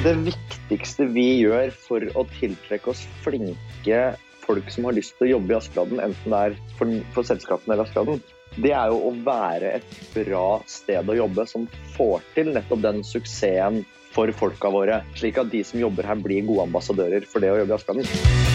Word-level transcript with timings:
Det 0.00 0.14
viktigste 0.24 1.04
vi 1.12 1.26
gjør 1.42 1.74
for 1.76 2.04
å 2.16 2.22
tiltrekke 2.38 2.88
oss 2.88 3.02
flinke 3.20 3.98
folk 4.40 4.70
som 4.72 4.86
har 4.88 4.96
lyst 4.96 5.12
til 5.18 5.26
å 5.26 5.30
jobbe 5.34 5.52
i 5.52 5.56
Askeladden, 5.58 6.00
enten 6.00 6.32
det 6.32 6.38
er 6.40 6.54
for, 6.78 6.94
for 7.12 7.28
selskapene 7.28 7.76
eller 7.76 7.84
Askeladden, 7.84 8.22
det 8.56 8.72
er 8.72 8.88
jo 8.88 9.02
å 9.10 9.12
være 9.26 9.74
et 9.76 9.98
bra 10.14 10.46
sted 10.72 11.04
å 11.04 11.18
jobbe 11.20 11.44
som 11.50 11.68
får 11.98 12.24
til 12.32 12.48
nettopp 12.56 12.80
den 12.86 13.04
suksessen 13.04 13.82
for 14.14 14.32
folka 14.40 14.72
våre. 14.72 15.02
Slik 15.20 15.36
at 15.38 15.52
de 15.52 15.60
som 15.68 15.84
jobber 15.84 16.08
her, 16.08 16.16
blir 16.24 16.48
gode 16.48 16.70
ambassadører 16.70 17.28
for 17.28 17.44
det 17.44 17.52
å 17.52 17.60
jobbe 17.60 17.76
i 17.76 17.78
Askeladden. 17.78 18.49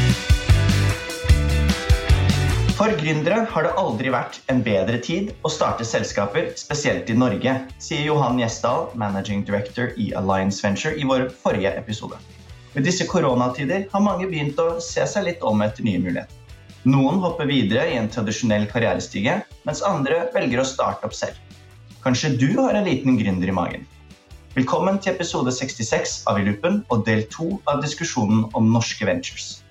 For 2.76 2.92
gründere 3.00 3.46
har 3.48 3.64
det 3.64 3.70
aldri 3.80 4.10
vært 4.12 4.42
en 4.52 4.58
bedre 4.60 4.98
tid 5.00 5.30
å 5.48 5.50
starte 5.54 5.86
selskaper, 5.88 6.50
spesielt 6.60 7.08
i 7.08 7.16
Norge, 7.16 7.54
sier 7.80 8.02
Johan 8.04 8.42
Gjesdal, 8.42 8.90
managing 9.00 9.46
director 9.48 9.94
i 9.96 10.10
Alliance 10.20 10.60
Venture, 10.60 10.92
i 11.00 11.08
vår 11.08 11.30
forrige 11.40 11.72
episode. 11.80 12.20
Med 12.74 12.84
disse 12.84 13.08
koronatider 13.08 13.88
har 13.94 14.04
mange 14.04 14.28
begynt 14.28 14.60
å 14.60 14.82
se 14.84 15.08
seg 15.08 15.24
litt 15.30 15.48
om 15.48 15.64
etter 15.64 15.88
nye 15.88 16.04
muligheter. 16.04 16.60
Noen 16.84 17.24
hopper 17.24 17.48
videre 17.48 17.88
i 17.94 17.96
en 17.96 18.12
tradisjonell 18.12 18.68
karrierestige, 18.68 19.38
mens 19.64 19.80
andre 19.88 20.26
velger 20.36 20.60
å 20.60 20.68
starte 20.68 21.08
opp 21.08 21.16
selv. 21.16 21.40
Kanskje 22.04 22.36
du 22.36 22.50
har 22.60 22.76
en 22.76 22.92
liten 22.92 23.16
gründer 23.16 23.56
i 23.56 23.56
magen? 23.56 23.88
Velkommen 24.60 25.00
til 25.00 25.16
episode 25.16 25.56
66 25.56 26.26
av 26.28 26.44
I 26.44 26.50
Loopen 26.52 26.84
og 26.92 27.08
del 27.08 27.24
to 27.32 27.54
av 27.72 27.80
diskusjonen 27.88 28.50
om 28.52 28.68
norske 28.76 29.08
ventures. 29.08 29.62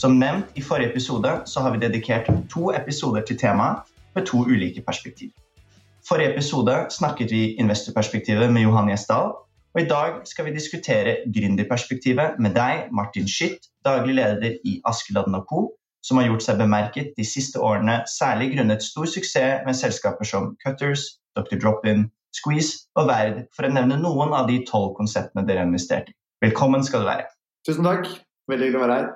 Som 0.00 0.14
nevnt 0.16 0.54
i 0.56 0.62
forrige 0.64 0.94
episode 0.94 1.30
så 1.46 1.60
har 1.60 1.74
vi 1.74 1.78
dedikert 1.82 2.28
to 2.48 2.70
episoder 2.72 3.20
til 3.28 3.36
temaet 3.38 3.90
med 4.14 4.24
to 4.26 4.38
ulike 4.48 4.80
perspektiv. 4.86 5.28
Forrige 6.08 6.32
episode 6.32 6.76
snakket 6.90 7.30
vi 7.30 7.42
investorperspektivet 7.60 8.52
med 8.52 8.62
Johan 8.62 8.88
Gjesdal. 8.88 9.34
Og 9.74 9.80
i 9.80 9.84
dag 9.84 10.22
skal 10.24 10.48
vi 10.48 10.54
diskutere 10.56 11.16
gründerperspektivet 11.34 12.40
med 12.40 12.56
deg, 12.56 12.88
Martin 12.96 13.28
Schitt, 13.28 13.68
daglig 13.84 14.16
leder 14.16 14.56
i 14.64 14.80
Askeladden 14.88 15.36
Co., 15.52 15.68
som 16.02 16.16
har 16.16 16.30
gjort 16.30 16.48
seg 16.48 16.58
bemerket 16.58 17.12
de 17.20 17.24
siste 17.28 17.60
årene, 17.60 18.00
særlig 18.08 18.54
grunnet 18.56 18.82
stor 18.82 19.04
suksess 19.04 19.66
med 19.66 19.76
selskaper 19.76 20.24
som 20.24 20.54
Cutters, 20.64 21.04
Dr. 21.36 21.60
Drop-In, 21.60 22.08
Squeeze 22.32 22.88
og 22.96 23.12
Verd, 23.12 23.44
for 23.52 23.68
å 23.68 23.74
nevne 23.76 24.00
noen 24.00 24.32
av 24.32 24.48
de 24.48 24.62
tolv 24.64 24.94
konseptene 24.96 25.44
dere 25.44 25.60
har 25.60 25.68
investert 25.68 26.08
i. 26.08 26.16
Velkommen 26.40 26.88
skal 26.88 27.04
du 27.04 27.12
være. 27.12 27.28
Tusen 27.68 27.84
takk. 27.84 28.08
Veldig 28.48 28.70
hyggelig 28.70 28.80
å 28.80 28.88
være 28.88 29.02
her. 29.02 29.10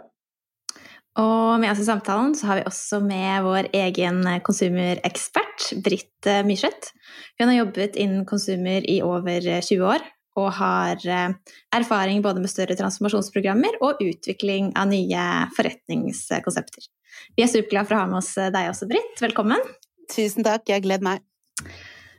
Og 1.21 1.61
med 1.63 1.71
oss 1.71 1.79
i 1.79 1.87
samtalen 1.87 2.33
så 2.35 2.49
har 2.49 2.59
vi 2.59 2.67
også 2.67 2.99
med 3.05 3.45
vår 3.47 3.69
egen 3.77 4.25
konsumerekspert, 4.43 5.69
Britt 5.85 6.27
eh, 6.27 6.43
Myrseth. 6.47 6.91
Hun 7.39 7.51
har 7.53 7.61
jobbet 7.61 7.99
innen 8.01 8.25
konsumer 8.27 8.83
i 8.91 8.99
over 9.07 9.47
20 9.63 9.87
år, 9.87 10.03
og 10.41 10.51
har 10.59 11.07
eh, 11.07 11.55
erfaring 11.77 12.23
både 12.25 12.43
med 12.43 12.51
større 12.51 12.75
transformasjonsprogrammer 12.79 13.79
og 13.87 14.03
utvikling 14.03 14.73
av 14.75 14.91
nye 14.91 15.29
forretningskonsepter. 15.55 16.91
Vi 17.39 17.47
er 17.47 17.53
superglade 17.53 17.87
for 17.87 17.97
å 17.97 18.03
ha 18.03 18.11
med 18.11 18.19
oss 18.19 18.35
eh, 18.35 18.51
deg 18.55 18.73
også, 18.73 18.91
Britt. 18.91 19.15
Velkommen. 19.23 19.63
Tusen 20.11 20.47
takk, 20.47 20.67
jeg 20.67 20.83
gleder 20.83 21.07
meg. 21.07 21.71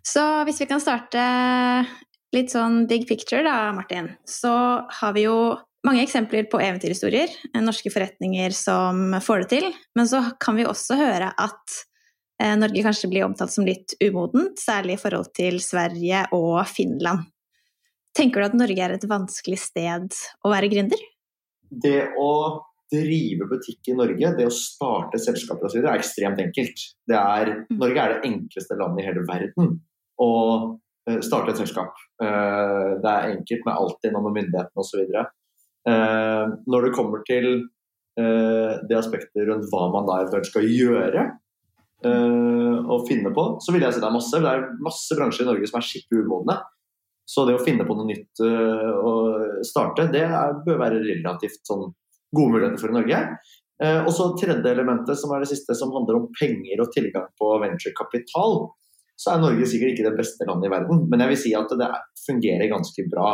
Så 0.05 0.23
hvis 0.47 0.61
vi 0.63 0.69
kan 0.69 0.79
starte 0.79 1.21
litt 2.35 2.53
sånn 2.53 2.85
big 2.87 3.09
picture, 3.09 3.43
da, 3.43 3.73
Martin, 3.75 4.13
så 4.23 4.55
har 4.87 5.15
vi 5.15 5.27
jo 5.27 5.37
mange 5.85 6.03
eksempler 6.03 6.47
på 6.49 6.59
eventyrhistorier, 6.61 7.31
eh, 7.53 7.63
norske 7.63 7.91
forretninger 7.93 8.55
som 8.55 9.15
får 9.21 9.43
det 9.43 9.49
til. 9.53 9.69
Men 9.95 10.09
så 10.09 10.23
kan 10.41 10.57
vi 10.57 10.67
også 10.67 10.97
høre 10.99 11.31
at 11.31 11.79
eh, 12.41 12.55
Norge 12.57 12.85
kanskje 12.85 13.11
blir 13.11 13.25
omtalt 13.27 13.53
som 13.53 13.67
litt 13.67 13.97
umodent, 14.03 14.59
særlig 14.61 14.97
i 14.97 15.01
forhold 15.03 15.31
til 15.37 15.59
Sverige 15.63 16.25
og 16.35 16.61
Finland. 16.71 17.27
Tenker 18.15 18.41
du 18.41 18.47
at 18.47 18.55
Norge 18.57 18.85
er 18.85 18.95
et 18.95 19.09
vanskelig 19.09 19.59
sted 19.59 20.15
å 20.45 20.53
være 20.53 20.71
gründer? 20.71 21.01
Det 21.69 21.99
å 22.21 22.31
drive 22.93 23.47
butikk 23.49 23.89
i 23.91 23.97
Norge, 23.97 24.29
det 24.37 24.45
å 24.47 24.53
starte 24.53 25.19
selskaper 25.19 25.67
osv., 25.67 25.81
er 25.81 25.97
ekstremt 25.97 26.39
enkelt. 26.39 26.83
Er, 27.11 27.51
mm. 27.65 27.77
Norge 27.81 28.01
er 28.01 28.13
det 28.13 28.29
enkleste 28.29 28.77
landet 28.79 29.03
i 29.03 29.07
hele 29.09 29.25
verden 29.27 29.73
å 30.21 30.33
eh, 31.09 31.19
starte 31.25 31.51
et 31.51 31.59
selskap. 31.59 31.97
Det 32.15 33.09
er 33.11 33.33
enkelt 33.33 33.65
med 33.67 33.73
alt 33.75 34.07
med 34.13 34.29
myndighetene 34.37 34.85
osv. 34.85 35.01
Eh, 35.85 36.45
når 36.65 36.87
det 36.87 36.93
kommer 36.97 37.21
til 37.27 37.49
eh, 38.17 38.71
det 38.89 38.97
aspektet 38.97 39.45
rundt 39.45 39.67
hva 39.69 39.89
man 39.93 40.07
da 40.07 40.21
eventuelt 40.23 40.47
skal 40.49 40.65
gjøre 40.65 41.25
eh, 42.09 42.77
og 42.81 43.05
finne 43.09 43.33
på, 43.35 43.45
så 43.61 43.75
vil 43.75 43.85
jeg 43.85 43.97
si 43.97 44.01
det 44.01 44.09
er 44.09 44.15
masse. 44.15 44.41
Det 44.41 44.53
er 44.53 44.65
masse 44.85 45.17
bransjer 45.17 45.45
i 45.45 45.51
Norge 45.51 45.69
som 45.69 45.81
er 45.81 45.89
skikkelig 45.89 46.25
umodne. 46.25 46.57
Så 47.25 47.45
det 47.45 47.57
å 47.57 47.61
finne 47.65 47.85
på 47.87 47.97
noe 47.97 48.05
nytt 48.05 48.37
og 49.01 49.61
starte, 49.65 50.03
det 50.13 50.27
er, 50.27 50.59
bør 50.61 50.75
være 50.77 50.99
relativt 51.01 51.63
sånn, 51.65 51.87
gode 52.29 52.53
muligheter 52.53 52.77
for 52.77 52.93
i 52.93 52.97
Norge. 52.99 53.21
og 53.81 54.11
så 54.13 54.27
tredje 54.37 54.69
elementet, 54.69 55.17
som 55.17 55.33
er 55.33 55.41
det 55.41 55.49
siste, 55.49 55.73
som 55.73 55.89
handler 55.95 56.19
om 56.19 56.27
penger 56.37 56.83
og 56.83 56.91
tilgang 56.93 57.25
på 57.41 57.49
venturekapital. 57.63 58.59
Så 59.17 59.33
er 59.33 59.41
Norge 59.41 59.65
sikkert 59.71 59.95
ikke 59.95 60.05
det 60.11 60.19
beste 60.19 60.45
landet 60.45 60.69
i 60.69 60.73
verden, 60.75 61.01
men 61.09 61.25
jeg 61.25 61.33
vil 61.33 61.41
si 61.47 61.55
at 61.57 61.73
det 61.81 61.89
fungerer 62.27 62.69
ganske 62.75 63.07
bra. 63.09 63.31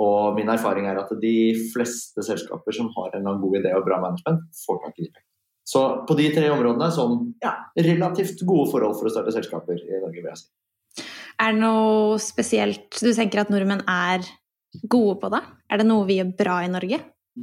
Og 0.00 0.38
min 0.38 0.48
erfaring 0.48 0.86
er 0.88 1.00
at 1.02 1.10
de 1.20 1.36
fleste 1.72 2.24
selskaper 2.24 2.74
som 2.74 2.88
har 2.96 3.18
en 3.18 3.28
god 3.42 3.58
idé 3.60 3.74
og 3.76 3.84
bra 3.84 4.00
management, 4.00 4.46
får 4.64 4.80
tak 4.86 4.96
i 4.96 5.04
de 5.04 5.10
pengene. 5.10 5.28
Så 5.72 5.82
på 6.08 6.16
de 6.18 6.26
tre 6.34 6.48
områdene 6.50 6.88
sånn 6.90 7.18
ja, 7.42 7.52
relativt 7.78 8.42
gode 8.48 8.70
forhold 8.72 8.96
for 8.98 9.08
å 9.08 9.12
starte 9.14 9.34
selskaper 9.34 9.78
i 9.78 10.00
Norge, 10.00 10.18
vil 10.18 10.30
jeg 10.32 10.40
si. 10.40 11.06
Er 11.42 11.54
det 11.54 11.62
noe 11.62 12.18
spesielt 12.22 12.98
du 12.98 13.12
tenker 13.14 13.42
at 13.42 13.52
nordmenn 13.52 13.84
er 13.88 14.26
gode 14.90 15.18
på, 15.22 15.30
da? 15.32 15.42
Er 15.70 15.80
det 15.80 15.86
noe 15.88 16.06
vi 16.08 16.18
gjør 16.18 16.34
bra 16.38 16.58
i 16.64 16.70
Norge? 16.72 16.98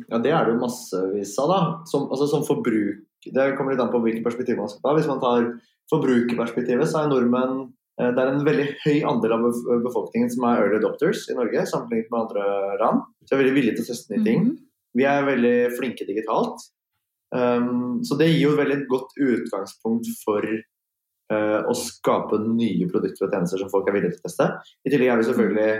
Ja, 0.06 0.20
det 0.22 0.34
er 0.36 0.46
det 0.46 0.54
jo 0.54 0.62
massevis 0.62 1.34
av, 1.42 1.50
da. 1.50 1.60
Som, 1.90 2.10
altså, 2.14 2.28
som 2.30 2.46
forbruk 2.46 3.06
Det 3.26 3.48
kommer 3.58 3.74
litt 3.74 3.82
an 3.84 3.90
på 3.92 4.00
hvilket 4.04 4.24
perspektiv 4.24 4.60
man 4.60 4.70
skal 4.72 4.84
ta. 4.84 4.94
Hvis 4.96 5.10
man 5.10 5.20
tar 5.24 5.48
forbrukerperspektivet, 5.92 6.88
så 6.88 7.02
er 7.02 7.10
nordmenn 7.12 7.66
det 8.00 8.22
er 8.24 8.30
en 8.32 8.46
veldig 8.48 8.66
høy 8.86 9.02
andel 9.10 9.34
av 9.36 9.42
befolkningen 9.84 10.30
som 10.32 10.46
er 10.48 10.62
early 10.62 10.78
adopters 10.80 11.26
i 11.28 11.36
Norge, 11.36 11.66
sammenlignet 11.68 12.12
med 12.14 12.20
andre 12.22 12.46
land. 12.80 13.02
Så 13.26 13.34
jeg 13.34 13.36
er 13.36 13.42
veldig 13.44 13.56
villig 13.58 13.74
til 13.76 13.84
å 13.84 13.90
teste 13.90 14.14
nye 14.14 14.24
ting. 14.24 14.46
Mhm. 14.46 14.58
Vi 14.98 15.06
er 15.06 15.28
veldig 15.28 15.56
flinke 15.78 16.08
digitalt. 16.08 16.64
Um, 17.36 18.00
så 18.04 18.18
det 18.18 18.32
gir 18.32 18.48
jo 18.48 18.54
et 18.56 18.62
veldig 18.64 18.80
godt 18.90 19.12
utgangspunkt 19.22 20.08
for 20.24 20.46
uh, 20.46 21.60
å 21.62 21.76
skape 21.78 22.40
nye 22.48 22.88
produkter 22.90 23.28
og 23.28 23.36
tjenester 23.36 23.62
som 23.62 23.70
folk 23.74 23.90
er 23.90 24.00
villige 24.00 24.16
til 24.16 24.24
å 24.24 24.30
teste. 24.30 24.48
I 24.86 24.94
tillegg 24.94 25.14
er 25.14 25.20
vi 25.20 25.28
selvfølgelig 25.28 25.76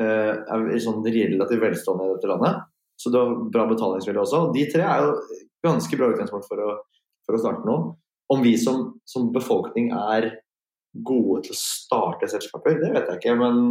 uh, 0.00 0.32
er 0.54 0.64
vi 0.70 0.80
sånn 0.84 1.02
relativt 1.04 1.64
velstående 1.66 2.06
i 2.08 2.14
dette 2.14 2.30
landet, 2.30 2.62
så 3.00 3.12
det 3.12 3.20
har 3.20 3.36
bra 3.58 3.66
betalingsvilje 3.68 4.24
også. 4.24 4.40
De 4.54 4.64
tre 4.72 4.86
er 4.86 5.04
jo 5.04 5.12
ganske 5.66 6.00
bra 6.00 6.08
utgangspunkt 6.14 6.48
for 6.48 6.64
å, 6.64 6.70
for 7.26 7.36
å 7.36 7.42
starte 7.42 7.68
noe. 7.68 7.92
Om 8.32 8.40
vi 8.40 8.54
som, 8.56 8.94
som 9.04 9.28
befolkning 9.34 9.90
er 9.92 10.30
gode 10.94 11.44
til 11.46 11.54
å 11.54 11.58
starte 11.58 12.28
selskaper, 12.30 12.78
det 12.80 12.92
vet 12.94 13.08
jeg 13.10 13.20
ikke. 13.20 13.36
Men 13.40 13.62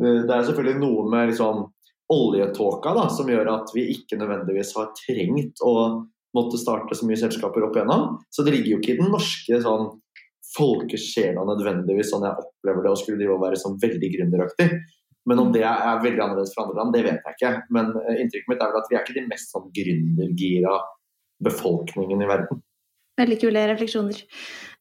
eh, 0.00 0.22
det 0.26 0.32
er 0.32 0.46
selvfølgelig 0.48 0.82
noe 0.82 1.06
med 1.12 1.32
liksom 1.32 1.64
oljetåka 2.12 2.92
da, 2.94 3.08
som 3.10 3.30
gjør 3.30 3.50
at 3.50 3.72
vi 3.74 3.88
ikke 3.96 4.18
nødvendigvis 4.20 4.76
har 4.78 4.92
trengt 5.00 5.62
å 5.66 5.72
måtte 6.36 6.60
starte 6.60 6.94
så 6.94 7.06
mye 7.08 7.18
selskaper 7.18 7.64
opp 7.66 7.78
igjennom. 7.78 8.18
Så 8.30 8.44
det 8.46 8.54
ligger 8.54 8.74
jo 8.74 8.82
ikke 8.82 8.94
i 8.94 9.00
den 9.00 9.10
norske 9.14 9.62
sånn, 9.64 9.88
folkesjela 10.56 11.42
nødvendigvis 11.44 12.12
sånn 12.12 12.24
jeg 12.24 12.38
opplever 12.40 12.84
det 12.84 12.92
å 12.92 12.98
skulle 13.00 13.18
drive 13.18 13.34
og 13.34 13.42
være 13.42 13.58
sånn 13.60 13.80
veldig 13.82 14.12
gründeraktig. 14.12 14.68
Men 15.26 15.42
om 15.42 15.50
det 15.52 15.64
er 15.66 16.04
veldig 16.04 16.22
annerledes 16.22 16.52
for 16.54 16.62
andre 16.62 16.78
land, 16.78 16.94
det 16.94 17.02
vet 17.08 17.26
jeg 17.26 17.36
ikke. 17.36 17.50
Men 17.74 17.90
eh, 18.04 18.20
inntrykket 18.22 18.52
mitt 18.52 18.62
er 18.62 18.70
vel 18.70 18.80
at 18.80 18.92
vi 18.92 18.98
er 18.98 19.02
ikke 19.02 19.16
de 19.18 19.26
mest 19.26 19.50
sånn 19.52 19.66
gründergira 19.74 20.76
befolkningen 21.44 22.22
i 22.22 22.30
verden. 22.30 22.62
Veldig 23.16 23.38
kule 23.40 23.62
refleksjoner. 23.70 24.18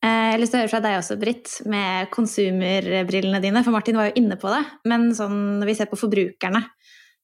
Eh, 0.03 0.09
jeg 0.09 0.33
har 0.33 0.41
lyst 0.41 0.51
til 0.53 0.59
å 0.59 0.63
høre 0.63 0.73
fra 0.73 0.81
deg 0.83 0.97
også, 0.99 1.15
Britt, 1.19 1.51
med 1.71 2.09
konsumerbrillene 2.13 3.39
dine. 3.43 3.63
For 3.63 3.75
Martin 3.75 3.99
var 3.99 4.09
jo 4.09 4.17
inne 4.19 4.37
på 4.39 4.51
det. 4.51 4.63
Men 4.91 5.07
sånn, 5.15 5.37
når 5.61 5.71
vi 5.71 5.77
ser 5.77 5.91
på 5.91 5.99
forbrukerne, 5.99 6.65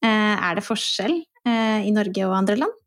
eh, 0.06 0.36
er 0.38 0.56
det 0.56 0.64
forskjell 0.66 1.18
eh, 1.20 1.82
i 1.88 1.92
Norge 1.96 2.30
og 2.30 2.38
andre 2.38 2.62
land? 2.64 2.78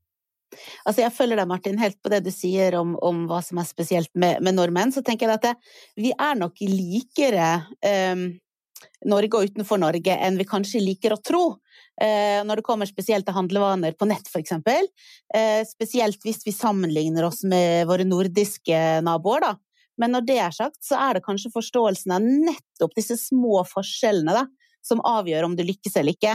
Altså 0.87 1.03
jeg 1.03 1.15
følger 1.15 1.41
deg, 1.41 1.50
Martin, 1.50 1.81
helt 1.81 1.99
på 2.03 2.11
det 2.12 2.23
du 2.25 2.31
sier 2.32 2.76
om, 2.79 2.94
om 3.03 3.25
hva 3.31 3.41
som 3.44 3.59
er 3.61 3.69
spesielt 3.69 4.11
med, 4.15 4.41
med, 4.41 4.56
nordmenn. 4.56 4.94
Så 4.94 5.03
tenker 5.05 5.29
jeg 5.29 5.41
at 5.41 5.47
det, 5.49 5.55
vi 5.99 6.12
er 6.15 6.38
nok 6.38 6.62
likere 6.62 7.49
um, 8.15 8.29
Norge 9.11 9.41
og 9.41 9.50
utenfor 9.50 9.81
Norge 9.82 10.15
enn 10.15 10.38
vi 10.38 10.47
kanskje 10.49 10.82
liker 10.85 11.17
å 11.17 11.20
tro. 11.20 11.44
Eh, 12.02 12.41
når 12.43 12.58
det 12.58 12.67
kommer 12.67 12.88
spesielt 12.91 13.26
til 13.26 13.37
handlevaner 13.37 13.94
på 13.94 14.08
nett, 14.11 14.26
f.eks. 14.26 14.56
Eh, 14.56 15.61
spesielt 15.69 16.25
hvis 16.26 16.43
vi 16.46 16.55
sammenligner 16.55 17.29
oss 17.29 17.44
med 17.46 17.87
våre 17.91 18.06
nordiske 18.06 18.81
naboer, 19.06 19.46
da. 19.46 19.52
Men 20.00 20.17
når 20.17 20.25
det 20.26 20.41
er 20.43 20.55
sagt, 20.55 20.81
så 20.82 20.99
er 20.99 21.14
det 21.14 21.26
kanskje 21.26 21.52
forståelsen 21.55 22.17
av 22.17 22.25
nettopp 22.25 22.96
disse 22.99 23.14
små 23.20 23.62
forskjellene 23.70 24.35
da, 24.35 24.49
som 24.82 25.02
avgjør 25.06 25.46
om 25.46 25.55
du 25.55 25.62
lykkes 25.62 25.94
eller 26.00 26.17
ikke. 26.17 26.35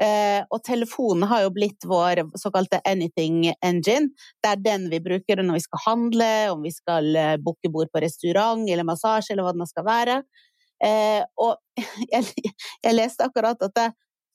Eh, 0.00 0.40
og 0.48 0.62
telefonen 0.64 1.28
har 1.30 1.44
jo 1.44 1.52
blitt 1.54 1.84
vår 1.86 2.22
såkalte 2.40 2.80
anything 2.88 3.52
engine. 3.60 4.08
Det 4.40 4.54
er 4.54 4.64
den 4.64 4.88
vi 4.90 5.02
bruker 5.04 5.44
når 5.44 5.60
vi 5.60 5.66
skal 5.66 5.84
handle, 5.84 6.30
om 6.54 6.64
vi 6.64 6.72
skal 6.72 7.12
booke 7.44 7.68
bord 7.70 7.92
på 7.92 8.02
restaurant 8.02 8.64
eller 8.64 8.88
massasje 8.88 9.36
eller 9.36 9.44
hva 9.44 9.52
det 9.52 9.60
nå 9.60 9.68
skal 9.68 9.86
være. 9.86 10.16
Og 11.44 11.84
jeg, 12.14 12.24
leste 12.96 13.28
akkurat 13.28 13.60
at 13.68 13.76
det, 13.76 13.86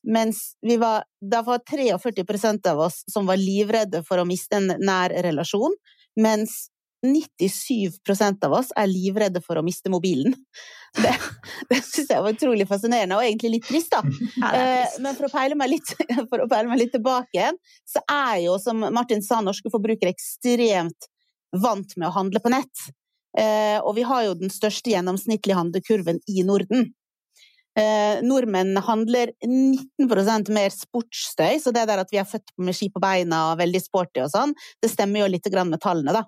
Mens 0.08 0.54
vi 0.64 0.78
var, 0.80 1.04
da 1.20 1.42
var 1.44 1.60
43% 1.70 2.68
av 2.72 2.80
oss 2.88 3.04
som 3.12 3.28
var 3.28 3.40
livredde 3.40 4.04
for 4.08 4.22
å 4.22 4.28
miste 4.28 4.60
en 4.60 4.72
nær 4.80 5.14
relasjon, 5.26 5.76
mens 6.20 6.70
97% 7.06 8.44
av 8.46 8.54
oss 8.58 8.72
er 8.76 8.90
livredde 8.92 9.42
for 9.44 9.60
å 9.60 9.64
miste 9.64 9.92
mobilen. 9.92 10.34
Det, 10.98 11.14
det 11.70 11.80
syns 11.86 12.10
jeg 12.12 12.24
var 12.26 12.34
utrolig 12.34 12.68
fascinerende, 12.68 13.16
og 13.16 13.24
egentlig 13.24 13.54
litt 13.56 13.68
trist, 13.70 13.94
da. 13.94 14.02
Eh, 14.50 14.98
Men 15.04 15.16
for 15.16 15.30
å, 15.30 15.32
peile 15.32 15.56
meg 15.60 15.72
litt, 15.76 15.94
peile 16.32 16.68
meg 16.68 16.82
litt 16.82 16.94
tilbake 16.96 17.38
igjen, 17.38 17.60
så 17.88 18.04
er 18.04 18.42
jo, 18.48 18.58
som 18.60 18.84
Martin 18.96 19.24
sa, 19.26 19.40
norske 19.46 19.72
forbrukere 19.72 20.12
ekstremt 20.16 21.08
vant 21.56 21.96
med 21.96 22.10
å 22.10 22.16
handle 22.18 22.42
på 22.44 22.52
nett. 22.52 22.90
Eh, 23.38 23.78
og 23.80 23.94
vi 23.96 24.04
har 24.10 24.26
jo 24.26 24.38
den 24.40 24.52
største 24.54 24.92
gjennomsnittlige 24.92 25.58
handlekurven 25.58 26.20
i 26.28 26.44
Norden. 26.46 26.90
Eh, 27.80 28.20
nordmenn 28.26 28.76
handler 28.84 29.32
19% 29.46 30.50
mer 30.52 30.74
sportsstøy, 30.74 31.60
så 31.64 31.72
det 31.76 31.86
der 31.88 32.02
at 32.02 32.12
vi 32.12 32.20
er 32.20 32.28
født 32.28 32.52
med 32.58 32.76
ski 32.76 32.90
på 32.92 33.02
beina 33.04 33.46
og 33.52 33.62
veldig 33.62 33.82
sporty 33.84 34.24
og 34.26 34.34
sånn, 34.34 34.56
det 34.84 34.92
stemmer 34.92 35.24
jo 35.24 35.32
litt 35.32 35.48
med 35.62 35.80
tallene, 35.84 36.16
da. 36.18 36.26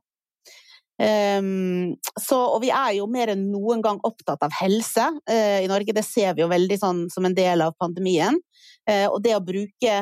Um, 1.02 1.96
så, 2.20 2.38
og 2.38 2.60
vi 2.62 2.70
er 2.70 2.92
jo 3.00 3.08
mer 3.10 3.32
enn 3.34 3.48
noen 3.50 3.80
gang 3.82 3.98
opptatt 4.06 4.44
av 4.46 4.54
helse 4.60 5.08
uh, 5.18 5.60
i 5.64 5.70
Norge, 5.70 5.96
det 5.98 6.04
ser 6.06 6.36
vi 6.38 6.44
jo 6.44 6.50
veldig 6.52 6.78
sånn 6.78 7.00
som 7.10 7.26
en 7.26 7.34
del 7.38 7.64
av 7.66 7.74
pandemien. 7.82 8.38
Uh, 8.86 9.08
og 9.08 9.22
det 9.26 9.34
å 9.34 9.42
bruke 9.42 9.96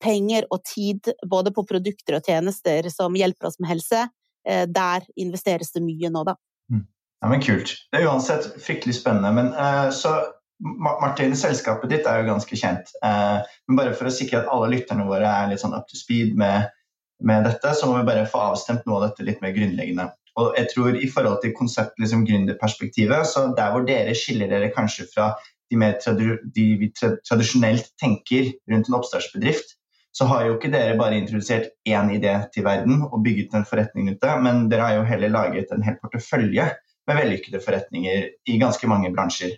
penger 0.00 0.46
og 0.48 0.62
tid 0.64 1.10
både 1.28 1.52
på 1.52 1.66
produkter 1.68 2.16
og 2.16 2.24
tjenester 2.24 2.88
som 2.88 3.18
hjelper 3.18 3.50
oss 3.50 3.60
med 3.60 3.74
helse, 3.74 4.06
uh, 4.48 4.64
der 4.64 5.04
investeres 5.20 5.74
det 5.76 5.84
mye 5.84 6.08
nå, 6.14 6.24
da. 6.30 6.38
Mm. 6.72 6.86
Ja, 7.20 7.32
men 7.34 7.44
Kult. 7.44 7.76
Det 7.92 8.00
er 8.00 8.08
uansett 8.08 8.48
fryktelig 8.64 8.96
spennende. 9.02 9.34
Men 9.36 9.92
så 9.92 10.14
Martin, 10.60 11.32
selskapet 11.36 11.92
ditt 11.92 12.06
er 12.08 12.20
jo 12.20 12.28
ganske 12.28 12.56
kjent. 12.58 12.92
Eh, 13.04 13.50
men 13.68 13.78
bare 13.78 13.94
for 13.96 14.10
å 14.10 14.14
sikre 14.14 14.42
at 14.42 14.50
alle 14.52 14.70
lytterne 14.74 15.06
våre 15.08 15.28
er 15.28 15.50
litt 15.50 15.62
sånn 15.62 15.76
up 15.76 15.86
to 15.88 15.96
speed 15.96 16.36
med, 16.40 16.68
med, 17.24 17.46
dette, 17.48 17.72
så 17.76 17.88
må 17.88 18.00
vi 18.00 18.08
bare 18.10 18.28
få 18.28 18.42
avstemt 18.50 18.84
noe 18.88 19.00
av 19.00 19.08
dette 19.08 19.26
litt 19.26 19.40
mer 19.44 19.54
grunnleggende. 19.56 20.10
Og 20.40 20.52
jeg 20.58 20.70
tror 20.72 20.96
i 20.96 21.08
forhold 21.10 21.40
til 21.42 21.56
konseptet 21.56 22.04
liksom 22.04 22.26
gründerperspektivet, 22.28 23.26
så 23.28 23.48
der 23.56 23.72
hvor 23.74 23.86
dere 23.88 24.14
skiller 24.16 24.52
dere 24.52 24.70
kanskje 24.74 25.08
fra 25.10 25.32
de 25.70 25.78
mer 25.78 25.96
de 26.54 26.66
vi 26.80 26.90
tradisjonelt 26.98 27.92
tenker 28.00 28.52
rundt 28.70 28.88
en 28.90 28.98
oppstartsbedrift, 28.98 29.76
så 30.12 30.26
har 30.26 30.46
jo 30.46 30.56
ikke 30.56 30.72
dere 30.72 30.98
bare 30.98 31.18
introdusert 31.20 31.70
én 31.86 32.10
idé 32.12 32.32
til 32.54 32.66
verden 32.66 33.04
og 33.06 33.22
bygget 33.24 33.54
en 33.54 33.66
forretning 33.66 34.10
ute, 34.10 34.36
men 34.42 34.66
dere 34.70 34.88
har 34.88 34.96
jo 34.98 35.08
heller 35.08 35.32
laget 35.32 35.70
en 35.74 35.84
hel 35.86 35.98
portefølje 36.02 36.66
med 37.08 37.20
vellykkede 37.20 37.62
forretninger 37.62 38.26
i 38.50 38.58
ganske 38.58 38.90
mange 38.90 39.12
bransjer. 39.14 39.54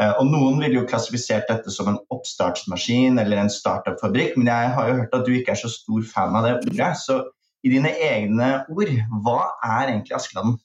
Eh, 0.00 0.12
og 0.16 0.28
Noen 0.30 0.60
ville 0.62 0.78
jo 0.78 0.86
klassifisert 0.88 1.50
dette 1.50 1.72
som 1.74 1.90
en 1.90 1.98
oppstartsmaskin 2.14 3.20
eller 3.20 3.42
en 3.42 3.52
startup-fabrikk, 3.52 4.38
men 4.38 4.48
jeg 4.48 4.74
har 4.76 4.88
jo 4.88 5.00
hørt 5.02 5.16
at 5.16 5.26
du 5.26 5.34
ikke 5.36 5.52
er 5.54 5.60
så 5.60 5.70
stor 5.72 6.06
fan 6.08 6.36
av 6.38 6.46
det 6.46 6.54
ordet. 6.62 6.92
Så 7.02 7.20
i 7.66 7.72
dine 7.74 7.92
egne 8.06 8.52
ord, 8.72 8.94
hva 9.24 9.40
er 9.66 9.90
egentlig 9.90 10.16
Askeladden? 10.16 10.56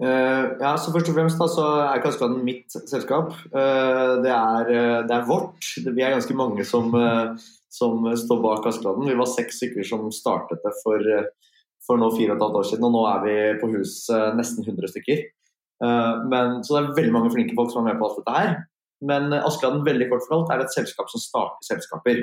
Uh, 0.00 0.56
ja, 0.62 0.76
så 0.80 0.94
Først 0.94 1.10
og 1.10 1.16
fremst 1.18 1.40
da, 1.42 1.48
så 1.50 1.64
er 1.82 1.98
ikke 1.98 2.12
Askeladden 2.12 2.44
mitt 2.46 2.76
selskap. 2.76 3.34
Uh, 3.50 4.20
det, 4.22 4.30
er, 4.30 4.70
det, 5.08 5.16
er, 5.16 5.26
vårt. 5.28 5.72
Vi 5.82 6.04
er 6.06 6.14
ganske 6.14 6.36
mange 6.38 6.64
som, 6.64 6.94
uh, 6.94 7.34
som 7.74 8.06
står 8.22 8.40
bak 8.46 8.70
Askeladden. 8.70 9.10
Vi 9.10 9.18
var 9.18 9.28
seks 9.28 9.58
stykker 9.60 9.84
som 9.90 10.06
startet 10.14 10.62
det 10.62 10.72
for, 10.84 11.10
for 11.84 12.00
nå 12.00 12.14
fire 12.14 12.36
og 12.36 12.38
et 12.38 12.46
halvt 12.46 12.62
år 12.62 12.70
siden, 12.70 12.86
og 12.88 12.96
nå 12.96 13.04
er 13.10 13.26
vi 13.26 13.36
på 13.60 13.74
hus 13.74 13.98
nesten 14.38 14.62
100 14.62 14.94
stykker. 14.94 15.26
Eh, 15.84 16.26
men, 16.32 16.60
så 16.64 16.76
det 16.76 16.82
er 16.82 16.98
veldig 16.98 17.16
mange 17.16 17.32
flinke 17.34 17.56
folk 17.58 17.72
som 17.72 17.84
er 17.84 17.92
med 17.92 18.00
på 18.00 18.08
alt 18.08 18.20
dette 18.20 18.36
her. 18.36 18.52
Men 19.10 19.32
Askeladden 19.32 19.86
veldig 19.86 20.10
kort 20.10 20.26
fortalt 20.26 20.52
er 20.52 20.64
et 20.64 20.74
selskap 20.74 21.08
som 21.12 21.22
starter 21.22 21.68
selskaper. 21.70 22.22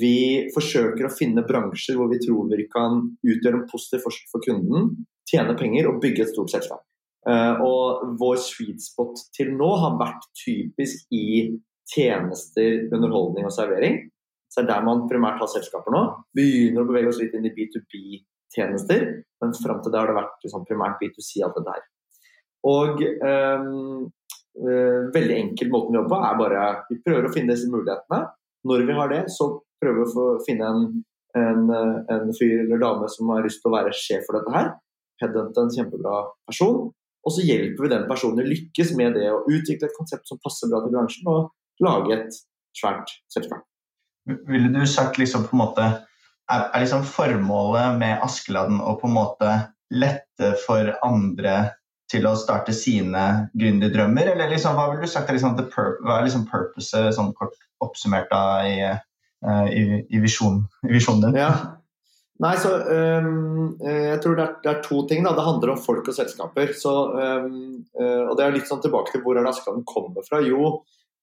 Vi 0.00 0.48
forsøker 0.52 1.06
å 1.08 1.12
finne 1.12 1.44
bransjer 1.48 1.96
hvor 1.96 2.10
vi 2.12 2.20
tror 2.20 2.50
vi 2.52 2.68
kan 2.72 3.00
utgjøre 3.24 3.62
en 3.62 3.68
positiv 3.70 4.04
forskjell 4.04 4.32
for 4.32 4.44
kunden, 4.44 4.90
tjene 5.28 5.56
penger 5.56 5.88
og 5.88 6.00
bygge 6.02 6.24
et 6.24 6.32
stort 6.32 6.52
selskap. 6.52 6.84
Eh, 7.28 7.60
og 7.64 8.14
vår 8.20 8.40
sweet 8.40 8.84
spot 8.84 9.20
til 9.36 9.52
nå 9.56 9.68
har 9.82 9.98
vært 10.00 10.28
typisk 10.44 11.08
i 11.12 11.50
tjenester, 11.88 12.86
underholdning 12.92 13.48
og 13.48 13.54
servering. 13.54 14.00
Så 14.48 14.62
det 14.62 14.68
er 14.68 14.78
der 14.78 14.86
man 14.86 15.04
primært 15.10 15.40
har 15.42 15.50
selskaper 15.52 15.92
nå. 15.92 16.02
Begynner 16.36 16.84
å 16.84 16.88
bevege 16.88 17.12
oss 17.12 17.20
litt 17.20 17.34
inn 17.36 17.48
i 17.48 17.52
B2B-tjenester, 17.52 19.04
men 19.42 19.56
fram 19.60 19.82
til 19.84 19.92
det 19.92 20.00
har 20.00 20.08
det 20.08 20.16
vært 20.16 20.44
liksom, 20.44 20.64
primært 20.68 21.00
B2C 21.02 21.44
alt 21.44 21.58
dette 21.58 21.76
her. 21.76 21.84
Og 22.66 23.02
um, 23.22 24.08
veldig 25.14 25.36
enkel 25.36 25.70
måten 25.70 25.94
vi 25.94 26.00
jobber 26.00 26.10
på 26.10 26.18
er 26.26 26.40
bare 26.40 26.64
vi 26.88 26.98
prøver 27.04 27.28
å 27.28 27.32
finne 27.34 27.54
disse 27.54 27.70
mulighetene. 27.70 28.24
Når 28.68 28.84
vi 28.88 28.96
har 28.98 29.12
det, 29.12 29.22
så 29.30 29.52
prøver 29.78 30.08
vi 30.10 30.24
å 30.24 30.42
finne 30.46 30.70
en, 30.72 30.86
en, 31.38 31.70
en 32.10 32.32
fyr 32.34 32.64
eller 32.64 32.82
dame 32.82 33.08
som 33.12 33.30
har 33.30 33.46
lyst 33.46 33.62
til 33.62 33.70
å 33.70 33.76
være 33.76 33.94
sjef 33.94 34.26
for 34.26 34.40
dette 34.40 34.54
her. 34.56 34.72
Headhunte 35.22 35.62
en 35.62 35.72
kjempebra 35.74 36.24
person. 36.48 36.88
Og 37.26 37.34
så 37.34 37.44
hjelper 37.46 37.84
vi 37.84 37.92
den 37.92 38.06
personen 38.10 38.42
å 38.42 38.48
lykkes 38.48 38.92
med 38.98 39.16
det 39.18 39.30
å 39.30 39.44
utvikle 39.46 39.88
et 39.88 39.96
konsept 39.96 40.30
som 40.30 40.40
passer 40.42 40.70
bra 40.70 40.82
til 40.84 40.94
bransjen, 40.94 41.30
og 41.30 41.84
lage 41.84 42.14
et 42.14 42.38
svært 42.78 43.12
selskap. 43.32 43.64
Ville 44.48 44.70
du 44.72 44.82
sagt 44.88 45.18
liksom 45.20 45.46
på 45.48 45.56
en 45.56 45.62
måte 45.62 45.84
er, 45.86 46.62
er 46.72 46.82
liksom 46.82 47.04
formålet 47.06 47.98
med 48.00 48.24
Askeladden 48.24 48.80
å 48.80 48.96
på 49.00 49.08
en 49.08 49.16
måte 49.16 49.52
lette 49.92 50.52
for 50.64 50.92
andre 51.04 51.54
til 52.10 52.26
å 52.28 52.36
starte 52.38 52.74
sine 52.76 53.24
gründerdrømmer? 53.58 54.32
Eller 54.34 54.52
liksom, 54.52 54.76
hva 54.78 54.88
ville 54.90 55.06
du 55.06 55.10
sagt 55.10 55.30
er 55.30 55.38
liksom, 55.38 55.56
hva 55.56 56.18
er 56.18 56.26
liksom 56.26 56.46
purpose, 56.50 57.02
sånn 57.16 57.34
kort 57.38 57.56
oppsummert 57.84 58.30
da, 58.32 58.44
i, 58.66 58.78
uh, 59.46 59.66
i, 59.68 59.82
i, 60.08 60.22
visjonen, 60.22 60.64
i, 60.88 60.94
din? 60.96 61.36
Ja. 61.38 61.50
Nei, 62.38 62.54
så 62.62 62.70
um, 62.70 63.72
Jeg 63.82 64.20
tror 64.22 64.36
det 64.38 64.44
er, 64.44 64.54
det 64.62 64.70
er, 64.70 64.80
to 64.84 65.02
ting. 65.10 65.24
Da. 65.26 65.34
Det 65.34 65.46
handler 65.46 65.74
om 65.74 65.82
folk 65.82 66.06
og 66.08 66.14
selskaper. 66.14 66.72
Så, 66.78 66.94
um, 67.18 67.82
og 67.98 68.34
det 68.38 68.46
er 68.46 68.54
litt 68.54 68.70
sånn 68.70 68.82
tilbake 68.84 69.14
til 69.14 69.24
hvor 69.24 69.38
er 69.38 69.42
det 69.42 69.52
Askeladden 69.52 69.86
kommer 69.88 70.26
fra. 70.26 70.40
Jo, 70.46 70.76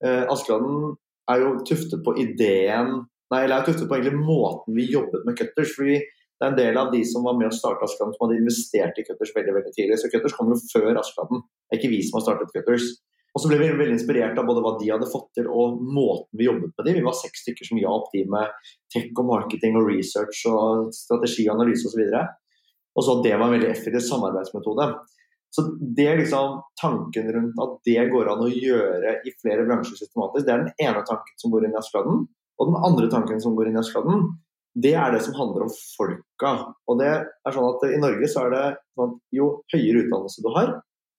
uh, 0.03 0.23
Askeladden 0.33 0.95
er 1.31 1.41
jo 1.41 1.57
tuftet 1.65 2.03
på 2.05 2.13
ideen 2.21 3.05
Nei, 3.33 3.39
eller 3.41 3.57
er 3.57 3.65
tuftet 3.65 3.87
på 3.89 3.95
egentlig 3.97 4.19
måten 4.21 4.75
vi 4.77 4.83
jobbet 4.91 5.23
med 5.25 5.37
Cutters. 5.39 5.71
fordi 5.73 5.97
det 6.35 6.45
er 6.45 6.51
en 6.51 6.57
del 6.57 6.77
av 6.77 6.91
de 6.91 7.01
som 7.07 7.23
var 7.23 7.37
med 7.39 7.47
å 7.47 7.55
starte 7.55 7.87
Askeladden 7.87 8.15
som 8.15 8.25
hadde 8.25 8.39
investert 8.41 8.97
i 8.99 9.05
Cutters 9.07 9.31
veldig 9.35 9.53
veldig 9.55 9.73
tidlig. 9.75 9.99
Så 10.01 10.09
Cutters 10.11 10.35
kom 10.35 10.51
jo 10.51 10.57
før 10.67 10.99
Askeladden. 10.99 11.43
Det 11.45 11.77
er 11.77 11.79
ikke 11.79 11.93
vi 11.93 12.01
som 12.03 12.17
har 12.19 12.25
startet 12.25 12.51
Cutters. 12.51 12.89
Og 13.35 13.43
så 13.43 13.51
ble 13.51 13.59
vi 13.59 13.71
veldig 13.71 13.95
inspirert 13.97 14.37
av 14.39 14.47
både 14.47 14.61
hva 14.63 14.73
de 14.79 14.91
hadde 14.91 15.07
fått 15.11 15.29
til 15.35 15.47
og 15.51 15.79
måten 15.83 16.39
vi 16.39 16.47
jobbet 16.47 16.71
med 16.71 16.87
dem. 16.87 16.97
Vi 16.99 17.03
var 17.07 17.15
seks 17.19 17.43
stykker 17.43 17.67
som 17.67 17.79
hjalp 17.79 18.07
de 18.13 18.23
med 18.31 18.69
tech 18.91 19.09
og 19.11 19.27
marketing 19.27 19.75
og 19.79 19.89
research 19.89 20.45
og 20.51 20.91
osv. 20.91 21.41
Og, 21.43 22.29
og 22.95 23.03
så 23.03 23.17
at 23.17 23.25
det 23.25 23.35
var 23.35 23.47
en 23.47 23.55
veldig 23.57 23.71
effektiv 23.71 24.03
samarbeidsmetode. 24.07 24.87
Så 25.55 25.63
det 25.97 26.07
er 26.11 26.17
liksom 26.19 26.61
tanken 26.81 27.27
rundt 27.31 27.59
at 27.63 27.75
det 27.87 28.07
går 28.11 28.31
an 28.31 28.43
å 28.43 28.51
gjøre 28.51 29.19
i 29.23 29.31
flere 29.39 29.67
bransjer 29.67 30.01
systematisk, 30.01 30.47
det 30.47 30.51
er 30.51 30.65
den 30.65 30.87
ene 30.87 31.03
tanken 31.07 31.37
som 31.39 31.53
går 31.53 31.67
inn 31.67 31.75
i 31.75 31.79
Askeladden. 31.79 32.25
Og 32.55 32.71
den 32.71 32.81
andre 32.87 33.07
tanken 33.11 33.39
som 33.43 33.55
går 33.55 33.69
inn 33.69 33.77
i 33.77 33.81
Askeladden, 33.83 34.25
det 34.75 34.93
er 34.99 35.13
det 35.13 35.21
som 35.23 35.35
handler 35.37 35.65
om 35.65 35.75
folka. 35.95 36.51
Og 36.91 36.99
det 36.99 37.11
er 37.11 37.55
sånn 37.55 37.69
at 37.69 37.85
I 37.87 37.99
Norge 38.01 38.27
så 38.31 38.45
er 38.45 38.55
det 38.55 38.63
sånn 38.95 39.13
at 39.13 39.37
jo 39.37 39.51
høyere 39.71 40.01
utdannelse 40.03 40.43
du 40.43 40.49
har, 40.55 40.73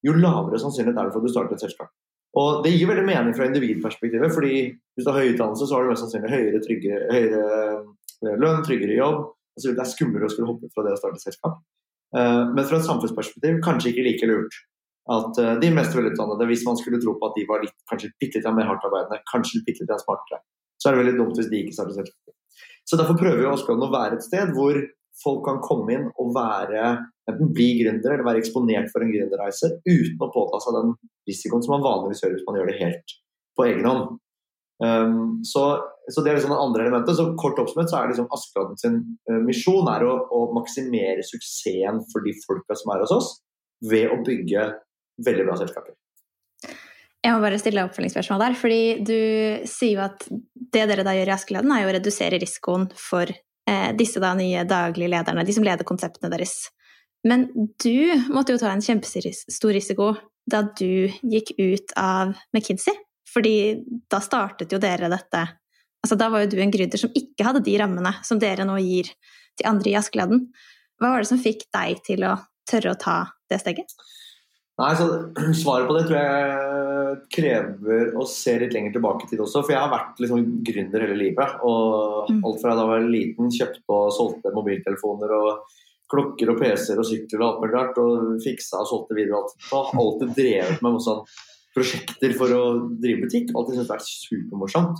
jo 0.05 0.13
lavere 0.13 0.59
sannsynlighet 0.61 0.99
er 0.99 1.07
det 1.07 1.15
for 1.15 1.23
at 1.23 1.25
du 1.25 1.33
starter 1.33 1.57
et 1.57 1.65
selskap. 1.65 1.89
Og 2.37 2.63
Det 2.63 2.73
gir 2.75 2.89
veldig 2.89 3.05
mening 3.07 3.33
fra 3.33 3.47
individperspektivet, 3.49 4.33
fordi 4.33 4.53
hvis 4.69 5.05
du 5.05 5.09
har 5.09 5.23
høy 5.23 5.31
utdannelse, 5.33 5.65
så 5.65 5.73
har 5.73 5.85
du 5.85 5.91
mest 5.93 6.03
sannsynlig 6.05 6.33
høyere, 6.33 6.61
tryggere, 6.61 7.07
høyere 7.15 7.41
eh, 8.27 8.37
lønn, 8.43 8.61
tryggere 8.67 8.99
jobb. 8.99 9.23
Altså, 9.57 9.73
det 9.73 9.81
er 9.81 9.89
skumlere 9.89 10.29
å 10.29 10.33
skulle 10.33 10.51
hoppe 10.51 10.69
ut 10.69 10.75
fra 10.75 10.85
det 10.85 10.93
å 10.93 10.99
starte 11.01 11.17
et 11.17 11.25
selskap. 11.25 11.57
Eh, 12.13 12.43
men 12.53 12.67
fra 12.69 12.77
et 12.77 12.85
samfunnsperspektiv 12.85 13.57
kanskje 13.65 13.93
ikke 13.93 14.05
like 14.05 14.29
lurt. 14.29 14.59
At 15.17 15.39
eh, 15.41 15.55
de 15.63 15.73
mest 15.73 15.97
velutdannede, 15.97 16.49
hvis 16.51 16.67
man 16.67 16.77
skulle 16.77 17.01
tro 17.01 17.17
på 17.17 17.31
at 17.31 17.39
de 17.39 17.47
var 17.49 17.65
litt, 17.65 17.73
kanskje 17.89 18.13
bitte 18.21 18.43
litt 18.43 18.59
mer 18.59 18.69
hardtarbeidende, 18.69 19.23
kanskje 19.33 19.63
bitte 19.65 19.87
litt 19.87 20.05
smartere, 20.05 20.43
så 20.77 20.91
er 20.91 20.93
det 20.93 21.05
veldig 21.05 21.17
dumt 21.23 21.41
hvis 21.41 21.49
de 21.49 21.63
ikke 21.63 21.77
starter 21.79 22.03
selskap. 22.03 22.36
Så 22.87 22.99
Derfor 22.99 23.19
prøver 23.19 23.41
vi 23.41 23.49
Askeladden 23.51 23.87
å 23.87 23.91
være 23.93 24.17
et 24.17 24.25
sted 24.25 24.53
hvor 24.55 24.77
folk 25.23 25.41
kan 25.47 25.59
komme 25.65 25.95
inn 25.95 26.05
og 26.21 26.29
være, 26.35 26.93
enten 27.27 27.51
bli 27.55 27.71
gründer 27.81 28.13
eller 28.13 28.27
være 28.27 28.41
eksponert 28.43 28.91
for 28.93 29.03
en 29.03 29.11
gründerreise 29.11 29.73
uten 29.87 30.23
å 30.23 30.31
påta 30.33 30.61
seg 30.63 30.77
den 30.77 30.93
risikoen 31.27 31.65
som 31.65 31.75
man 31.75 31.85
vanligvis 31.85 32.23
gjør 32.23 32.37
hvis 32.37 32.47
man 32.47 32.59
gjør 32.59 32.71
det 32.71 32.79
helt 32.79 33.15
på 33.57 33.67
egen 33.67 33.89
hånd. 33.89 34.17
Um, 34.77 35.39
så, 35.41 35.63
så, 36.05 36.21
Det 36.21 36.29
er 36.29 36.37
liksom 36.37 36.53
det 36.53 36.61
andre 36.61 36.83
elementet. 36.85 37.17
så 37.17 37.31
Kort 37.41 37.59
oppsummert 37.59 37.89
så 37.89 37.97
er 37.99 38.11
liksom 38.11 38.29
Askeladden 38.33 38.77
sin 38.77 38.99
uh, 39.29 39.39
misjon 39.41 39.89
er 39.89 40.05
å, 40.05 40.13
å, 40.29 40.43
maksimere 40.53 41.25
suksessen 41.25 42.03
for 42.11 42.25
de 42.25 42.35
folka 42.43 42.77
som 42.77 42.93
er 42.93 43.01
hos 43.03 43.15
oss, 43.15 43.31
ved 43.89 44.13
å 44.13 44.21
bygge 44.25 44.69
veldig 45.25 45.47
bra 45.49 45.57
selskaper. 45.57 45.97
Jeg 47.25 47.33
må 47.33 47.41
bare 47.43 47.59
stille 47.59 47.83
oppfølgingsspørsmål 47.87 48.43
der. 48.43 48.55
fordi 48.55 48.81
du 49.03 49.19
sier 49.67 49.97
jo 49.97 50.05
at 50.05 50.25
det 50.29 50.85
dere 50.89 51.05
da 51.05 51.15
gjør 51.17 51.31
i 51.31 51.35
Askeladden, 51.35 51.73
er 51.73 51.83
jo 51.83 51.89
å 51.89 51.95
redusere 51.97 52.39
risikoen 52.39 52.87
for 52.93 53.31
eh, 53.31 53.89
disse 53.97 54.21
da 54.23 54.33
nye 54.37 54.63
daglige 54.69 55.11
lederne, 55.11 55.45
de 55.47 55.55
som 55.55 55.65
leder 55.65 55.87
konseptene 55.87 56.31
deres. 56.31 56.69
Men 57.27 57.47
du 57.83 58.13
måtte 58.31 58.53
jo 58.53 58.61
ta 58.61 58.71
en 58.71 58.83
kjempestor 58.83 59.73
risiko 59.75 60.13
da 60.47 60.61
du 60.77 61.09
gikk 61.27 61.55
ut 61.57 61.95
av 61.99 62.35
McKinsey. 62.53 62.95
Fordi 63.27 63.55
da 64.09 64.21
startet 64.23 64.71
jo 64.71 64.79
dere 64.81 65.09
dette 65.11 65.45
Altså, 66.05 66.13
da 66.15 66.27
var 66.31 66.43
jo 66.43 66.51
du 66.53 66.59
en 66.61 66.71
gründer 66.71 66.99
som 67.01 67.11
ikke 67.17 67.43
hadde 67.43 67.63
de 67.65 67.73
rammene 67.81 68.11
som 68.23 68.37
dere 68.39 68.63
nå 68.63 68.77
gir 68.79 69.09
til 69.57 69.65
andre 69.67 69.89
i 69.91 69.95
Askeladden. 69.97 70.43
Hva 71.01 71.09
var 71.09 71.23
det 71.23 71.29
som 71.31 71.41
fikk 71.41 71.65
deg 71.73 71.99
til 72.05 72.23
å 72.23 72.35
tørre 72.69 72.93
å 72.93 72.99
ta 73.01 73.15
det 73.49 73.57
steget? 73.63 73.91
Nei, 74.77 74.91
så 74.99 75.05
Svaret 75.61 75.87
på 75.89 75.95
det 75.97 76.03
tror 76.07 76.19
jeg 76.21 77.17
krever 77.33 78.11
å 78.19 78.25
se 78.29 78.53
litt 78.61 78.75
lenger 78.75 78.93
tilbake 78.97 79.25
i 79.25 79.31
tid 79.31 79.41
også. 79.41 79.63
For 79.65 79.73
jeg 79.73 79.81
har 79.81 79.89
vært 79.93 80.19
liksom 80.21 80.43
gründer 80.67 81.05
hele 81.07 81.17
livet. 81.17 81.57
Og 81.65 82.05
Mm. 82.27 82.41
alt 82.43 82.57
fra 82.59 82.73
da 82.75 82.83
jeg 82.83 82.89
var 82.91 83.05
liten 83.07 83.51
kjøpte 83.55 83.95
og 83.95 84.09
solgte 84.11 84.51
mobiltelefoner 84.51 85.31
og 85.31 85.75
klokker 86.11 86.49
og 86.51 86.57
PC-er 86.59 86.99
og 86.99 87.07
sykler 87.07 87.39
og 87.39 87.47
alt 87.47 87.61
mulig 87.63 87.73
rart. 87.77 87.97
Og 88.03 88.41
fiksa 88.43 88.81
og 88.83 88.89
solgte 88.91 89.15
videre. 89.15 89.37
og 89.39 89.45
alt. 89.47 89.67
Har 89.71 90.01
alltid 90.03 90.33
drevet 90.35 90.81
med 90.83 90.99
sånn 91.01 91.23
prosjekter 91.77 92.33
for 92.37 92.51
å 92.51 92.63
drive 92.99 93.23
butikk. 93.23 93.53
Alltid 93.55 93.77
syntes 93.77 93.87
det 93.87 93.93
har 93.93 93.97
vært 93.97 94.11
supermorsomt. 94.27 94.97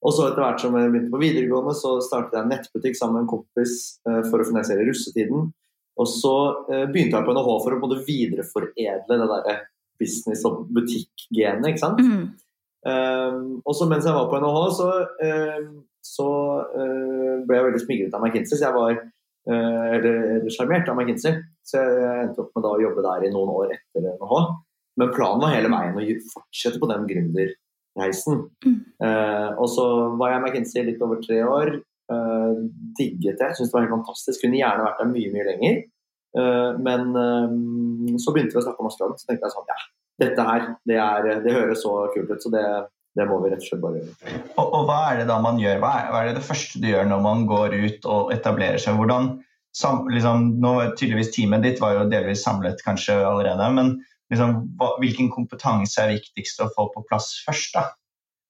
Og 0.00 0.14
så 0.16 0.30
etter 0.30 0.40
hvert 0.46 0.60
som 0.62 0.76
jeg 0.78 0.92
begynte 0.94 1.12
på 1.12 1.20
videregående, 1.20 1.74
så 1.76 1.98
startet 2.00 2.32
jeg 2.38 2.42
en 2.46 2.52
nettbutikk 2.54 2.96
sammen 2.96 3.18
med 3.18 3.26
en 3.26 3.32
kompis 3.34 3.74
eh, 4.08 4.22
for 4.30 4.40
å 4.40 4.46
finansiere 4.48 4.86
russetiden. 4.88 5.50
Og 5.98 6.08
så 6.08 6.34
eh, 6.70 6.86
begynte 6.90 7.18
jeg 7.18 7.26
på 7.26 7.34
NHH 7.34 7.50
for 7.64 7.76
å 7.76 7.80
både 7.82 8.00
videreforedle 8.06 9.18
det 9.20 9.28
der 9.32 9.60
business- 10.00 10.44
og 10.48 10.64
butikk-genet. 10.72 11.66
ikke 11.68 11.82
sant? 11.82 12.00
Mm. 12.00 12.30
Um, 12.80 13.40
og 13.68 13.74
så 13.76 13.84
mens 13.88 14.06
jeg 14.08 14.16
var 14.16 14.30
på 14.30 14.40
NHH, 14.40 14.60
så, 14.78 14.88
um, 15.28 15.72
så 16.00 16.28
uh, 16.72 17.34
ble 17.44 17.58
jeg 17.58 17.66
veldig 17.66 17.82
smigret 17.84 18.16
av 18.16 18.24
McKinsey. 18.24 18.56
Så 18.56 18.64
jeg 18.64 18.76
var 18.76 18.96
uh, 18.96 19.86
eller 19.98 20.48
sjarmert 20.54 20.88
av 20.88 20.96
McKinsey. 20.96 21.42
Så 21.66 21.82
jeg 21.82 22.24
endte 22.24 22.44
opp 22.44 22.54
med 22.56 22.64
da 22.66 22.74
å 22.74 22.82
jobbe 22.86 23.04
der 23.04 23.28
i 23.28 23.32
noen 23.34 23.52
år 23.58 23.76
etter 23.76 24.08
NHH. 24.14 24.40
Men 25.00 25.12
planen 25.14 25.44
var 25.44 25.54
hele 25.54 25.72
veien 25.72 26.00
å 26.00 26.32
fortsette 26.32 26.80
på 26.80 26.88
den 26.90 27.06
gründerreisen. 27.08 28.42
Mm. 28.64 28.80
Uh, 29.04 29.48
og 29.60 29.68
så 29.72 29.86
var 30.20 30.34
jeg 30.34 30.44
McKinsey 30.46 30.88
litt 30.88 31.04
over 31.04 31.20
tre 31.24 31.44
år. 31.44 31.76
Uh, 32.10 32.66
digget 32.98 33.38
det. 33.38 33.52
Syntes 33.54 33.70
det 33.70 33.76
var 33.76 33.84
helt 33.84 33.94
fantastisk. 33.94 34.42
Kunne 34.42 34.58
gjerne 34.58 34.86
vært 34.86 35.02
der 35.02 35.10
mye, 35.12 35.32
mye 35.34 35.46
lenger. 35.46 35.82
Uh, 36.34 36.70
men 36.82 37.10
uh, 37.14 38.16
så 38.22 38.34
begynte 38.34 38.56
vi 38.56 38.62
å 38.62 38.64
snakke 38.64 38.82
om 38.82 38.88
Askeladden, 38.90 39.18
så 39.20 39.28
tenkte 39.28 39.46
jeg 39.46 39.54
sånn 39.54 39.70
ja, 39.70 39.76
dette 40.20 40.46
her, 40.46 40.64
det, 40.88 40.96
er, 41.00 41.28
det 41.44 41.54
høres 41.54 41.84
så 41.84 41.92
kult 42.14 42.30
ut, 42.30 42.42
så 42.42 42.52
det, 42.52 42.64
det 43.18 43.26
må 43.30 43.38
vi 43.42 43.52
rett 43.52 43.62
og 43.62 43.68
slett 43.68 43.84
bare 43.84 44.00
gjøre. 44.02 44.40
Og, 44.56 44.64
og 44.64 44.88
hva 44.88 44.98
er 45.10 45.22
det 45.22 45.28
da 45.30 45.38
man 45.42 45.60
gjør? 45.62 45.78
Hva 45.82 45.92
er, 46.00 46.10
hva 46.12 46.20
er 46.22 46.30
det 46.30 46.40
det 46.40 46.48
første 46.48 46.82
du 46.82 46.88
gjør 46.90 47.08
når 47.10 47.22
man 47.26 47.46
går 47.50 47.78
ut 47.78 48.10
og 48.10 48.34
etablerer 48.34 48.82
seg? 48.82 48.98
Hvordan, 49.00 49.30
sam, 49.76 50.02
liksom, 50.12 50.50
nå 50.62 50.74
tydeligvis 50.92 51.32
Teamet 51.34 51.66
ditt 51.66 51.82
var 51.82 51.96
jo 51.96 52.08
delvis 52.10 52.44
samlet 52.46 52.82
kanskje 52.86 53.16
allerede, 53.26 53.70
men 53.78 53.94
liksom, 54.32 54.58
hva, 54.80 54.92
hvilken 55.02 55.30
kompetanse 55.34 56.02
er 56.02 56.14
viktigst 56.16 56.62
å 56.62 56.70
få 56.76 56.90
på 56.94 57.06
plass 57.08 57.32
først? 57.46 57.78
da? 57.78 57.86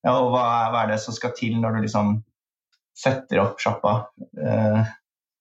Ja, 0.06 0.16
og 0.16 0.32
hva 0.32 0.44
hva 0.72 0.84
er 0.84 0.94
det 0.94 1.00
som 1.04 1.16
skal 1.16 1.36
til 1.36 1.60
når 1.60 1.76
du 1.76 1.86
liksom 1.86 2.18
setter 3.00 3.42
opp 3.42 3.60
sjappa? 3.62 3.94
Eh, 4.36 4.82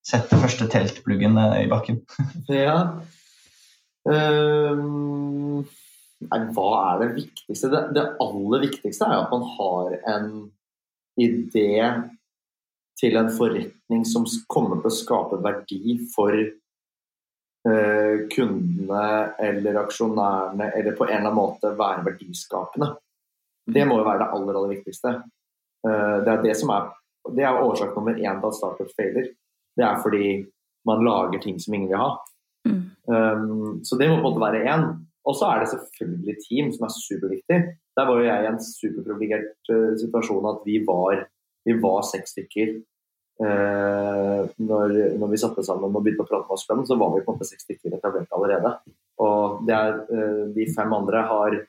setter 0.05 0.41
første 0.41 0.69
teltpluggen 0.71 1.37
eh, 1.37 1.63
i 1.65 1.71
bakken? 1.71 2.03
Ja. 2.61 2.77
Um, 4.09 5.65
nei, 6.23 6.39
hva 6.55 6.69
er 6.93 7.01
det 7.03 7.09
viktigste? 7.17 7.69
Det, 7.69 7.81
det 7.97 8.05
aller 8.23 8.63
viktigste 8.63 9.05
er 9.05 9.25
at 9.25 9.33
man 9.33 9.43
har 9.57 9.97
en 10.15 10.31
idé 11.19 11.83
til 12.99 13.19
en 13.19 13.29
forretning 13.31 14.05
som 14.07 14.25
kommer 14.51 14.79
til 14.79 14.89
å 14.89 14.95
skape 14.95 15.39
verdi 15.43 15.97
for 16.13 16.35
eh, 16.35 18.15
kundene 18.33 19.03
eller 19.49 19.81
aksjonærene, 19.83 20.71
eller 20.79 20.97
på 20.97 21.07
en 21.07 21.13
eller 21.13 21.27
annen 21.29 21.37
måte 21.37 21.73
være 21.79 22.05
verdiskapende. 22.07 22.93
Det 23.69 23.85
må 23.87 23.99
jo 23.99 24.07
være 24.07 24.23
det 24.23 24.31
aller, 24.35 24.59
aller 24.59 24.75
viktigste. 24.77 25.15
Eh, 25.87 26.17
det 26.25 26.33
er 26.33 26.43
det 26.43 26.55
som 26.59 26.73
er 26.75 26.89
det 27.35 27.45
er 27.45 27.61
årsak 27.63 27.95
nummer 27.95 28.17
én 28.17 28.39
til 28.39 28.49
at 28.49 28.57
startup 28.57 28.91
feiler. 28.97 29.29
Det 29.77 29.85
er 29.85 30.01
fordi 30.03 30.25
man 30.87 31.05
lager 31.05 31.41
ting 31.43 31.59
som 31.59 31.73
ingen 31.73 31.89
vil 31.91 32.01
ha. 32.01 32.09
Mm. 32.67 32.81
Um, 33.07 33.79
så 33.83 33.97
det 33.97 34.09
må 34.09 34.19
på 34.19 34.21
en 34.21 34.27
måte 34.27 34.43
være 34.43 34.65
én. 34.67 34.85
Og 35.27 35.35
så 35.37 35.49
er 35.49 35.61
det 35.61 35.71
selvfølgelig 35.73 36.35
team 36.45 36.71
som 36.73 36.85
er 36.87 36.93
superviktig. 36.95 37.59
Der 37.97 38.07
var 38.07 38.19
jo 38.19 38.27
jeg 38.27 38.43
i 38.43 38.49
en 38.49 38.61
superprivilegert 38.63 39.73
uh, 39.73 39.91
situasjon 39.99 40.47
at 40.53 40.61
vi 40.65 40.79
var, 40.87 41.25
vi 41.67 41.75
var 41.83 42.05
seks 42.07 42.35
stykker. 42.35 42.79
Uh, 43.39 44.47
når, 44.59 44.95
når 45.19 45.27
vi 45.31 45.39
satte 45.39 45.63
sammen 45.63 45.93
og 45.95 46.03
begynte 46.03 46.25
å 46.25 46.29
prate 46.29 46.47
med 46.47 46.55
oss 46.57 46.65
sammen, 46.67 46.87
så 46.87 46.97
var 46.99 47.13
vi 47.13 47.23
på 47.23 47.31
en 47.31 47.39
måte 47.39 47.47
seks 47.51 47.67
stykker 47.67 47.95
etablert 47.99 48.31
allerede. 48.35 48.73
Og 49.23 49.61
det 49.67 49.75
er, 49.75 49.99
uh, 50.11 50.47
de 50.55 50.71
fem 50.75 50.97
andre 51.01 51.27
har 51.33 51.61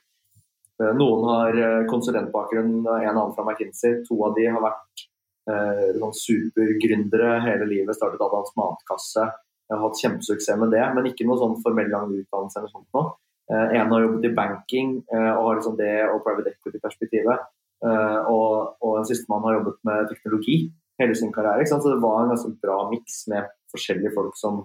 Noen 0.97 1.27
har 1.27 1.85
konsulentbakgrunn, 1.85 2.87
en 2.89 3.09
annen 3.11 3.33
fra 3.35 3.43
McKinsey. 3.45 3.99
To 4.07 4.15
av 4.25 4.31
de 4.33 4.47
har 4.49 4.63
vært 4.63 5.03
uh, 5.49 5.87
sånn 5.97 6.17
supergründere 6.17 7.39
hele 7.45 7.69
livet. 7.69 7.97
Startet 7.97 8.21
Adams 8.21 8.53
matkasse. 8.59 9.25
Jeg 9.71 9.77
har 9.77 9.85
hatt 9.85 10.01
kjempesuksess 10.03 10.59
med 10.59 10.73
det, 10.75 10.83
men 10.95 11.07
ikke 11.07 11.25
noe 11.27 11.39
sånn 11.39 11.59
formell 11.63 11.87
lang 11.93 12.11
utdannelse 12.11 12.59
eller 12.59 12.73
sånt 12.73 12.89
nå. 12.97 13.05
Eh, 13.51 13.75
en 13.79 13.91
har 13.91 14.03
jobbet 14.03 14.27
i 14.27 14.33
banking 14.35 14.97
eh, 15.11 15.31
og 15.31 15.45
har 15.45 15.57
liksom 15.59 15.77
det 15.79 15.93
og 16.09 16.21
private 16.25 16.51
equity-perspektivet. 16.53 17.45
Eh, 17.87 18.19
og, 18.31 18.75
og 18.83 18.97
en 18.99 19.07
sistemann 19.07 19.45
har 19.47 19.57
jobbet 19.57 19.79
med 19.87 20.09
teknologi 20.11 20.57
hele 21.01 21.15
sin 21.15 21.31
karriere. 21.35 21.65
Så 21.67 21.79
det 21.85 22.01
var 22.03 22.23
en 22.23 22.33
ganske 22.33 22.51
bra 22.63 22.77
miks 22.91 23.23
med 23.31 23.47
forskjellige 23.73 24.13
folk 24.15 24.35
som, 24.39 24.59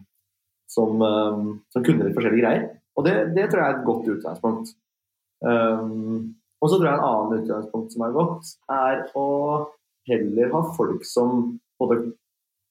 som, 0.70 1.06
eh, 1.06 1.46
som 1.74 1.86
kunne 1.86 2.08
litt 2.08 2.18
forskjellige 2.18 2.42
greier. 2.42 2.66
Og 2.96 3.06
det, 3.06 3.14
det 3.36 3.46
tror 3.46 3.62
jeg 3.62 3.70
er 3.70 3.78
et 3.78 3.86
godt 3.86 4.10
utgangspunkt. 4.16 4.74
Um, 5.44 6.36
og 6.64 6.70
så 6.72 6.78
tror 6.78 6.86
jeg 6.88 6.96
en 6.96 7.04
annen 7.04 7.42
utgangspunkt 7.42 7.92
som 7.92 8.04
er 8.06 8.14
godt, 8.14 8.52
er 8.72 9.02
å 9.20 9.26
heller 10.06 10.52
ha 10.54 10.62
folk 10.76 11.04
som 11.06 11.58
både 11.80 12.00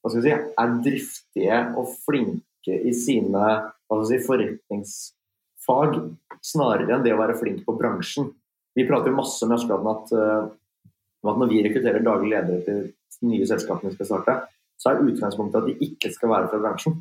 hva 0.06 0.12
skal 0.12 0.24
si, 0.24 0.34
er 0.34 0.76
driftige 0.86 1.62
og 1.80 1.94
flinke 2.06 2.76
i 2.86 2.94
sine 2.94 3.46
hva 3.46 3.98
skal 3.98 4.10
si, 4.10 4.20
forretningsfag, 4.26 5.98
snarere 6.46 6.94
enn 6.94 7.06
det 7.06 7.16
å 7.16 7.22
være 7.22 7.38
flink 7.40 7.64
på 7.66 7.78
bransjen. 7.80 8.30
Vi 8.76 8.86
prater 8.86 9.16
masse 9.16 9.48
med 9.48 9.58
Askeladden 9.58 9.90
at, 9.90 10.14
uh, 10.14 10.92
at 11.26 11.42
når 11.42 11.52
vi 11.52 11.64
rekrutterer 11.66 12.06
daglig 12.06 12.34
ledere 12.36 12.62
til 12.66 13.26
nye 13.26 13.48
selskapene 13.50 13.94
vi 13.94 13.98
skal 13.98 14.10
starte, 14.12 14.38
så 14.78 14.92
er 14.92 15.06
utgangspunktet 15.08 15.62
at 15.62 15.70
de 15.70 15.88
ikke 15.88 16.12
skal 16.14 16.34
være 16.34 16.50
fra 16.52 16.62
bransjen. 16.62 16.98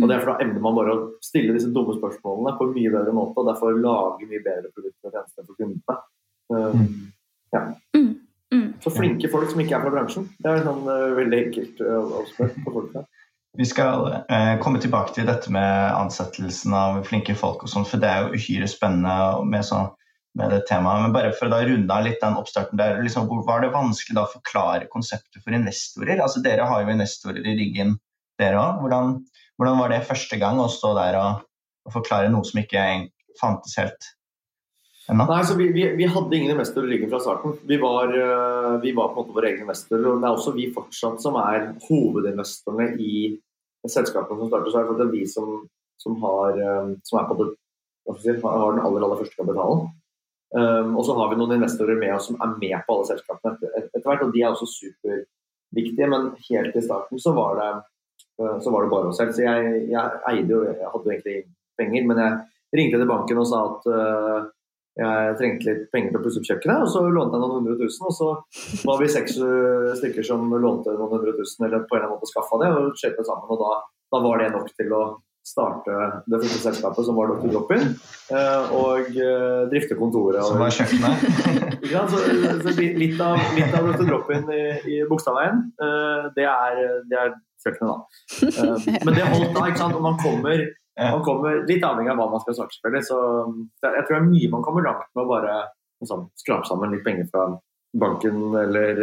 Og 0.00 0.08
det 0.08 0.16
er 0.16 0.22
for 0.22 0.32
Da 0.32 0.44
evner 0.46 0.62
man 0.64 0.76
bare 0.78 0.94
å 0.94 1.00
stille 1.22 1.52
disse 1.52 1.68
dumme 1.74 1.92
spørsmålene 1.98 2.54
på 2.56 2.66
en 2.66 2.74
mye 2.76 2.92
bedre 2.94 3.12
måte, 3.14 3.36
og 3.36 3.50
derfor 3.50 3.76
lage 3.76 4.28
mye 4.30 4.42
bedre 4.42 4.72
produkter 4.72 5.10
og 5.10 5.16
tjenester 5.18 5.44
for 5.44 5.58
kundene. 5.60 5.98
Um, 6.50 6.86
ja. 7.52 7.62
Mm. 7.96 8.14
Mm. 8.54 8.74
Så 8.82 8.90
flinke 8.90 9.30
folk 9.30 9.50
som 9.52 9.62
ikke 9.62 9.76
er 9.78 9.84
fra 9.84 9.94
bransjen. 9.94 10.26
Det 10.42 10.50
er 10.50 10.64
sånn 10.66 10.82
uh, 10.88 11.14
veldig 11.16 11.40
enkelt 11.46 11.82
uh, 11.86 11.98
å 12.02 12.24
spørre 12.28 12.64
på 12.64 12.74
folk. 12.74 12.92
Da. 12.96 13.04
Vi 13.58 13.66
skal 13.66 14.04
eh, 14.30 14.56
komme 14.62 14.78
tilbake 14.78 15.14
til 15.14 15.26
dette 15.26 15.50
med 15.50 15.94
ansettelsen 15.96 16.74
av 16.76 17.00
flinke 17.06 17.34
folk, 17.34 17.64
og 17.64 17.72
sånt, 17.72 17.88
for 17.90 18.02
det 18.02 18.06
er 18.10 18.22
jo 18.22 18.38
uhyre 18.38 18.68
spennende 18.70 19.42
med, 19.42 19.64
så, 19.66 19.80
med 20.38 20.54
det 20.54 20.60
temaet. 20.68 21.02
Men 21.02 21.14
bare 21.16 21.32
for 21.34 21.48
å 21.48 21.54
da 21.56 21.58
runde 21.66 21.96
av 21.96 22.06
litt 22.06 22.22
den 22.22 22.38
oppstarten 22.38 22.78
der, 22.78 23.00
liksom, 23.02 23.26
var 23.48 23.64
det 23.64 23.72
vanskelig 23.74 24.14
da 24.18 24.24
å 24.28 24.32
forklare 24.36 24.90
konseptet 24.92 25.42
for 25.42 25.56
investorer? 25.56 26.22
Altså 26.22 26.44
Dere 26.44 26.68
har 26.70 26.84
jo 26.84 26.94
investorer 26.94 27.42
i 27.42 27.56
ryggen, 27.58 27.96
dere 28.38 28.62
òg. 28.62 28.84
Hvordan, 28.84 29.18
hvordan 29.58 29.82
var 29.82 29.94
det 29.96 30.06
første 30.12 30.38
gang 30.40 30.62
å 30.62 30.70
stå 30.70 30.94
der 31.00 31.18
og, 31.18 31.42
og 31.88 31.96
forklare 31.98 32.30
noe 32.30 32.46
som 32.46 32.62
ikke 32.62 32.86
fantes 33.40 33.74
helt 33.82 34.12
Nei, 35.10 35.44
så 35.44 35.56
vi, 35.58 35.72
vi, 35.72 35.84
vi 35.96 36.06
hadde 36.06 36.36
ingen 36.36 36.52
investorer 36.52 36.86
liggende 36.86 37.10
fra 37.10 37.20
starten. 37.24 37.56
Vi 37.66 37.76
var, 37.82 38.12
uh, 38.14 38.80
vi 38.82 38.92
var 38.94 39.10
på 39.10 39.16
en 39.20 39.24
måte 39.24 39.34
våre 39.34 39.48
egne 39.50 39.64
investorer. 39.64 40.06
Og 40.06 40.20
det 40.20 40.28
er 40.28 40.36
også 40.36 40.52
vi 40.54 40.66
fortsatt 40.74 41.22
som 41.22 41.38
er 41.40 41.72
hovedinvestorene 41.88 42.92
i 43.02 43.14
selskapene 43.88 44.38
som 44.38 44.50
starter. 44.52 44.70
Så 44.70 44.82
er 44.82 44.92
det 44.92 45.06
er 45.08 45.14
vi 45.14 45.24
som, 45.30 45.64
som, 45.98 46.18
har, 46.22 46.60
um, 46.84 46.92
som 47.06 47.18
er 47.18 47.26
på 47.30 47.38
det, 47.40 47.48
har 48.44 48.76
den 48.76 48.84
aller, 48.84 49.06
aller 49.06 49.22
første 49.22 49.40
kapitalen. 49.40 49.88
Um, 50.50 50.94
og 50.98 51.04
så 51.06 51.14
har 51.18 51.32
vi 51.32 51.40
noen 51.40 51.56
investorer 51.58 51.98
med 51.98 52.14
oss 52.14 52.30
som 52.30 52.38
er 52.42 52.54
med 52.58 52.78
på 52.86 52.94
alle 52.94 53.10
selskapene 53.10 53.54
etter, 53.56 53.74
etter 53.82 54.06
hvert, 54.06 54.24
og 54.26 54.32
de 54.34 54.44
er 54.44 54.52
også 54.52 54.70
superviktige. 54.76 56.10
Men 56.10 56.30
helt 56.46 56.78
i 56.78 56.84
starten 56.86 57.22
så 57.22 57.34
var 57.34 57.58
det, 57.58 57.72
så 58.36 58.70
var 58.70 58.86
det 58.86 58.94
bare 58.94 59.10
oss 59.10 59.20
selv. 59.20 59.34
Så 59.34 59.42
jeg, 59.46 59.84
jeg 59.90 60.22
eide 60.32 60.54
jo, 60.54 60.62
jeg 60.70 60.94
hadde 60.94 61.04
jo 61.06 61.14
egentlig 61.14 61.36
penger, 61.78 62.08
men 62.08 62.24
jeg 62.24 62.40
ringte 62.78 62.98
til 63.02 63.10
banken 63.10 63.42
og 63.42 63.46
sa 63.50 63.60
at 63.68 63.86
uh, 63.90 64.50
jeg 64.98 65.36
trengte 65.38 65.68
litt 65.68 65.86
penger 65.94 66.10
til 66.10 66.18
å 66.18 66.24
pusse 66.24 66.40
opp 66.40 66.48
kjøkkenet, 66.48 66.84
og 66.84 66.90
så 66.90 67.04
lånte 67.06 67.38
jeg 67.38 67.44
noen 67.44 67.56
hundre 67.60 67.76
tusen. 67.78 68.06
Og 68.10 68.14
så 68.16 68.84
var 68.88 69.00
vi 69.00 69.10
seks 69.12 69.38
uh, 69.38 69.90
stykker 70.00 70.26
som 70.26 70.50
lånte 70.50 70.96
noen 70.96 71.14
hundre 71.14 71.34
tusen, 71.38 71.66
eller 71.68 71.86
på 71.86 71.96
en 71.96 72.00
eller 72.00 72.10
annen 72.10 72.18
måte 72.18 72.30
skaffa 72.30 72.60
det, 72.62 72.70
og 72.74 73.00
kjøpte 73.00 73.26
sammen. 73.28 73.50
Og 73.54 73.62
da, 73.62 73.74
da, 74.10 74.22
var 74.26 74.42
det 74.42 74.48
nok 74.56 74.70
til 74.74 74.94
å 74.96 75.02
starte 75.46 75.94
det 76.28 76.40
første 76.42 76.60
selskapet, 76.66 77.06
som 77.06 77.16
var 77.16 77.30
Dr. 77.30 77.52
Drop-In, 77.54 77.94
uh, 78.34 78.74
og 78.76 79.14
uh, 79.14 79.62
drifte 79.70 79.96
kontoret. 79.98 80.42
Som 80.44 80.60
var 80.60 80.74
kjøkkenet? 80.74 81.54
ja, 81.94 82.02
så, 82.10 82.24
så 82.66 82.74
litt, 82.76 83.22
av, 83.24 83.38
litt 83.56 83.78
av 83.78 83.92
Dr. 83.92 84.04
Drop-In 84.10 84.50
i, 84.52 84.64
i 84.90 85.00
Bogstadveien, 85.08 85.64
det, 86.36 86.50
det 87.08 87.22
er 87.22 87.38
kjøkkenet, 87.64 87.90
da. 87.90 87.96
men 89.06 89.16
det 89.16 89.26
holdt 89.32 89.56
da, 89.56 89.64
ikke 89.70 89.82
sant. 89.82 89.98
Og 89.98 90.04
man 90.04 90.20
kommer 90.22 90.68
man 91.00 91.22
kommer 91.24 91.62
litt 91.64 91.84
avhengig 91.86 92.10
av 92.12 92.18
hva 92.18 92.26
man 92.28 92.42
skal 92.42 92.58
snakke, 92.58 92.76
selvfølgelig. 92.76 93.06
Så 93.08 93.18
jeg 93.86 94.02
tror 94.04 94.14
det 94.14 94.18
er 94.18 94.26
mye 94.26 94.50
man 94.52 94.64
kommer 94.66 94.84
langt 94.84 95.06
med 95.16 95.22
å 95.22 95.30
bare 95.30 95.54
liksom, 96.02 96.26
skrape 96.36 96.68
sammen 96.68 96.92
litt 96.92 97.06
penger 97.06 97.28
fra 97.30 97.46
banken 98.00 98.42
eller, 98.54 99.00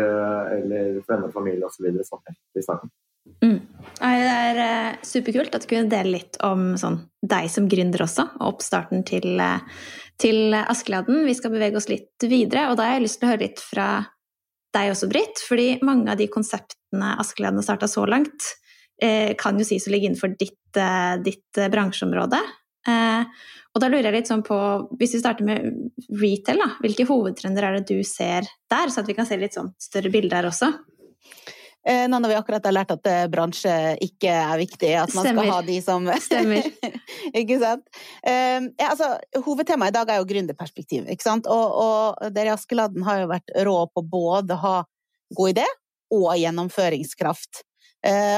eller 0.60 1.00
venner, 1.08 1.32
familie 1.34 1.66
osv. 1.68 1.88
sånn 2.06 2.24
helt 2.28 2.60
i 2.60 2.64
starten. 2.64 2.92
Mm. 3.44 3.58
Det 3.98 4.12
er 4.32 4.60
uh, 4.62 5.00
superkult 5.06 5.56
at 5.56 5.66
du 5.66 5.72
kunne 5.72 5.92
dele 5.92 6.14
litt 6.16 6.38
om 6.46 6.70
sånn, 6.80 7.02
deg 7.20 7.50
som 7.52 7.68
gründer 7.70 8.06
også, 8.06 8.28
og 8.38 8.54
oppstarten 8.56 9.04
til, 9.08 9.42
uh, 9.42 9.60
til 10.22 10.56
Askeladden. 10.58 11.26
Vi 11.28 11.36
skal 11.38 11.54
bevege 11.54 11.80
oss 11.80 11.90
litt 11.92 12.24
videre, 12.24 12.70
og 12.72 12.80
da 12.80 12.88
har 12.88 12.98
jeg 12.98 13.08
lyst 13.08 13.20
til 13.22 13.28
å 13.28 13.34
høre 13.34 13.44
litt 13.44 13.64
fra 13.64 13.88
deg 14.78 14.94
også, 14.94 15.10
Britt. 15.12 15.42
Fordi 15.44 15.68
mange 15.86 16.14
av 16.14 16.22
de 16.22 16.30
konseptene 16.32 17.16
Askeladden 17.22 17.60
har 17.62 17.68
starta 17.68 17.90
så 17.92 18.06
langt, 18.10 18.54
uh, 19.04 19.34
kan 19.40 19.60
jo 19.60 19.68
sies 19.68 19.90
å 19.90 19.94
ligge 19.94 20.10
innenfor 20.10 20.38
ditt, 20.38 20.56
ditt 21.26 21.60
bransjeområde. 21.74 22.40
og 22.88 23.82
da 23.82 23.88
lurer 23.90 24.08
jeg 24.08 24.14
litt 24.14 24.30
sånn 24.30 24.44
på, 24.46 24.58
hvis 25.00 25.16
vi 25.16 25.20
starter 25.20 25.48
med 25.48 25.66
retail, 26.22 26.62
da, 26.62 26.68
hvilke 26.84 27.08
hovedtrender 27.10 27.66
er 27.66 27.78
det 27.78 27.90
du 27.90 28.04
ser 28.06 28.46
der, 28.72 28.92
så 28.94 29.02
at 29.02 29.10
vi 29.10 29.16
kan 29.18 29.28
se 29.28 29.40
litt 29.42 29.58
sånn 29.58 29.74
større 29.82 30.12
bilder 30.14 30.40
her 30.40 30.50
også? 30.52 30.70
Eh, 31.88 32.04
nå 32.12 32.20
når 32.20 32.34
vi 32.34 32.36
akkurat 32.36 32.66
har 32.68 32.76
lært 32.76 32.92
at 32.92 33.08
eh, 33.08 33.26
bransje 33.32 33.74
ikke 34.04 34.32
er 34.32 34.60
viktig, 34.60 34.90
at 35.00 35.14
man 35.16 35.24
Stemmer. 35.24 35.46
skal 35.46 35.54
ha 35.54 35.60
de 35.64 35.78
som 35.86 36.10
Stemmer. 36.26 36.66
ikke 37.32 37.60
sant? 37.62 37.86
Uh, 38.28 38.68
ja, 38.76 38.90
altså, 38.90 39.14
hovedtemaet 39.46 39.94
i 39.94 39.96
dag 39.96 40.12
er 40.12 40.20
jo 40.20 40.28
gründerperspektiv, 40.28 41.06
ikke 41.08 41.24
sant. 41.24 41.48
Og, 41.48 41.78
og 41.80 42.34
dere 42.36 42.52
i 42.52 42.56
Askeladden 42.58 43.06
har 43.08 43.22
jo 43.22 43.30
vært 43.32 43.54
rå 43.64 43.78
på 43.94 44.04
både 44.04 44.58
å 44.58 44.64
ha 44.66 44.76
god 45.38 45.54
idé 45.54 45.68
og 46.16 46.30
gjennomføringskraft. 46.40 47.64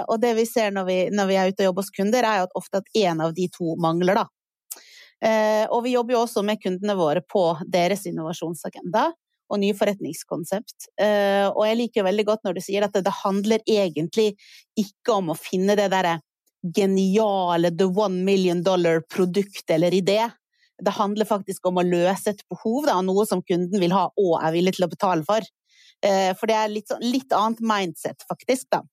Og 0.10 0.16
det 0.24 0.32
vi 0.40 0.46
ser 0.50 0.72
når 0.74 0.86
vi, 0.88 0.96
når 1.14 1.28
vi, 1.30 1.36
er 1.38 1.52
ute 1.52 1.62
og 1.62 1.68
jobber 1.68 1.84
hos 1.84 1.92
kunder, 1.94 2.26
er 2.26 2.40
jo 2.40 2.46
at 2.48 2.56
ofte 2.58 2.80
at 2.82 2.88
én 2.98 3.22
av 3.22 3.36
de 3.38 3.46
to 3.54 3.76
mangler, 3.78 4.18
da. 4.18 5.68
Og 5.76 5.84
vi 5.86 5.94
jobber 5.94 6.16
jo 6.16 6.24
også 6.24 6.42
med 6.48 6.58
kundene 6.64 6.96
våre 6.98 7.22
på 7.22 7.44
deres 7.70 8.08
innovasjonsagenda 8.10 9.12
og 9.50 9.62
nye 9.62 9.76
forretningskonsept. 9.78 10.90
Eh, 11.02 11.48
og 11.50 11.64
jeg 11.68 11.80
liker 11.82 12.08
veldig 12.08 12.26
godt 12.28 12.46
når 12.46 12.58
du 12.58 12.64
sier 12.64 12.86
at 12.86 12.96
det 12.96 13.16
handler 13.24 13.64
egentlig 13.66 14.32
ikke 14.80 15.16
om 15.16 15.34
å 15.34 15.38
finne 15.38 15.78
det 15.80 15.90
derre 15.94 16.20
geniale 16.76 17.72
the 17.72 17.88
one 17.88 18.24
million 18.28 18.62
dollar 18.64 19.02
produkt 19.02 19.70
eller 19.72 19.96
idé. 19.96 20.22
Det 20.80 20.96
handler 20.96 21.28
faktisk 21.28 21.66
om 21.68 21.80
å 21.80 21.88
løse 21.88 22.34
et 22.34 22.44
behov, 22.52 22.86
da, 22.88 23.00
noe 23.04 23.26
som 23.28 23.42
kunden 23.44 23.82
vil 23.82 23.96
ha 23.96 24.08
og 24.10 24.38
er 24.40 24.56
villig 24.56 24.78
til 24.78 24.88
å 24.88 24.92
betale 24.92 25.26
for. 25.28 25.44
Eh, 26.06 26.32
for 26.40 26.48
det 26.48 26.56
er 26.56 26.72
litt, 26.72 26.88
sånn, 26.88 27.04
litt 27.04 27.36
annet 27.36 27.60
mindset, 27.64 28.24
faktisk, 28.30 28.70
da. 28.72 28.84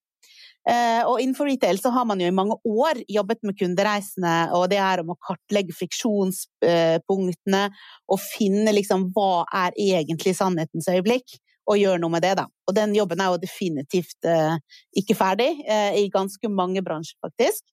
Eh, 0.67 1.03
og 1.07 1.21
innenfor 1.23 1.47
retail 1.47 1.79
så 1.79 1.93
har 1.95 2.07
man 2.09 2.21
jo 2.21 2.27
i 2.27 2.35
mange 2.35 2.57
år 2.67 2.99
jobbet 3.13 3.45
med 3.47 3.59
kundereisene, 3.61 4.35
og 4.57 4.67
det 4.73 4.81
er 4.83 5.03
om 5.03 5.13
å 5.15 5.19
kartlegge 5.23 5.77
friksjonspunktene 5.79 7.63
og 8.11 8.23
finne 8.23 8.75
liksom 8.75 9.11
hva 9.15 9.45
er 9.67 9.77
egentlig 9.79 10.35
sannhetens 10.39 10.91
øyeblikk, 10.91 11.39
og 11.67 11.81
gjøre 11.81 11.99
noe 12.03 12.15
med 12.15 12.23
det, 12.23 12.37
da. 12.39 12.47
Og 12.71 12.75
den 12.79 12.93
jobben 12.95 13.23
er 13.23 13.33
jo 13.33 13.41
definitivt 13.43 14.27
uh, 14.31 14.55
ikke 14.95 15.17
ferdig, 15.19 15.49
uh, 15.67 15.97
i 15.99 16.07
ganske 16.15 16.51
mange 16.51 16.83
bransjer, 16.87 17.19
faktisk. 17.27 17.65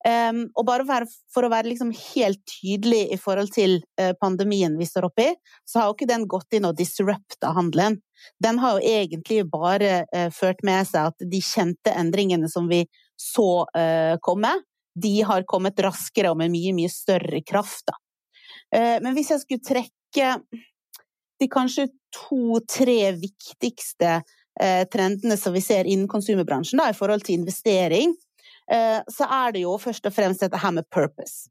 Um, 0.00 0.46
og 0.56 0.64
bare 0.64 0.84
for, 0.88 1.04
for 1.28 1.44
å 1.44 1.50
være 1.52 1.68
liksom 1.74 1.90
helt 1.92 2.40
tydelig 2.48 3.02
i 3.12 3.18
forhold 3.20 3.50
til 3.52 3.82
uh, 4.00 4.14
pandemien 4.16 4.78
vi 4.80 4.86
står 4.88 5.10
oppi, 5.10 5.26
så 5.68 5.80
har 5.80 5.90
jo 5.90 5.96
ikke 5.98 6.08
den 6.08 6.24
gått 6.30 6.56
inn 6.56 6.68
og 6.68 6.78
disrupta 6.78 7.50
handelen. 7.56 7.98
Den 8.40 8.60
har 8.62 8.78
jo 8.78 8.94
egentlig 8.94 9.42
bare 9.52 10.06
uh, 10.08 10.30
ført 10.32 10.64
med 10.64 10.88
seg 10.88 11.12
at 11.12 11.26
de 11.34 11.42
kjente 11.44 11.92
endringene 11.92 12.48
som 12.48 12.70
vi 12.70 12.86
så 13.20 13.66
uh, 13.76 14.16
komme, 14.24 14.54
de 14.96 15.12
har 15.28 15.44
kommet 15.48 15.84
raskere 15.84 16.32
og 16.32 16.40
med 16.40 16.52
mye, 16.54 16.72
mye 16.76 16.90
større 16.92 17.44
kraft. 17.46 17.92
men 18.74 19.14
hvis 19.14 19.30
jeg 19.30 19.40
skulle 19.42 19.62
trekke 19.62 20.58
de 21.40 21.46
kanskje 21.50 21.86
to-tre 22.14 23.12
viktigste 23.18 24.18
trendene 24.90 25.38
som 25.38 25.54
vi 25.54 25.62
ser 25.62 25.86
innen 25.86 26.10
konsumerbransjen 26.10 26.82
da, 26.82 26.88
i 26.90 26.98
forhold 26.98 27.22
til 27.26 27.38
investering, 27.38 28.12
så 28.70 29.26
er 29.26 29.54
det 29.56 29.64
jo 29.64 29.72
først 29.82 30.04
og 30.06 30.14
fremst 30.14 30.44
dette 30.44 30.58
her 30.62 30.70
med 30.76 30.86
purpose. 30.94 31.48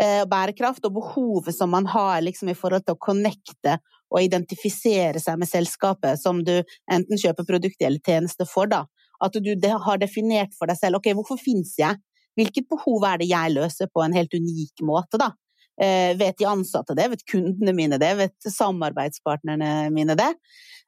Eh, 0.00 0.22
bærekraft 0.28 0.84
og 0.86 0.94
behovet 0.96 1.54
som 1.56 1.72
man 1.72 1.86
har 1.88 2.20
liksom 2.22 2.50
i 2.52 2.56
forhold 2.56 2.84
til 2.86 2.96
å 2.96 3.02
connecte 3.02 3.78
og 4.12 4.20
identifisere 4.20 5.20
seg 5.22 5.38
med 5.40 5.48
selskapet 5.48 6.20
som 6.20 6.42
du 6.44 6.58
enten 6.92 7.20
kjøper 7.20 7.48
produktet 7.48 7.86
eller 7.88 8.02
tjeneste 8.04 8.46
for. 8.48 8.68
Da. 8.70 8.84
At 9.24 9.36
du 9.36 9.52
har 9.86 10.00
definert 10.00 10.52
for 10.58 10.68
deg 10.68 10.80
selv 10.80 11.00
ok, 11.00 11.12
hvorfor 11.16 11.40
fins 11.40 11.74
jeg? 11.80 12.00
Hvilket 12.36 12.68
behov 12.68 13.04
er 13.08 13.20
det 13.20 13.30
jeg 13.30 13.54
løser 13.54 13.88
på 13.92 14.04
en 14.04 14.14
helt 14.16 14.32
unik 14.32 14.84
måte? 14.88 15.20
da? 15.20 15.32
Eh, 15.80 16.12
vet 16.20 16.38
de 16.38 16.48
ansatte 16.48 16.96
det? 16.96 17.08
Vet 17.12 17.26
kundene 17.28 17.74
mine 17.76 17.98
det? 18.00 18.12
Vet 18.20 18.52
samarbeidspartnerne 18.52 19.90
mine 19.92 20.16
det? 20.18 20.30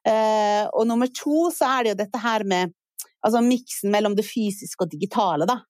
Eh, 0.05 0.65
og 0.69 0.85
nummer 0.89 1.09
to 1.09 1.49
så 1.53 1.69
er 1.75 1.83
det 1.83 1.93
jo 1.93 2.01
dette 2.03 2.21
her 2.21 2.45
med 2.45 2.73
altså 3.25 3.41
miksen 3.43 3.93
mellom 3.93 4.15
det 4.17 4.27
fysiske 4.27 4.85
og 4.85 4.91
digitale, 4.91 5.47
da. 5.49 5.61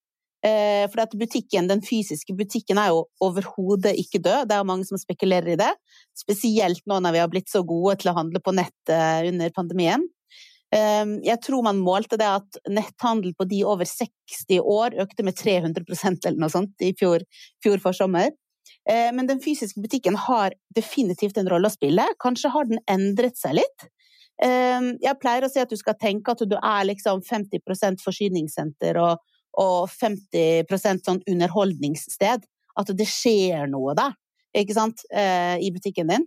Eh, 0.45 0.85
for 0.91 1.17
butikken, 1.17 1.69
den 1.71 1.81
fysiske 1.81 2.35
butikken 2.37 2.77
er 2.77 2.91
jo 2.93 3.05
overhodet 3.23 3.95
ikke 3.97 4.21
død. 4.21 4.49
Det 4.49 4.57
er 4.57 4.67
mange 4.67 4.85
som 4.85 4.99
spekulerer 5.01 5.55
i 5.55 5.59
det. 5.59 5.71
Spesielt 6.17 6.83
nå 6.85 6.99
når 7.01 7.15
vi 7.15 7.23
har 7.23 7.31
blitt 7.31 7.49
så 7.49 7.63
gode 7.65 7.97
til 8.01 8.11
å 8.11 8.17
handle 8.19 8.41
på 8.43 8.53
nett 8.53 8.93
eh, 8.93 9.25
under 9.31 9.53
pandemien. 9.55 10.05
Eh, 10.75 11.05
jeg 11.25 11.41
tror 11.45 11.65
man 11.65 11.81
målte 11.81 12.19
det 12.21 12.29
at 12.29 12.61
netthandel 12.69 13.33
på 13.39 13.47
de 13.49 13.63
over 13.65 13.89
60 13.89 14.61
år 14.61 14.99
økte 15.01 15.25
med 15.25 15.39
300% 15.39 16.29
eller 16.29 16.41
noe 16.43 16.53
sånt 16.53 16.85
i 16.85 16.93
fjor, 16.99 17.25
fjor 17.65 17.81
for 17.81 17.97
sommer. 17.97 18.33
Men 18.85 19.25
den 19.25 19.39
fysiske 19.41 19.81
butikken 19.81 20.13
har 20.27 20.53
definitivt 20.77 21.39
en 21.41 21.47
rolle 21.49 21.71
å 21.71 21.73
spille. 21.73 22.03
Kanskje 22.21 22.51
har 22.53 22.67
den 22.69 22.81
endret 22.89 23.37
seg 23.37 23.55
litt. 23.57 23.85
Ehm, 24.43 24.95
jeg 25.03 25.19
pleier 25.21 25.45
å 25.45 25.51
si 25.51 25.61
at 25.61 25.71
du 25.71 25.77
skal 25.79 25.95
tenke 25.99 26.33
at 26.33 26.43
du 26.43 26.57
er 26.57 26.83
liksom 26.89 27.23
50 27.23 28.01
forsyningssenter 28.03 28.99
og, 28.99 29.23
og 29.61 29.89
50 29.91 30.67
sånn 31.05 31.23
underholdningssted. 31.23 32.47
At 32.75 32.91
det 32.91 33.07
skjer 33.07 33.69
noe 33.71 33.95
der, 33.95 34.15
ikke 34.55 34.75
sant, 34.75 35.05
eh, 35.11 35.55
i 35.63 35.71
butikken 35.71 36.11
din. 36.11 36.25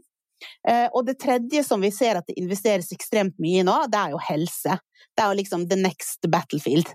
Eh, 0.69 0.87
og 0.95 1.05
det 1.09 1.19
tredje 1.21 1.65
som 1.67 1.83
vi 1.83 1.91
ser 1.93 2.17
at 2.17 2.29
det 2.29 2.39
investeres 2.41 2.93
ekstremt 2.95 3.37
mye 3.43 3.61
i 3.61 3.67
nå, 3.67 3.77
det 3.93 4.01
er 4.01 4.15
jo 4.15 4.23
helse. 4.31 4.79
Det 5.13 5.25
er 5.25 5.33
jo 5.33 5.39
liksom 5.41 5.69
the 5.69 5.77
next 5.77 6.25
battlefield. 6.31 6.89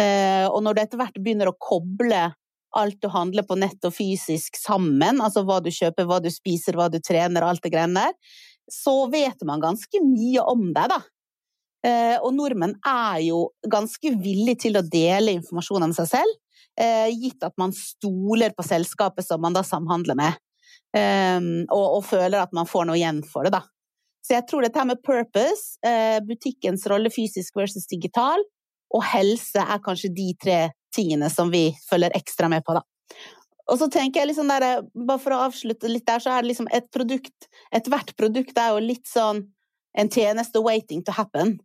Eh, 0.00 0.46
og 0.48 0.62
når 0.64 0.74
du 0.74 0.82
etter 0.82 1.02
hvert 1.02 1.20
begynner 1.20 1.50
å 1.50 1.58
koble 1.60 2.30
alt 2.72 3.02
du 3.04 3.08
handler 3.12 3.44
på 3.44 3.58
nett 3.60 3.84
og 3.84 3.92
fysisk 3.92 4.56
sammen, 4.56 5.20
altså 5.20 5.42
hva 5.44 5.58
du 5.60 5.68
kjøper, 5.72 6.06
hva 6.08 6.18
du 6.24 6.30
spiser, 6.32 6.78
hva 6.78 6.88
du 6.88 6.98
trener, 7.04 7.44
alt 7.44 7.60
det 7.64 7.74
greiene 7.74 8.06
der, 8.06 8.38
så 8.70 9.06
vet 9.10 9.42
man 9.48 9.62
ganske 9.62 10.02
mye 10.04 10.44
om 10.52 10.68
deg, 10.74 10.92
da. 10.92 11.00
Eh, 11.82 12.16
og 12.22 12.30
nordmenn 12.36 12.76
er 12.86 13.18
jo 13.26 13.48
ganske 13.66 14.14
villige 14.22 14.68
til 14.68 14.78
å 14.78 14.84
dele 14.86 15.34
informasjon 15.34 15.88
om 15.88 15.94
seg 15.96 16.12
selv, 16.12 16.38
eh, 16.78 17.10
gitt 17.10 17.42
at 17.42 17.56
man 17.58 17.74
stoler 17.74 18.54
på 18.54 18.62
selskapet 18.66 19.26
som 19.26 19.42
man 19.42 19.56
da 19.56 19.64
samhandler 19.66 20.18
med, 20.18 20.38
ehm, 20.94 21.66
og, 21.70 21.86
og 21.98 22.04
føler 22.06 22.38
at 22.38 22.54
man 22.54 22.70
får 22.70 22.86
noe 22.86 23.00
igjen 23.00 23.22
for 23.26 23.48
det, 23.48 23.56
da. 23.56 23.64
Så 24.22 24.36
jeg 24.36 24.46
tror 24.46 24.62
dette 24.62 24.78
her 24.78 24.86
med 24.86 25.02
purpose, 25.02 25.80
eh, 25.82 26.20
butikkens 26.22 26.86
rolle 26.86 27.10
fysisk 27.10 27.58
versus 27.58 27.88
digital, 27.90 28.44
og 28.94 29.02
helse 29.10 29.58
er 29.58 29.82
kanskje 29.82 30.12
de 30.14 30.28
tre 30.38 30.60
tingene 30.94 31.30
som 31.32 31.50
vi 31.50 31.72
følger 31.88 32.14
ekstra 32.14 32.50
med 32.52 32.62
på, 32.62 32.76
da. 32.78 32.84
Og 33.72 33.80
så 33.80 33.88
tenker 33.88 34.20
jeg 34.20 34.32
liksom 34.32 34.50
der, 34.52 34.84
bare 34.92 35.20
for 35.22 35.34
å 35.34 35.42
avslutte 35.48 35.88
litt 35.88 36.04
der, 36.08 36.20
så 36.20 36.34
er 36.34 36.44
det 36.44 36.52
liksom 36.52 36.68
et 36.76 36.90
produkt 36.92 37.48
Ethvert 37.72 38.12
produkt 38.18 38.58
er 38.60 38.74
jo 38.74 38.82
litt 38.84 39.08
sånn 39.08 39.46
en 39.98 40.08
tjeneste 40.12 40.60
waiting 40.64 41.02
to 41.04 41.12
happen. 41.16 41.56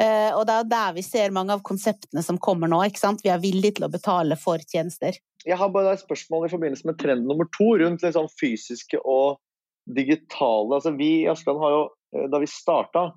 Uh, 0.00 0.32
og 0.38 0.46
det 0.48 0.54
er 0.56 0.68
der 0.68 0.94
vi 0.96 1.02
ser 1.04 1.32
mange 1.36 1.52
av 1.52 1.62
konseptene 1.64 2.22
som 2.24 2.38
kommer 2.40 2.70
nå. 2.72 2.78
ikke 2.88 3.02
sant? 3.02 3.20
Vi 3.24 3.32
er 3.32 3.40
villige 3.42 3.76
til 3.76 3.86
å 3.88 3.92
betale 3.92 4.36
for 4.40 4.62
tjenester. 4.64 5.16
Jeg 5.44 5.56
har 5.60 5.72
bare 5.72 5.94
et 5.96 6.02
spørsmål 6.02 6.46
i 6.46 6.52
forbindelse 6.52 6.88
med 6.88 6.98
trend 7.00 7.28
nummer 7.28 7.48
to 7.56 7.74
rundt 7.80 8.04
liksom 8.04 8.28
fysiske 8.40 9.00
og 9.04 9.40
digitale. 9.96 10.76
Altså, 10.76 10.94
vi 10.96 11.10
i 11.22 11.28
Askeland 11.28 11.60
har 11.64 11.74
jo, 11.76 11.82
eh, 12.16 12.28
Da 12.32 12.40
vi 12.40 12.48
starta, 12.48 13.10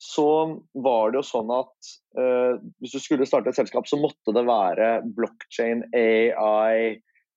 så 0.00 0.26
var 0.74 1.10
det 1.10 1.20
jo 1.20 1.28
sånn 1.28 1.50
at 1.52 1.90
uh, 2.18 2.58
hvis 2.80 2.94
du 2.96 3.02
skulle 3.02 3.28
starte 3.28 3.52
et 3.52 3.58
selskap, 3.58 3.86
så 3.86 3.98
måtte 4.00 4.34
det 4.34 4.46
være 4.48 5.02
blockchain, 5.14 5.84
AI, 5.94 6.96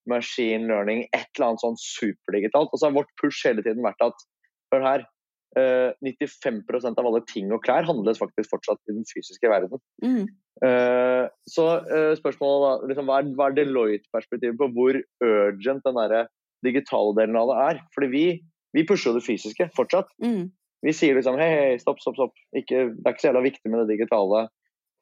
machine 0.10 0.68
learning, 0.68 1.06
et 1.16 1.28
eller 1.36 1.52
annet 1.52 1.64
sånn 1.64 1.80
superdigitalt. 1.80 2.72
Og 2.72 2.80
så 2.80 2.90
har 2.90 2.96
vårt 2.98 3.12
push 3.22 3.46
hele 3.48 3.64
tiden 3.66 3.84
vært 3.86 4.02
at 4.06 4.26
hør 4.74 4.88
her, 4.88 5.06
95 5.54 6.64
eh, 6.66 6.88
av 6.98 7.06
alle 7.06 7.22
ting 7.30 7.52
og 7.54 7.62
klær 7.62 7.86
handles 7.86 8.18
faktisk 8.18 8.50
fortsatt 8.50 8.80
i 8.90 8.96
den 8.96 9.06
fysiske 9.06 9.52
verden. 9.52 9.82
Mm. 10.02 10.24
Uh, 10.64 11.28
så 11.50 11.66
uh, 11.84 12.14
spørsmålet 12.18 12.88
liksom, 12.90 13.10
hva 13.10 13.20
er, 13.22 13.30
hva 13.38 13.50
er 13.50 13.58
Deloitte-perspektivet 13.58 14.58
på 14.58 14.70
hvor 14.74 14.98
urgent 15.26 15.86
den 15.86 16.00
der 16.00 16.28
digitale 16.66 17.14
delen 17.20 17.38
av 17.38 17.52
det 17.52 17.60
er? 17.68 17.82
Fordi 17.94 18.10
vi, 18.14 18.26
vi 18.74 18.86
pusher 18.88 19.12
jo 19.12 19.20
det 19.20 19.26
fysiske 19.28 19.70
fortsatt. 19.78 20.10
Mm. 20.24 20.50
Vi 20.84 20.94
sier 20.96 21.16
liksom 21.18 21.38
hei, 21.40 21.50
hei, 21.54 21.74
stopp, 21.82 22.02
stopp, 22.04 22.18
stopp. 22.18 22.40
Ikke, 22.58 22.90
det 22.92 23.06
er 23.06 23.16
ikke 23.16 23.26
så 23.26 23.30
jævla 23.30 23.46
viktig 23.46 23.72
med 23.72 23.84
det 23.84 23.94
digitale 23.94 24.48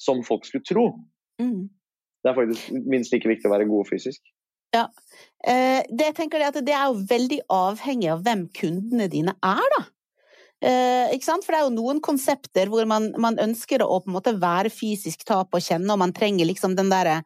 som 0.01 0.21
folk 0.25 0.45
skulle 0.47 0.67
tro. 0.67 0.85
Mm. 1.41 1.69
Det 2.21 2.29
er 2.29 2.37
faktisk 2.37 2.85
minst 2.91 3.13
like 3.13 3.29
viktig 3.29 3.49
å 3.49 3.55
være 3.55 3.69
god 3.69 3.89
fysisk. 3.89 4.21
Ja. 4.75 4.87
Eh, 5.47 5.81
det 5.89 6.11
jeg 6.11 6.17
tenker 6.19 6.41
er 6.41 6.51
at 6.51 6.59
det 6.63 6.75
er 6.75 6.91
jo 6.91 7.01
veldig 7.09 7.41
avhengig 7.51 8.11
av 8.13 8.21
hvem 8.25 8.45
kundene 8.55 9.09
dine 9.11 9.35
er, 9.43 9.65
da. 9.75 9.83
Eh? 10.61 11.15
For 11.25 11.49
det 11.49 11.59
er 11.59 11.65
jo 11.65 11.73
noen 11.73 12.01
konsepter 12.03 12.69
hvor 12.69 12.85
man, 12.89 13.09
man, 13.19 13.39
ønsker 13.41 13.81
å 13.81 13.99
på 14.03 14.11
en 14.11 14.17
måte 14.19 14.35
være 14.39 14.71
fysisk, 14.73 15.25
ta 15.25 15.41
på 15.43 15.59
og 15.59 15.65
kjenne, 15.65 15.89
og 15.93 16.01
man 16.03 16.13
trenger 16.15 16.47
liksom 16.47 16.77
den 16.77 16.91
derre 16.93 17.21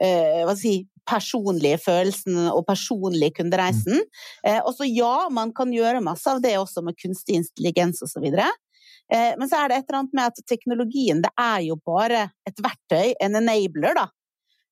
eh, 0.00 0.54
si, 0.58 0.80
personlige 1.08 1.80
følelsen 1.82 2.48
og 2.50 2.64
personlige 2.68 3.38
kundereisen. 3.40 4.02
Eh, 4.44 4.60
og 4.62 4.74
så 4.76 4.88
ja, 4.88 5.28
man 5.32 5.52
kan 5.56 5.72
gjøre 5.74 6.04
masse 6.04 6.28
av 6.30 6.42
det 6.44 6.56
også 6.60 6.84
med 6.84 6.98
kunstig 7.00 7.38
intelligens 7.42 8.02
osv. 8.04 8.26
Eh, 8.28 9.32
men 9.38 9.48
så 9.48 9.62
er 9.62 9.70
det 9.70 9.80
et 9.80 9.88
eller 9.88 10.02
annet 10.02 10.16
med 10.18 10.32
at 10.32 10.44
teknologien 10.48 11.22
det 11.24 11.32
er 11.40 11.64
jo 11.68 11.78
bare 11.80 12.28
et 12.48 12.64
verktøy, 12.64 13.14
en 13.24 13.40
enabler, 13.40 13.96
da. 13.96 14.08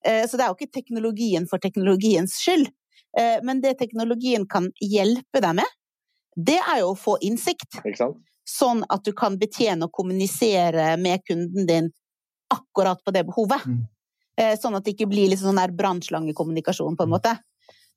Eh, 0.06 0.24
så 0.28 0.38
det 0.38 0.46
er 0.46 0.52
jo 0.52 0.58
ikke 0.58 0.78
teknologien 0.78 1.48
for 1.50 1.62
teknologiens 1.62 2.36
skyld. 2.40 2.70
Eh, 3.18 3.38
men 3.46 3.60
det 3.64 3.78
teknologien 3.80 4.46
kan 4.48 4.70
hjelpe 4.82 5.42
deg 5.42 5.58
med, 5.60 5.76
det 6.36 6.58
er 6.60 6.82
jo 6.82 6.92
å 6.92 6.98
få 7.00 7.16
innsikt. 7.24 7.80
Sånn 8.46 8.84
at 8.92 9.02
du 9.04 9.12
kan 9.16 9.38
betjene 9.40 9.88
og 9.88 9.94
kommunisere 9.96 10.92
med 11.00 11.24
kunden 11.26 11.66
din 11.66 11.90
akkurat 12.52 13.00
på 13.02 13.14
det 13.14 13.24
behovet. 13.26 13.64
Mm. 13.66 13.84
Eh, 14.36 14.54
sånn 14.60 14.76
at 14.76 14.84
det 14.84 14.94
ikke 14.94 15.08
blir 15.10 15.30
litt 15.32 15.40
sånn 15.40 15.58
der 15.58 15.72
brannslangekommunikasjon, 15.74 16.96
på 16.98 17.06
en 17.06 17.14
måte. 17.14 17.32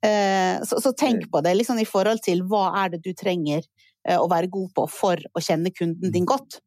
Eh, 0.06 0.62
så, 0.64 0.80
så, 0.80 0.94
tenk 0.96 1.28
på 1.32 1.42
det 1.44 1.58
liksom 1.60 1.82
i 1.82 1.88
forhold 1.88 2.24
til 2.24 2.46
hva 2.48 2.70
er 2.86 2.94
det 2.94 3.02
du 3.04 3.12
trenger 3.18 3.66
å 4.10 4.28
være 4.32 4.48
god 4.52 4.70
på 4.78 4.86
for 4.90 5.20
å 5.36 5.42
kjenne 5.44 5.74
kunden 5.76 6.14
din 6.14 6.28
godt. 6.30 6.62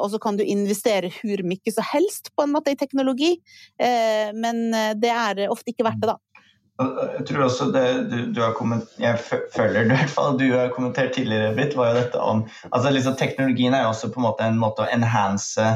Og 0.00 0.06
så 0.12 0.18
kan 0.20 0.36
du 0.36 0.42
investere 0.44 1.10
hvor 1.12 1.42
mye 1.44 1.72
som 1.72 1.86
helst 1.90 2.30
på 2.36 2.44
en 2.44 2.52
måte 2.52 2.72
i 2.72 2.78
teknologi, 2.80 3.34
men 3.78 4.62
det 5.00 5.12
er 5.12 5.44
ofte 5.52 5.72
ikke 5.72 5.86
verdt 5.86 6.02
det, 6.02 6.14
da. 6.14 6.34
Jeg 6.74 7.26
tror 7.28 7.44
også 7.44 7.68
det 7.70 7.84
du, 8.10 8.16
du 8.34 8.40
har 8.42 8.54
kommentert 8.58 8.98
Jeg 8.98 9.42
føler 9.54 9.84
du, 9.84 9.92
i 9.92 9.94
hvert 9.94 10.10
fall 10.10 10.38
du 10.40 10.48
har 10.50 10.72
kommentert 10.74 11.12
tidligere, 11.14 11.52
Britt, 11.54 11.76
var 11.78 11.92
jo 11.92 12.00
dette 12.00 12.18
om 12.18 12.40
altså 12.74 12.90
liksom 12.90 13.14
Teknologien 13.20 13.76
er 13.78 13.84
jo 13.84 13.92
også 13.92 14.10
på 14.10 14.18
en 14.18 14.26
måte 14.26 14.48
en 14.48 14.58
måte 14.58 14.82
å 14.82 14.88
enhance 14.90 15.68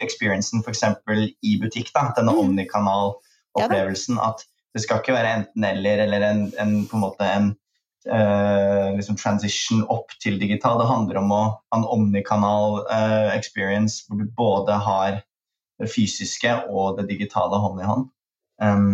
experiencen 0.00 0.64
f.eks. 0.64 0.86
i 1.44 1.58
butikk. 1.60 1.92
da, 1.92 2.06
Denne 2.16 2.32
mm. 2.32 2.40
omnikanal-opplevelsen. 2.46 4.16
At 4.24 4.46
det 4.72 4.86
skal 4.86 5.02
ikke 5.02 5.18
være 5.18 5.34
enten-eller 5.42 6.06
eller 6.06 6.24
en, 6.30 6.42
en, 6.56 6.74
på 6.88 6.96
en 6.96 7.04
måte 7.04 7.28
en 7.28 7.52
uh, 8.10 8.94
liksom 8.96 9.18
transition 9.20 9.84
opp 9.92 10.14
til 10.22 10.38
digital. 10.40 10.80
Det 10.80 10.88
handler 10.90 11.20
om 11.20 11.34
å 11.34 11.42
ha 11.44 11.78
en 11.78 11.86
omnikanal 11.88 12.80
eh, 12.92 13.30
experience 13.36 14.06
hvor 14.06 14.22
du 14.22 14.30
både 14.38 14.78
har 14.84 15.20
det 15.78 15.90
fysiske 15.92 16.54
og 16.72 16.98
det 16.98 17.08
digitale 17.12 17.60
hånd 17.62 17.82
i 17.82 17.88
hånd. 17.88 18.08
Um, 18.58 18.90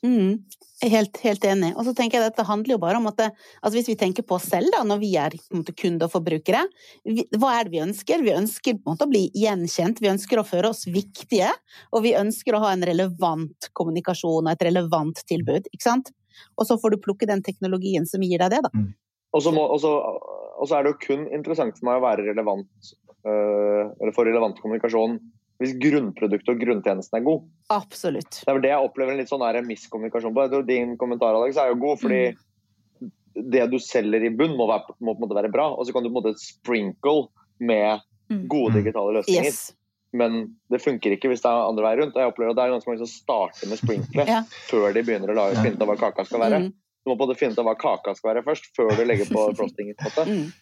Mm, 0.00 0.38
helt, 0.80 1.18
helt, 1.20 1.44
enig. 1.44 1.74
Og 1.76 1.84
så 1.84 1.92
tenker 1.96 2.16
jeg 2.16 2.24
at 2.24 2.32
Dette 2.32 2.46
handler 2.48 2.74
jo 2.74 2.80
bare 2.80 2.96
om 2.96 3.08
at 3.10 3.18
det, 3.20 3.26
altså 3.60 3.76
hvis 3.76 3.90
vi 3.90 3.96
tenker 4.00 4.24
på 4.24 4.38
oss 4.38 4.46
selv, 4.48 4.70
da, 4.72 4.80
når 4.86 5.00
vi 5.02 5.10
er 5.20 5.36
kunder 5.76 6.08
og 6.08 6.14
forbrukere, 6.14 6.62
vi, 7.04 7.26
hva 7.36 7.52
er 7.58 7.66
det 7.66 7.74
vi 7.74 7.82
ønsker? 7.84 8.24
Vi 8.24 8.32
ønsker 8.32 8.80
måte 8.86 9.04
å 9.04 9.12
bli 9.12 9.26
gjenkjent, 9.36 10.00
vi 10.00 10.12
ønsker 10.14 10.40
å 10.40 10.46
føre 10.48 10.72
oss 10.72 10.86
viktige, 10.88 11.50
og 11.92 12.06
vi 12.06 12.16
ønsker 12.16 12.56
å 12.56 12.62
ha 12.64 12.72
en 12.72 12.86
relevant 12.88 13.68
kommunikasjon 13.76 14.46
og 14.48 14.52
et 14.54 14.66
relevant 14.70 15.20
tilbud. 15.28 15.68
ikke 15.68 15.84
sant? 15.84 16.14
Og 16.58 16.68
så 16.68 16.78
får 16.80 16.94
du 16.94 17.02
plukke 17.04 17.28
den 17.30 17.42
teknologien 17.44 18.06
som 18.08 18.24
gir 18.24 18.42
deg 18.42 18.56
det, 18.56 18.62
da. 18.66 18.72
Mm. 18.74 18.92
Og 19.34 19.42
så 19.42 20.76
er 20.76 20.84
det 20.84 20.92
jo 20.92 21.00
kun 21.02 21.24
interessant 21.34 21.78
for 21.78 21.88
meg 21.88 21.98
å 21.98 22.04
være 22.04 22.26
relevant, 22.28 22.92
øh, 23.26 23.90
eller 23.98 24.14
få 24.14 24.26
relevant 24.28 24.60
kommunikasjon 24.62 25.18
hvis 25.62 25.74
grunnproduktet 25.78 26.50
og 26.50 26.62
grunntjenesten 26.62 27.20
er 27.20 27.26
god. 27.26 27.44
Absolutt. 27.72 28.40
Det 28.40 28.50
er 28.50 28.56
vel 28.56 28.64
det 28.64 28.72
jeg 28.72 28.88
opplever 28.88 29.14
en 29.14 29.20
litt 29.22 29.30
sånn 29.30 29.44
miskommunikasjon 29.68 30.34
på. 30.34 30.46
Jeg 30.46 30.52
tror 30.54 30.66
Din 30.66 30.96
kommentar 31.00 31.38
Alex, 31.38 31.60
er 31.60 31.70
jo 31.70 31.78
god, 31.84 32.00
fordi 32.02 32.22
mm. 32.34 33.12
det 33.54 33.68
du 33.70 33.78
selger 33.82 34.26
i 34.26 34.32
bunn, 34.34 34.56
må, 34.58 34.66
være, 34.70 34.96
må, 34.98 35.14
på 35.14 35.20
en 35.20 35.24
måte 35.26 35.38
være 35.38 35.52
bra. 35.54 35.68
Og 35.78 35.86
så 35.86 35.94
kan 35.94 36.04
du 36.04 36.10
på 36.10 36.16
en 36.16 36.18
måte 36.18 36.42
sprinkle 36.42 37.28
med 37.62 38.02
mm. 38.32 38.44
gode 38.50 38.80
digitale 38.80 39.20
løsninger. 39.20 39.54
Yes. 39.54 39.70
Men 40.14 40.44
det 40.70 40.78
funker 40.82 41.16
ikke 41.16 41.30
hvis 41.32 41.42
det 41.42 41.50
er 41.50 41.68
andre 41.68 41.84
vei 41.88 41.94
rundt. 41.98 42.16
Jeg 42.18 42.30
opplever 42.30 42.54
at 42.54 42.58
det 42.58 42.64
er 42.64 42.74
ganske 42.76 42.90
mange 42.90 43.02
som 43.02 43.10
starter 43.10 43.70
med 43.70 43.80
sprinkler 43.80 44.30
ja. 44.36 44.42
før 44.70 44.94
de 44.94 45.02
begynner 45.02 45.32
å 45.32 45.38
lage, 45.38 45.62
finne 45.62 45.78
ut 45.78 45.86
av 45.86 45.90
hva 45.90 46.00
kaka 46.00 46.26
skal 46.28 46.44
være. 46.44 46.60
Mm. 46.64 46.68
Du 47.04 47.12
må 47.12 47.16
både 47.20 47.36
finne 47.38 47.56
ut 47.56 47.60
av 47.60 47.66
hva 47.68 47.74
kaka 47.78 48.14
skal 48.16 48.30
være 48.32 48.44
først, 48.46 48.70
før 48.76 48.94
du 48.94 49.02
legger 49.04 49.28
på 49.32 49.48
frostingen. 49.58 49.98
På. 50.00 50.26
Mm. 50.28 50.52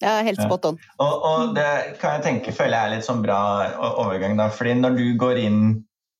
Ja, 0.00 0.16
helt 0.24 0.40
spot 0.40 0.64
on. 0.64 0.80
Ja. 0.80 0.96
Og, 1.04 1.14
og, 1.28 1.54
det 1.56 1.70
kan 2.00 2.16
jeg 2.16 2.24
tenke 2.24 2.54
føler 2.56 2.76
jeg 2.76 2.88
er 2.88 2.94
litt 2.96 3.06
sånn 3.08 3.24
bra 3.24 3.40
overgang, 3.90 4.36
da. 4.40 4.48
fordi 4.52 4.78
når 4.80 4.96
du 4.96 5.06
går 5.20 5.40
inn 5.42 5.62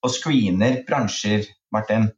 og 0.04 0.12
screener 0.12 0.80
bransjer, 0.88 1.46
Martin, 1.72 2.08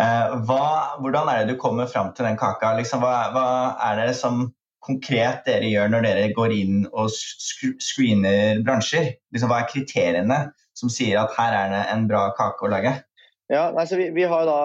eh, 0.00 0.36
hva, 0.48 0.64
hvordan 1.00 1.28
er 1.32 1.42
det 1.42 1.54
du 1.54 1.60
kommer 1.60 1.88
fram 1.90 2.12
til 2.16 2.28
den 2.28 2.38
kaka? 2.40 2.72
Liksom, 2.78 3.04
hva, 3.04 3.32
hva, 3.34 3.46
er 3.90 4.00
det 4.04 4.14
som 4.20 4.46
konkret 4.84 5.46
dere 5.48 5.70
gjør 5.70 5.90
når 5.92 6.06
dere 6.06 6.28
går 6.36 6.54
inn 6.54 6.84
og 6.92 7.10
screener 7.12 8.62
bransjer? 8.66 9.14
Liksom, 9.34 9.50
hva 9.50 9.62
er 9.62 9.72
kriteriene 9.72 10.38
som 10.76 10.92
sier 10.92 11.20
at 11.22 11.34
her 11.38 11.56
er 11.56 11.72
det 11.72 11.82
en 11.94 12.06
bra 12.10 12.28
kake 12.38 12.66
å 12.66 12.72
lage? 12.72 12.94
Ja, 13.52 13.68
nei, 13.76 13.84
vi, 13.92 14.08
vi, 14.16 14.24
har 14.28 14.46
da, 14.48 14.60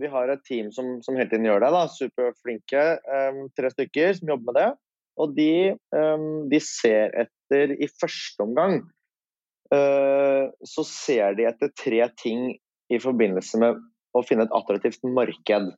vi, 0.00 0.08
har 0.10 0.30
et 0.32 0.42
team 0.46 0.72
som, 0.74 0.96
som 1.04 1.14
hele 1.14 1.30
tiden 1.30 1.46
gjør 1.46 1.62
det. 1.62 1.70
da, 1.74 1.84
Superflinke. 1.90 2.82
Um, 3.06 3.44
tre 3.54 3.70
stykker 3.70 4.16
som 4.18 4.34
jobber 4.34 4.50
med 4.50 4.58
det. 4.58 4.68
Og 5.22 5.36
de, 5.36 5.54
um, 5.94 6.28
de 6.50 6.58
ser 6.62 7.14
etter 7.14 7.76
i 7.78 7.86
første 7.86 8.42
omgang 8.42 8.80
uh, 9.70 10.50
Så 10.66 10.82
ser 10.88 11.36
de 11.38 11.46
etter 11.46 11.70
tre 11.78 12.08
ting 12.18 12.48
i 12.90 12.98
forbindelse 12.98 13.60
med 13.62 13.78
å 14.14 14.22
finne 14.26 14.48
et 14.48 14.54
attraktivt 14.54 15.06
marked. 15.06 15.70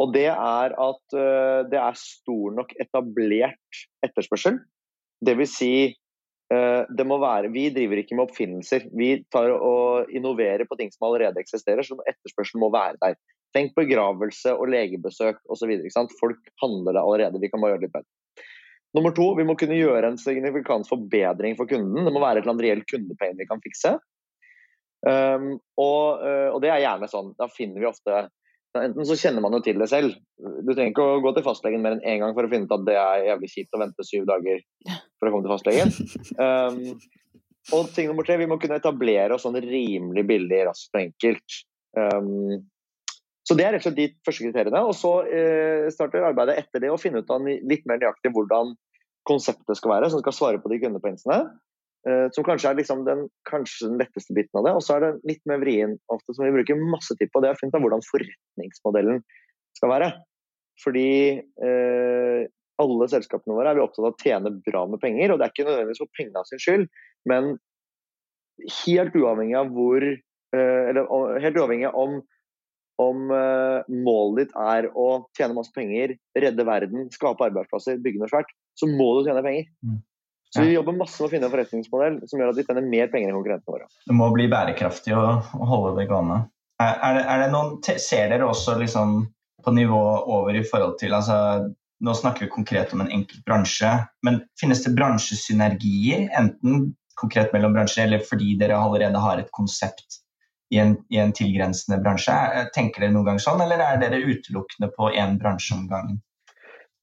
Og 0.00 0.12
det 0.14 0.28
er 0.32 0.74
at 0.74 1.16
uh, 1.16 1.62
det 1.68 1.80
er 1.80 1.98
stor 1.98 2.54
nok 2.56 2.72
etablert 2.80 3.82
etterspørsel. 4.06 4.60
Dvs. 5.26 5.56
Si, 5.58 5.72
uh, 6.54 6.86
det 6.88 7.04
må 7.08 7.18
være 7.20 7.52
Vi 7.52 7.66
driver 7.74 8.00
ikke 8.00 8.16
med 8.16 8.30
oppfinnelser. 8.30 8.88
Vi 8.96 9.12
tar 9.32 9.52
og 9.56 10.08
innoverer 10.14 10.64
på 10.68 10.78
ting 10.80 10.92
som 10.94 11.10
allerede 11.10 11.42
eksisterer, 11.42 11.84
så 11.84 11.98
etterspørselen 12.08 12.64
må 12.64 12.72
være 12.72 12.96
der. 13.02 13.18
Tenk 13.54 13.74
begravelse 13.74 14.54
og 14.54 14.70
legebesøk 14.70 15.40
osv. 15.50 15.74
Folk 16.20 16.52
handler 16.62 16.96
det 16.96 17.02
allerede. 17.02 17.42
Vi 17.42 17.50
kan 17.50 17.60
bare 17.60 17.74
gjøre 17.74 17.82
det 17.82 17.88
litt 17.88 17.98
bedre. 17.98 18.46
Nummer 18.96 19.12
to, 19.14 19.28
vi 19.38 19.46
må 19.46 19.54
kunne 19.58 19.78
gjøre 19.78 20.08
en 20.10 20.18
signifikant 20.18 20.88
forbedring 20.90 21.54
for 21.58 21.70
kunden. 21.70 22.06
Det 22.06 22.14
må 22.14 22.22
være 22.22 22.40
et 22.40 22.44
eller 22.44 22.56
annet 22.56 22.66
reelt 22.66 22.88
kundepain 22.90 23.38
vi 23.38 23.46
kan 23.46 23.62
fikse. 23.62 23.94
Um, 25.06 25.52
og, 25.80 26.20
uh, 26.20 26.48
og, 26.50 26.58
det 26.62 26.72
er 26.72 26.82
gjerne 26.82 27.08
sånn. 27.10 27.30
Da 27.38 27.46
finner 27.54 27.82
vi 27.82 27.88
ofte 27.88 28.24
Enten 28.78 29.06
så 29.06 29.16
kjenner 29.18 29.42
man 29.42 29.54
jo 29.56 29.62
til 29.66 29.80
det 29.82 29.88
selv. 29.90 30.12
Du 30.38 30.70
trenger 30.70 30.92
ikke 30.92 31.02
å 31.02 31.22
gå 31.24 31.32
til 31.34 31.44
fastlegen 31.46 31.82
mer 31.82 31.96
enn 31.96 32.04
én 32.06 32.20
gang 32.22 32.34
for 32.36 32.46
å 32.46 32.50
finne 32.52 32.68
ut 32.68 32.74
at 32.76 32.84
det 32.86 32.98
er 33.00 33.24
jævlig 33.32 33.50
kjipt 33.50 33.74
å 33.74 33.80
vente 33.82 34.06
syv 34.06 34.28
dager 34.28 34.60
for 34.86 35.26
å 35.26 35.32
komme 35.32 35.46
til 35.46 35.54
fastlegen. 35.54 35.96
Um, 36.40 36.94
og 37.76 37.90
ting 37.92 38.06
nummer 38.08 38.24
tre, 38.24 38.38
vi 38.40 38.46
må 38.48 38.56
kunne 38.58 38.78
etablere 38.80 39.34
oss 39.36 39.42
sånn 39.44 39.58
rimelig 39.60 40.22
billig, 40.26 40.62
raskt 40.64 40.94
og 40.94 41.02
enkelt. 41.02 41.56
Um, 41.98 42.62
så 43.46 43.56
Det 43.58 43.66
er 43.66 43.74
rett 43.74 43.82
og 43.82 43.88
slett 43.88 43.98
de 43.98 44.06
første 44.26 44.46
kriteriene. 44.46 44.80
og 44.86 44.94
Så 44.94 45.10
eh, 45.26 45.88
starter 45.92 46.24
arbeidet 46.28 46.56
etter 46.62 46.84
det 46.84 46.92
å 46.92 46.98
finne 47.00 47.20
ut 47.20 47.32
litt 47.66 47.82
mer 47.88 47.98
nøyaktig 47.98 48.32
hvordan 48.36 48.76
konseptet 49.26 49.78
skal 49.78 49.96
være, 49.96 50.10
som 50.12 50.22
skal 50.22 50.36
svare 50.36 50.62
på 50.62 50.70
de 50.70 50.78
kundepoengsene. 50.84 51.40
Eh, 52.08 52.26
som 52.32 52.46
kanskje 52.46 52.70
er 52.70 52.78
liksom 52.78 53.02
den, 53.04 53.26
kanskje 53.48 53.90
den, 53.90 53.98
letteste 54.00 54.34
biten 54.36 54.56
av 54.56 54.64
det. 54.64 54.72
Og 54.78 54.84
så 54.84 54.96
er 54.96 55.04
det 55.04 55.32
litt 55.34 55.42
mer 55.50 55.60
vrien 55.60 55.98
ofte, 56.12 56.32
som 56.32 56.46
vi 56.46 56.54
bruker 56.54 56.80
masse 56.80 57.16
tid 57.18 57.32
på. 57.32 57.42
Det 57.42 57.50
er 57.50 57.58
å 57.58 57.60
finne 57.60 57.76
av 57.76 57.84
hvordan 57.84 58.06
forretningsmodellen 58.08 59.20
skal 59.76 59.92
være. 59.92 60.10
Fordi 60.80 61.10
eh, 61.36 62.48
alle 62.80 63.10
selskapene 63.12 63.56
våre 63.58 63.74
er 63.74 63.76
vi 63.76 63.84
opptatt 63.84 64.06
av 64.06 64.14
å 64.14 64.20
tjene 64.22 64.54
bra 64.64 64.86
med 64.88 65.02
penger. 65.02 65.34
Og 65.34 65.40
det 65.40 65.46
er 65.46 65.54
ikke 65.54 65.68
nødvendigvis 65.68 66.00
for 66.00 66.16
pengene 66.16 66.44
sin 66.48 66.64
skyld, 66.64 66.90
men 67.28 67.54
helt 68.80 69.16
uavhengig 69.16 69.56
av 69.56 69.70
hvor 69.72 70.04
eh, 70.04 70.82
Eller 70.90 71.40
helt 71.40 71.56
uavhengig 71.60 71.88
av 71.88 71.98
om 72.00 72.20
om 73.00 73.30
uh, 73.32 73.80
målet 73.88 74.42
ditt 74.42 74.50
er 74.60 74.90
å 74.92 75.06
tjene 75.32 75.56
masse 75.56 75.72
penger, 75.72 76.10
redde 76.36 76.66
verden, 76.68 77.06
skape 77.14 77.46
arbeidsplasser, 77.46 77.96
bygge 78.04 78.20
noe 78.20 78.28
svært, 78.28 78.50
så 78.76 78.84
må 78.90 79.06
du 79.16 79.22
tjene 79.24 79.40
penger. 79.46 79.70
Mm. 79.80 79.94
Så 80.50 80.64
vi 80.66 80.74
jobber 80.74 80.96
masse 80.98 81.20
med 81.22 81.28
å 81.28 81.30
finne 81.30 81.46
en 81.46 81.52
forretningsmodell 81.52 82.16
som 82.26 82.40
gjør 82.40 82.50
at 82.50 82.58
vi 82.58 82.64
tjener 82.66 82.86
mer 82.86 83.10
penger 83.12 83.30
enn 83.30 83.36
konkurrentene 83.38 83.74
våre. 83.76 83.90
Det 84.10 84.16
må 84.18 84.30
bli 84.34 84.48
bærekraftig 84.50 85.14
å, 85.14 85.26
å 85.54 85.68
holde 85.70 85.92
det 86.00 86.08
gående. 86.10 86.40
Er, 86.82 86.96
er, 86.96 87.18
det, 87.18 87.26
er 87.28 87.42
det 87.44 87.50
noen, 87.52 87.76
ser 88.02 88.32
dere 88.32 88.48
også 88.48 88.74
liksom 88.80 89.20
på 89.62 89.74
nivå 89.76 90.00
over 90.32 90.56
i 90.56 90.64
forhold 90.66 90.96
til 91.02 91.14
altså, 91.14 91.36
Nå 92.00 92.14
snakker 92.16 92.46
vi 92.46 92.54
konkret 92.54 92.94
om 92.96 93.02
en 93.04 93.10
enkelt 93.12 93.42
bransje, 93.44 93.90
men 94.24 94.38
finnes 94.56 94.80
det 94.86 94.94
bransjesynergier? 94.96 96.30
Enten 96.32 96.94
konkret 97.20 97.52
mellom 97.52 97.74
bransjer, 97.76 98.06
eller 98.06 98.22
fordi 98.24 98.54
dere 98.56 98.78
allerede 98.80 99.20
har 99.20 99.42
et 99.42 99.50
konsept 99.52 100.22
i 100.72 100.78
en, 100.80 100.94
i 101.12 101.18
en, 101.20 101.34
tilgrensende 101.36 102.00
bransje. 102.00 102.32
Tenker 102.72 103.04
dere 103.04 103.12
noen 103.12 103.28
gang 103.28 103.42
sånn, 103.42 103.60
eller 103.60 103.82
er 103.84 104.00
dere 104.00 104.22
utelukkende 104.22 104.88
på 104.96 105.10
én 105.12 105.36
bransje 105.42 105.76
om 105.76 105.84
gangen? 105.90 106.22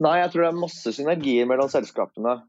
Nei, 0.01 0.15
jeg 0.23 0.33
tror 0.33 0.47
det 0.47 0.49
er 0.49 0.59
masse 0.63 0.93
synergier 0.97 1.49
mellom 1.49 1.69
selskapene. 1.69 2.39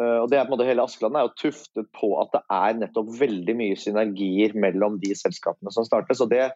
Eh, 0.00 0.18
og 0.22 0.30
det 0.32 0.38
er 0.38 0.46
på 0.46 0.52
en 0.52 0.56
måte 0.56 0.68
Hele 0.68 0.84
Askeladden 0.86 1.18
er 1.20 1.28
jo 1.28 1.48
tuftet 1.48 1.90
på 1.96 2.14
at 2.22 2.32
det 2.34 2.42
er 2.56 2.80
nettopp 2.80 3.12
veldig 3.20 3.56
mye 3.58 3.78
synergier 3.78 4.56
mellom 4.58 4.98
de 5.02 5.12
selskapene 5.18 5.72
som 5.74 5.86
startes. 5.86 6.22
Og 6.24 6.32
det, 6.32 6.48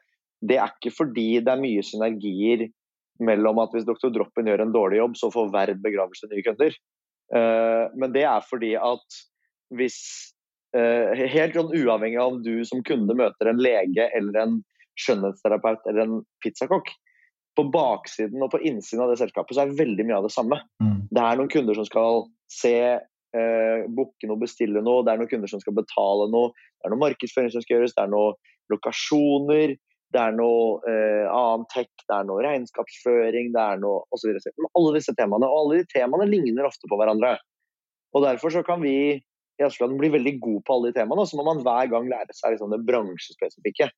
det 0.45 0.59
er 0.61 0.73
ikke 0.73 0.95
fordi 0.95 1.29
det 1.45 1.53
er 1.53 1.63
mye 1.63 1.85
synergier 1.85 2.69
mellom 3.23 3.61
at 3.63 3.75
hvis 3.75 3.87
Dr. 3.87 4.11
Droppen 4.15 4.49
gjør 4.51 4.65
en 4.65 4.75
dårlig 4.75 4.99
jobb, 4.99 5.19
så 5.19 5.31
får 5.35 5.53
Verd 5.55 5.83
begravelse 5.85 6.31
nye 6.31 6.45
kunder. 6.47 6.77
Uh, 7.35 7.87
men 7.97 8.13
det 8.13 8.25
er 8.29 8.43
fordi 8.45 8.75
at 8.77 9.21
hvis 9.73 9.97
uh, 10.77 11.15
Helt 11.17 11.55
sånn 11.57 11.71
uavhengig 11.73 12.19
av 12.21 12.35
om 12.35 12.43
du 12.45 12.59
som 12.69 12.83
kunde 12.85 13.17
møter 13.17 13.49
en 13.49 13.63
lege 13.63 14.11
eller 14.19 14.41
en 14.43 14.59
skjønnhetsterapeut 15.01 15.87
eller 15.89 16.05
en 16.05 16.19
pizzakokk, 16.45 16.91
på 17.55 17.65
baksiden 17.71 18.43
og 18.43 18.51
på 18.51 18.61
innsiden 18.67 19.05
av 19.05 19.13
det 19.13 19.21
selskapet 19.21 19.55
så 19.55 19.65
er 19.65 19.77
veldig 19.79 20.07
mye 20.09 20.19
av 20.19 20.27
det 20.27 20.35
samme. 20.35 20.59
Mm. 20.83 20.97
Det 21.15 21.23
er 21.23 21.39
noen 21.39 21.51
kunder 21.53 21.79
som 21.79 21.87
skal 21.87 22.25
se, 22.51 22.75
eh, 23.37 23.87
booke 23.91 24.29
noe, 24.29 24.41
bestille 24.41 24.83
noe, 24.85 25.05
det 25.05 25.15
er 25.15 25.21
noen 25.21 25.31
kunder 25.31 25.51
som 25.51 25.63
skal 25.63 25.77
betale 25.77 26.29
noe, 26.33 26.53
det 26.55 26.89
er 26.89 26.95
noe 26.95 27.03
markedsføring 27.03 27.53
som 27.55 27.65
skal 27.65 27.79
gjøres, 27.79 27.97
det 27.97 28.05
er 28.05 28.13
noen 28.13 28.39
lokasjoner, 28.73 29.75
det 30.15 30.23
er 30.23 30.35
noe 30.37 30.79
eh, 30.91 31.27
annen 31.27 31.67
tech, 31.73 31.91
det 32.07 32.17
er 32.17 32.27
noe 32.29 32.45
regnskapsføring, 32.47 33.51
det 33.55 33.63
er 33.63 33.81
noe 33.83 34.05
osv. 34.15 34.37
Alle 34.71 34.95
disse 34.97 35.15
temaene, 35.19 35.49
og 35.49 35.65
alle 35.65 35.83
de 35.83 35.91
temaene 35.91 36.29
ligner 36.31 36.69
ofte 36.69 36.91
på 36.91 36.99
hverandre. 37.01 37.37
Og 38.15 38.23
Derfor 38.23 38.55
så 38.55 38.63
kan 38.67 38.83
vi 38.85 38.95
i 39.55 39.63
Askeladden 39.63 39.99
bli 39.99 40.11
veldig 40.11 40.35
gode 40.43 40.63
på 40.67 40.77
alle 40.77 40.91
de 40.91 40.99
temaene, 41.01 41.23
og 41.23 41.31
så 41.31 41.39
må 41.39 41.47
man 41.47 41.63
hver 41.67 41.91
gang 41.91 42.07
lære 42.11 42.35
seg 42.35 42.55
liksom 42.55 42.75
det 42.75 42.83
bransjespesifikke. 42.87 43.91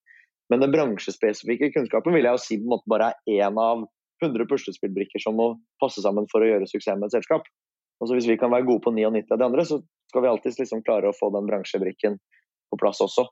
Men 0.52 0.62
den 0.62 0.72
bransjespesifikke 0.72 1.72
kunnskapen 1.74 2.14
vil 2.14 2.28
jeg 2.28 2.36
jo 2.36 2.42
si 2.42 2.58
på 2.60 2.66
en 2.68 2.74
måte 2.76 2.92
bare 2.92 3.12
er 3.26 3.46
én 3.48 3.60
av 3.60 3.86
100 4.24 4.48
puslespillbrikker 4.48 5.20
som 5.20 5.36
må 5.36 5.50
passe 5.82 6.00
sammen 6.04 6.28
for 6.30 6.44
å 6.44 6.48
gjøre 6.48 6.68
suksess 6.70 6.96
med 6.96 7.10
et 7.10 7.18
selskap. 7.18 7.48
Altså 8.00 8.16
Hvis 8.16 8.28
vi 8.28 8.36
kan 8.40 8.52
være 8.52 8.66
gode 8.68 8.84
på 8.84 8.92
99 8.92 9.32
av 9.32 9.40
de 9.40 9.46
andre, 9.46 9.64
så 9.64 9.80
skal 10.10 10.22
vi 10.22 10.30
alltid 10.30 10.58
liksom 10.60 10.82
klare 10.84 11.10
å 11.10 11.16
få 11.16 11.30
den 11.34 11.48
bransjebrikken 11.48 12.18
på 12.70 12.78
plass 12.80 13.00
også. 13.04 13.24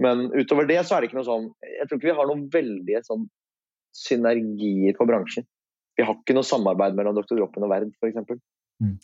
Men 0.00 0.28
utover 0.32 0.68
det 0.68 0.78
så 0.86 0.96
er 0.96 1.02
det 1.02 1.10
ikke 1.10 1.18
noe 1.18 1.28
sånn 1.28 1.50
Jeg 1.66 1.88
tror 1.88 1.98
ikke 1.98 2.08
vi 2.08 2.16
har 2.16 2.28
noen 2.30 2.46
veldige 2.52 3.02
sånn 3.04 3.26
synergier 3.96 4.94
på 4.96 5.06
bransjen. 5.08 5.44
Vi 5.98 6.06
har 6.06 6.14
ikke 6.14 6.36
noe 6.36 6.46
samarbeid 6.46 6.94
mellom 6.96 7.16
Dr. 7.16 7.34
Droppen 7.40 7.66
og 7.66 7.72
Verd, 7.72 7.90
f.eks. 7.98 8.38
Mm. 8.80 8.94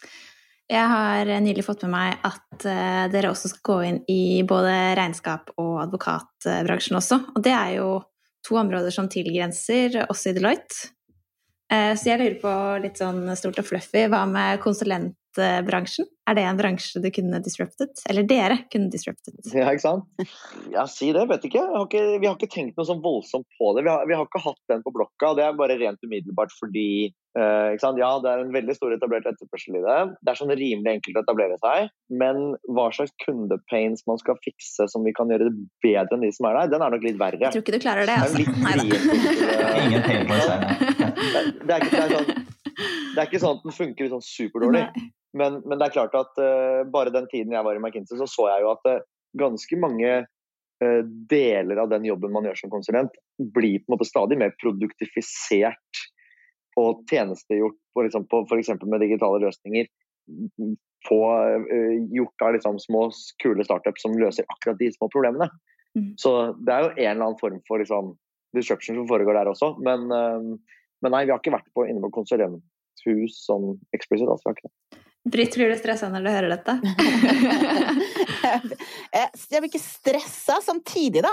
Jeg 0.70 0.90
har 0.90 1.30
nylig 1.42 1.62
fått 1.66 1.82
med 1.86 1.92
meg 1.92 2.22
at 2.26 2.66
uh, 2.66 3.04
dere 3.10 3.30
også 3.30 3.50
skal 3.52 3.66
gå 3.66 3.76
inn 3.86 3.98
i 4.10 4.42
både 4.46 4.72
regnskap 4.98 5.52
og 5.62 5.80
advokatbransjen 5.84 6.98
også. 6.98 7.18
Og 7.34 7.42
det 7.44 7.54
er 7.54 7.76
jo 7.80 7.90
to 8.46 8.58
områder 8.58 8.94
som 8.94 9.10
tilgrenser 9.10 10.04
oss 10.06 10.24
i 10.30 10.34
Deloitte. 10.34 10.94
Uh, 11.72 11.92
så 11.98 12.12
jeg 12.12 12.20
lurer 12.20 12.36
på 12.42 12.52
litt 12.84 13.00
sånn 13.00 13.24
stort 13.38 13.58
og 13.62 13.66
fluffy, 13.66 14.06
hva 14.10 14.22
med 14.30 14.60
konsulent 14.62 15.16
bransjen? 15.66 16.08
Er 16.26 16.34
det 16.34 16.42
en 16.42 16.58
bransje 16.58 16.98
du 16.98 17.06
kunne 17.14 17.38
disrupted? 17.42 17.92
Eller 18.10 18.26
dere 18.26 18.56
kunne 18.72 18.90
disrupted? 18.90 19.36
Ja, 19.54 19.68
ikke 19.70 19.84
sant? 19.84 20.24
Ja, 20.72 20.82
si 20.90 21.12
det. 21.14 21.22
Vet 21.30 21.44
ikke. 21.46 21.62
Har 21.70 21.84
ikke. 21.86 22.02
Vi 22.18 22.26
har 22.26 22.34
ikke 22.34 22.50
tenkt 22.50 22.78
noe 22.78 22.88
sånn 22.88 23.02
voldsomt 23.04 23.46
på 23.60 23.68
det. 23.76 23.84
Vi 23.86 23.92
har, 23.92 24.02
vi 24.10 24.16
har, 24.16 24.26
ikke 24.26 24.42
hatt 24.42 24.58
den 24.72 24.82
på 24.82 24.90
blokka. 24.96 25.30
og 25.30 25.38
Det 25.38 25.44
er 25.46 25.60
bare 25.60 25.76
rent 25.78 26.02
umiddelbart 26.02 26.50
fordi 26.58 27.12
uh, 27.38 27.70
ikke 27.70 27.84
sant? 27.84 28.00
Ja, 28.02 28.10
det 28.24 28.32
er 28.32 28.42
en 28.42 28.50
veldig 28.56 28.74
stor 28.74 28.96
etablert 28.96 29.28
etterspørsel 29.30 29.78
i 29.78 29.84
det. 29.84 29.98
Det 30.18 30.32
er 30.32 30.40
sånn 30.40 30.50
rimelig 30.50 30.96
enkelt 30.96 31.20
å 31.20 31.22
etablere 31.22 31.58
seg. 31.62 31.92
Men 32.22 32.42
hva 32.74 32.88
slags 32.96 33.14
kundepains 33.22 34.02
man 34.10 34.18
skal 34.22 34.40
fikse 34.42 34.88
som 34.90 35.06
vi 35.06 35.14
kan 35.14 35.30
gjøre 35.30 35.46
det 35.46 35.66
bedre 35.86 36.18
enn 36.18 36.26
de 36.26 36.32
som 36.34 36.50
er 36.50 36.58
der, 36.58 36.72
den 36.74 36.86
er 36.88 36.96
nok 36.96 37.06
litt 37.06 37.20
verre. 37.22 37.38
Jeg 37.44 37.54
tror 37.54 37.62
ikke 37.62 37.76
du 37.76 37.84
klarer 37.86 38.10
det, 38.10 38.18
altså. 38.18 38.42
Det 38.42 38.72
er, 38.72 38.82
litt 38.82 39.78
Ingen 39.86 40.02
pain 40.08 40.26
points 40.26 40.50
her. 40.50 40.66
Det, 41.06 41.44
det, 41.62 41.76
er 41.76 41.86
ikke, 41.86 42.08
sånn, 42.10 42.42
det 43.14 43.20
er 43.20 43.28
ikke 43.28 43.42
sånn 43.44 43.60
at 43.60 43.62
den 43.68 43.78
funker 43.78 44.10
sånn 44.16 44.26
superdårlig. 44.26 44.88
Men, 45.36 45.60
men, 45.66 45.76
det 45.78 45.88
er 45.88 45.96
klart 45.98 46.16
at 46.16 46.40
uh, 46.40 46.86
bare 46.88 47.12
den 47.14 47.28
tiden 47.32 47.54
jeg 47.54 47.66
var 47.66 47.76
i 47.76 47.82
McKinsey, 47.82 48.16
så 48.18 48.28
så 48.30 48.48
jeg 48.52 48.64
jo 48.64 48.72
at 48.72 48.88
uh, 48.88 49.04
ganske 49.36 49.78
mange 49.80 50.12
uh, 50.24 51.02
deler 51.30 51.82
av 51.82 51.92
den 51.92 52.08
jobben 52.08 52.32
man 52.32 52.48
gjør 52.48 52.62
som 52.62 52.72
konsulent, 52.72 53.16
blir 53.38 53.82
på 53.82 53.90
en 53.90 53.96
måte 53.96 54.08
stadig 54.08 54.38
mer 54.40 54.54
produktifisert 54.62 56.04
og 56.80 57.04
tjenestegjort 57.10 57.76
for 57.96 58.08
liksom, 58.08 58.26
på 58.28 58.42
f.eks. 58.44 58.74
med 58.84 59.00
digitale 59.04 59.40
løsninger. 59.44 59.88
På, 61.06 61.18
gjort 62.10 62.42
av 62.42 62.56
liksom, 62.56 62.80
små, 62.82 63.06
kule 63.40 63.64
startups 63.64 64.02
som 64.02 64.16
løser 64.18 64.48
akkurat 64.52 64.80
de 64.80 64.88
små 64.92 65.08
problemene. 65.12 65.46
Mm. 65.96 66.10
Så 66.20 66.32
det 66.66 66.74
er 66.74 66.82
jo 66.82 66.90
en 66.90 67.12
eller 67.12 67.28
annen 67.28 67.38
form 67.40 67.60
for 67.68 67.80
liksom, 67.80 68.10
disruption 68.56 68.98
som 68.98 69.08
foregår 69.08 69.38
der 69.38 69.48
også. 69.52 69.70
Men, 69.86 70.04
men 70.10 71.14
nei, 71.14 71.22
vi 71.24 71.32
har 71.32 71.40
ikke 71.40 71.54
vært 71.54 71.70
på, 71.72 71.86
inne 71.88 72.02
på 72.04 72.12
konsulenthus 72.18 73.38
som 73.46 73.70
eksplisitt. 73.96 74.28
Altså, 74.28 74.52
Britt, 75.26 75.56
blir 75.58 75.72
du 75.72 75.78
stressa 75.78 76.06
når 76.10 76.22
du 76.22 76.28
hører 76.30 76.52
dette? 76.52 76.74
jeg 79.16 79.58
blir 79.58 79.66
ikke 79.66 79.82
stressa. 79.82 80.60
Samtidig, 80.62 81.24
da, 81.24 81.32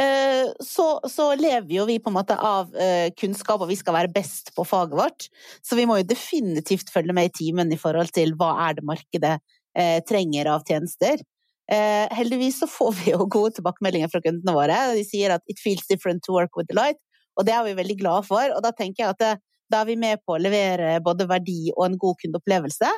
eh, 0.00 0.48
så, 0.64 0.86
så, 1.12 1.26
lever 1.36 1.74
jo 1.76 1.84
vi 1.88 1.98
på 2.00 2.08
en 2.08 2.16
måte 2.16 2.38
av 2.40 2.72
eh, 2.80 3.10
kunnskap, 3.20 3.60
og 3.60 3.68
vi 3.68 3.76
skal 3.76 3.98
være 3.98 4.12
best 4.14 4.54
på 4.56 4.64
faget 4.68 4.96
vårt. 4.96 5.28
Så 5.60 5.76
vi 5.76 5.84
må 5.90 6.00
jo 6.00 6.08
definitivt 6.08 6.92
følge 6.94 7.16
med 7.16 7.28
i 7.28 7.34
timen 7.36 7.72
i 7.74 7.80
forhold 7.80 8.14
til 8.16 8.32
hva 8.40 8.54
er 8.70 8.78
det 8.78 8.88
markedet 8.88 9.36
eh, 9.36 10.00
trenger 10.08 10.54
av 10.56 10.64
tjenester. 10.68 11.20
Heldigvis 11.64 12.58
så 12.60 12.66
får 12.68 12.90
vi 12.98 13.12
jo 13.14 13.24
gode 13.32 13.54
tilbakemeldinger 13.56 14.10
fra 14.12 14.20
kundene 14.20 14.52
våre. 14.52 14.74
De 14.92 15.00
sier 15.08 15.32
at 15.32 15.40
'it 15.48 15.56
feels 15.64 15.86
different 15.88 16.20
to 16.26 16.34
work 16.36 16.58
with 16.60 16.68
the 16.68 16.76
light', 16.76 17.00
og 17.40 17.46
det 17.48 17.54
er 17.56 17.64
vi 17.64 17.72
veldig 17.78 17.96
glade 18.02 18.26
for. 18.28 18.52
Og 18.52 18.60
da 18.60 18.72
tenker 18.76 19.00
jeg 19.00 19.16
at 19.16 19.40
da 19.72 19.80
er 19.80 19.88
vi 19.88 19.96
med 19.96 20.20
på 20.28 20.36
å 20.36 20.42
levere 20.44 20.98
både 21.00 21.24
verdi 21.24 21.72
og 21.72 21.86
en 21.86 21.96
god 21.96 22.20
kundeopplevelse. 22.20 22.90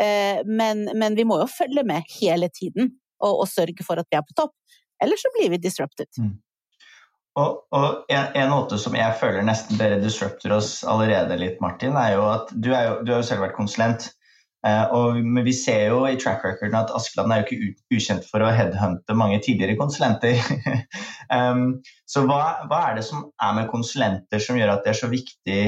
Eh, 0.00 0.40
men, 0.46 0.86
men, 0.96 1.16
vi 1.18 1.26
må 1.28 1.36
jo 1.42 1.50
følge 1.50 1.84
med 1.84 2.06
hele 2.20 2.48
tiden 2.48 2.94
og, 3.20 3.42
og, 3.42 3.46
sørge 3.50 3.84
for 3.84 4.00
at 4.00 4.08
vi 4.10 4.18
er 4.18 4.24
på 4.24 4.36
topp. 4.38 4.56
Ellers 5.02 5.24
så 5.24 5.32
blir 5.36 5.52
vi 5.52 5.60
disrupted. 5.60 6.08
Mm. 6.18 6.38
Og, 7.40 7.62
og 7.72 8.10
en, 8.12 8.26
en, 8.36 8.50
måte 8.52 8.76
som 8.80 8.96
jeg 8.96 9.16
føler 9.20 9.44
nesten 9.46 9.78
dere 9.80 10.00
disrupter 10.02 10.52
oss 10.52 10.82
allerede 10.88 11.38
litt, 11.40 11.62
Martin, 11.64 11.96
er 11.96 12.16
jo 12.18 12.26
at 12.28 12.50
du, 12.52 12.72
jo, 12.72 12.98
du 13.04 13.14
har 13.14 13.22
jo 13.22 13.28
selv 13.30 13.46
vært 13.46 13.56
konsulent. 13.56 14.10
Uh, 14.62 14.84
og, 14.94 15.16
vi 15.42 15.52
ser 15.56 15.88
jo 15.90 16.04
i 16.06 16.18
track 16.22 16.44
recorden 16.46 16.76
at 16.78 16.92
Askeland 16.94 17.34
er 17.34 17.40
jo 17.40 17.46
ikke 17.48 17.96
ukjent 17.96 18.28
for 18.28 18.44
å 18.46 18.52
headhunte 18.54 19.16
mange 19.18 19.40
tidligere 19.42 19.78
konsulenter. 19.80 20.38
um, 21.34 21.80
så 22.06 22.22
hva, 22.28 22.68
hva, 22.70 22.84
er 22.90 23.00
det 23.00 23.06
som 23.08 23.24
er 23.42 23.56
med 23.58 23.72
konsulenter 23.72 24.44
som 24.44 24.60
gjør 24.60 24.76
at 24.76 24.84
det 24.84 24.92
er 24.92 25.00
så 25.00 25.10
viktig 25.10 25.58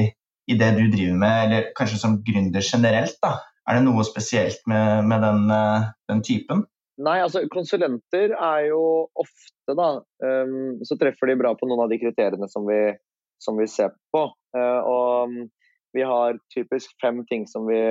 i 0.45 0.55
det 0.61 0.71
du 0.77 0.85
driver 0.93 1.19
med, 1.25 1.41
eller 1.47 1.67
kanskje 1.75 1.99
som 2.05 2.21
gründer 2.23 2.63
generelt? 2.63 3.17
da? 3.25 3.33
Er 3.65 3.79
det 3.79 3.85
noe 3.87 4.05
spesielt 4.05 4.61
med, 4.69 5.07
med 5.09 5.23
den, 5.25 5.45
eh, 5.49 5.91
den, 6.11 6.21
typen? 6.25 6.63
Nei, 7.01 7.17
altså 7.23 7.41
konsulenter 7.51 8.35
er 8.37 8.67
jo 8.69 8.81
ofte, 9.19 9.73
da, 9.75 9.89
um, 10.23 10.77
så 10.85 10.95
treffer 11.01 11.31
de 11.31 11.37
bra 11.41 11.51
på 11.57 11.67
noen 11.67 11.83
av 11.83 11.91
de 11.91 11.97
kriteriene 11.99 12.47
som 12.47 12.63
vi, 12.69 12.79
som 13.41 13.57
vi 13.59 13.67
ser 13.67 13.91
på. 14.15 14.21
Uh, 14.55 14.81
og 14.85 15.31
um, 15.31 15.39
vi 15.97 16.05
har 16.07 16.37
typisk 16.53 16.93
fem 17.03 17.23
ting 17.27 17.49
som 17.51 17.65
vi, 17.67 17.81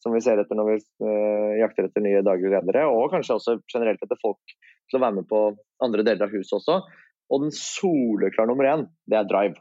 som 0.00 0.14
vi 0.14 0.22
ser 0.24 0.40
etter 0.40 0.56
når 0.56 0.70
vi 0.70 0.78
uh, 1.04 1.52
jakter 1.60 1.90
etter 1.90 2.06
nye 2.06 2.24
daglige 2.24 2.54
ledere, 2.54 2.86
og 2.88 3.10
kanskje 3.12 3.36
også 3.36 3.58
generelt 3.74 4.00
etter 4.06 4.22
folk 4.22 4.56
til 4.86 5.00
å 5.00 5.04
være 5.04 5.18
med 5.18 5.28
på 5.28 5.42
andre 5.84 6.06
deler 6.06 6.28
av 6.28 6.38
huset 6.38 6.60
også. 6.60 6.80
Og 7.34 7.42
den 7.42 7.52
soleklare 7.52 8.48
nummer 8.48 8.70
én, 8.70 8.88
det 9.10 9.18
er 9.18 9.28
drive. 9.28 9.58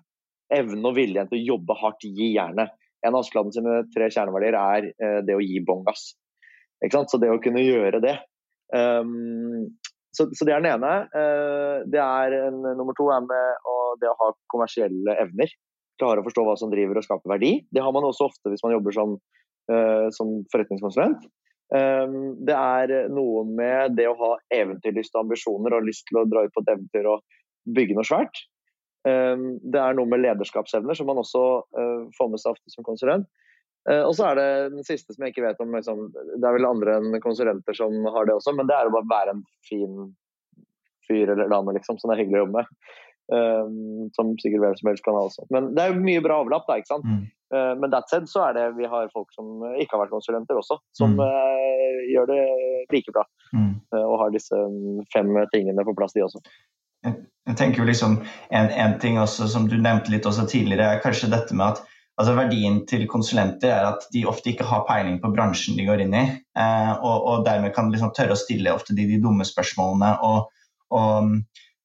Evnen 0.54 0.86
og 0.86 0.95
viljen 0.95 1.28
til 1.28 1.41
å 1.41 1.45
jobbe 1.56 1.82
hardt, 1.82 2.06
gi 2.06 2.36
jernet 2.38 2.71
en 3.05 3.15
av 3.15 3.23
Askeladden 3.23 3.53
sine 3.55 3.81
tre 3.93 4.09
kjerneverdier 4.11 4.57
er 4.59 4.89
eh, 4.91 5.19
det 5.25 5.37
å 5.37 5.43
gi 5.43 5.61
bånn 5.65 5.85
gass. 5.87 6.13
Så 6.85 7.19
det 7.21 7.31
å 7.31 7.41
kunne 7.41 7.63
gjøre 7.63 8.01
det. 8.03 8.17
Um, 8.75 9.71
så, 10.15 10.27
så, 10.35 10.45
det 10.47 10.53
er 10.55 10.63
den 10.63 10.73
ene. 10.73 10.91
Uh, 11.15 11.85
det 11.91 12.01
er 12.01 12.35
en, 12.47 12.59
nummer 12.77 12.95
to 12.97 13.07
er 13.13 13.23
med 13.25 13.67
å, 13.67 13.77
det 14.01 14.09
å 14.11 14.17
ha 14.19 14.29
kommersielle 14.51 15.15
evner. 15.21 15.51
Klare 15.99 16.21
å 16.21 16.27
forstå 16.27 16.43
hva 16.45 16.57
som 16.59 16.71
driver 16.73 16.99
og 16.99 17.07
skaper 17.07 17.35
verdi. 17.35 17.53
Det 17.71 17.83
har 17.83 17.95
man 17.95 18.07
også 18.07 18.29
ofte 18.29 18.51
hvis 18.51 18.63
man 18.65 18.75
jobber 18.75 18.95
som, 18.95 19.15
uh, 19.71 20.07
som 20.15 20.37
forretningskonsulent. 20.53 21.25
Um, 21.73 22.35
det 22.45 22.55
er 22.55 23.09
noe 23.09 23.45
med 23.49 23.95
det 23.97 24.05
å 24.11 24.17
ha 24.19 24.33
eventyrlyst 24.53 25.15
og 25.15 25.25
ambisjoner 25.25 25.73
og 25.73 25.87
lyst 25.87 26.05
til 26.11 26.21
å 26.21 26.27
dra 26.29 26.45
ut 26.45 26.53
på 26.53 26.61
et 26.61 26.75
eventyr 26.75 27.09
og 27.15 27.23
bygge 27.75 27.97
noe 27.97 28.07
svært. 28.07 28.43
Ehm, 29.05 29.47
det 29.61 29.81
er 29.81 29.97
noe 29.97 30.09
med 30.09 30.23
lederskapsevner 30.23 30.97
som 30.97 31.09
man 31.09 31.21
også 31.21 31.43
eh, 31.77 32.05
får 32.17 32.31
med 32.31 32.41
seg 32.41 32.55
ofte 32.55 32.73
som 32.73 32.85
konsulent. 32.87 33.29
Eh, 33.89 34.01
og 34.01 34.15
så 34.17 34.31
er 34.31 34.39
det 34.39 34.49
den 34.73 34.87
siste 34.87 35.13
som 35.13 35.25
jeg 35.25 35.35
ikke 35.35 35.45
vet 35.45 35.61
om 35.61 35.75
liksom, 35.77 36.07
Det 36.15 36.41
er 36.41 36.57
vel 36.57 36.65
andre 36.65 36.97
enn 36.99 37.21
konsulenter 37.21 37.77
som 37.77 37.93
har 38.15 38.25
det 38.25 38.37
også, 38.39 38.55
men 38.57 38.69
det 38.69 38.77
er 38.77 38.89
å 38.89 38.95
bare 38.95 39.11
være 39.11 39.35
en 39.37 39.43
fin 39.67 40.13
fyr 41.05 41.35
eller 41.35 41.51
dame 41.51 41.75
liksom, 41.75 41.99
som 42.01 42.09
det 42.09 42.17
er 42.17 42.23
hyggelig 42.23 42.41
å 42.41 42.45
jobbe 42.47 42.63
med. 42.63 42.77
Um, 43.25 44.09
som 44.13 44.35
sikkert 44.37 44.61
hvem 44.61 44.73
som 44.77 44.87
helst 44.91 45.01
kan 45.05 45.15
ha 45.17 45.23
også. 45.25 45.47
Men 45.53 45.71
det 45.73 45.81
er 45.81 45.89
jo 45.89 46.01
mye 46.01 46.21
bra 46.21 46.35
overlapp, 46.43 46.67
da. 46.67 46.75
ikke 46.77 46.91
sant? 46.91 47.05
Mm. 47.09 47.23
Uh, 47.53 47.71
men 47.81 47.89
that 47.93 48.09
said 48.09 48.27
så 48.29 48.43
er 48.47 48.57
det 48.57 48.65
vi 48.77 48.85
har 48.89 49.09
folk 49.13 49.33
som 49.33 49.63
ikke 49.81 49.95
har 49.95 50.03
vært 50.03 50.13
konsulenter 50.13 50.59
også, 50.61 50.77
som 50.97 51.13
mm. 51.17 51.23
gjør 52.11 52.29
det 52.29 52.37
like 52.93 53.13
bra. 53.13 53.25
Mm. 53.53 53.71
Og 53.97 54.15
har 54.21 54.33
disse 54.33 54.59
fem 55.13 55.33
tingene 55.53 55.85
på 55.85 55.97
plass, 55.97 56.13
de 56.13 56.25
også 56.25 56.41
jeg 57.45 57.57
tenker 57.59 57.83
jo 57.83 57.89
liksom 57.89 58.15
en, 58.49 58.69
en, 58.69 58.95
ting 59.01 59.19
også 59.21 59.47
som 59.51 59.67
du 59.69 59.75
nevnte 59.77 60.13
litt 60.13 60.25
også 60.25 60.47
tidligere, 60.49 60.95
er 60.95 61.03
kanskje 61.03 61.31
dette 61.33 61.57
med 61.57 61.75
at 61.75 61.83
altså 62.15 62.35
Verdien 62.37 62.79
til 62.89 63.05
konsulenter 63.11 63.73
er 63.73 63.89
at 63.91 64.07
de 64.13 64.23
ofte 64.29 64.53
ikke 64.53 64.67
har 64.67 64.85
peiling 64.87 65.19
på 65.21 65.33
bransjen 65.35 65.77
de 65.77 65.85
går 65.87 66.05
inn 66.05 66.15
i, 66.15 66.23
eh, 66.31 66.93
og, 66.95 67.17
og, 67.17 67.43
dermed 67.47 67.75
kan 67.75 67.91
liksom 67.93 68.13
tørre 68.15 68.37
å 68.37 68.39
stille 68.39 68.73
ofte 68.73 68.95
de, 68.95 69.07
de 69.09 69.19
dumme 69.21 69.45
spørsmålene. 69.47 70.13
og, 70.25 70.47
og 70.95 71.35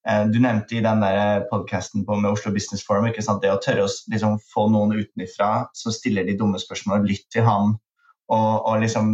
eh, 0.07 0.23
Du 0.31 0.39
nevnte 0.39 0.79
i 0.79 0.83
den 0.85 1.05
podkasten 1.51 2.07
med 2.07 2.31
Oslo 2.31 2.53
Business 2.55 2.85
Forum 2.87 3.09
ikke 3.11 3.25
sant, 3.25 3.43
det 3.43 3.53
å 3.53 3.59
tørre 3.61 3.85
å 3.85 3.93
liksom, 4.13 4.39
få 4.53 4.69
noen 4.71 4.95
utenfra 4.97 5.67
som 5.77 5.93
stiller 5.93 6.25
de 6.25 6.39
dumme 6.39 6.61
spørsmålene, 6.63 7.11
lytt 7.11 7.27
til 7.33 7.45
han 7.45 7.75
og, 8.31 8.65
og 8.65 8.79
liksom 8.83 9.09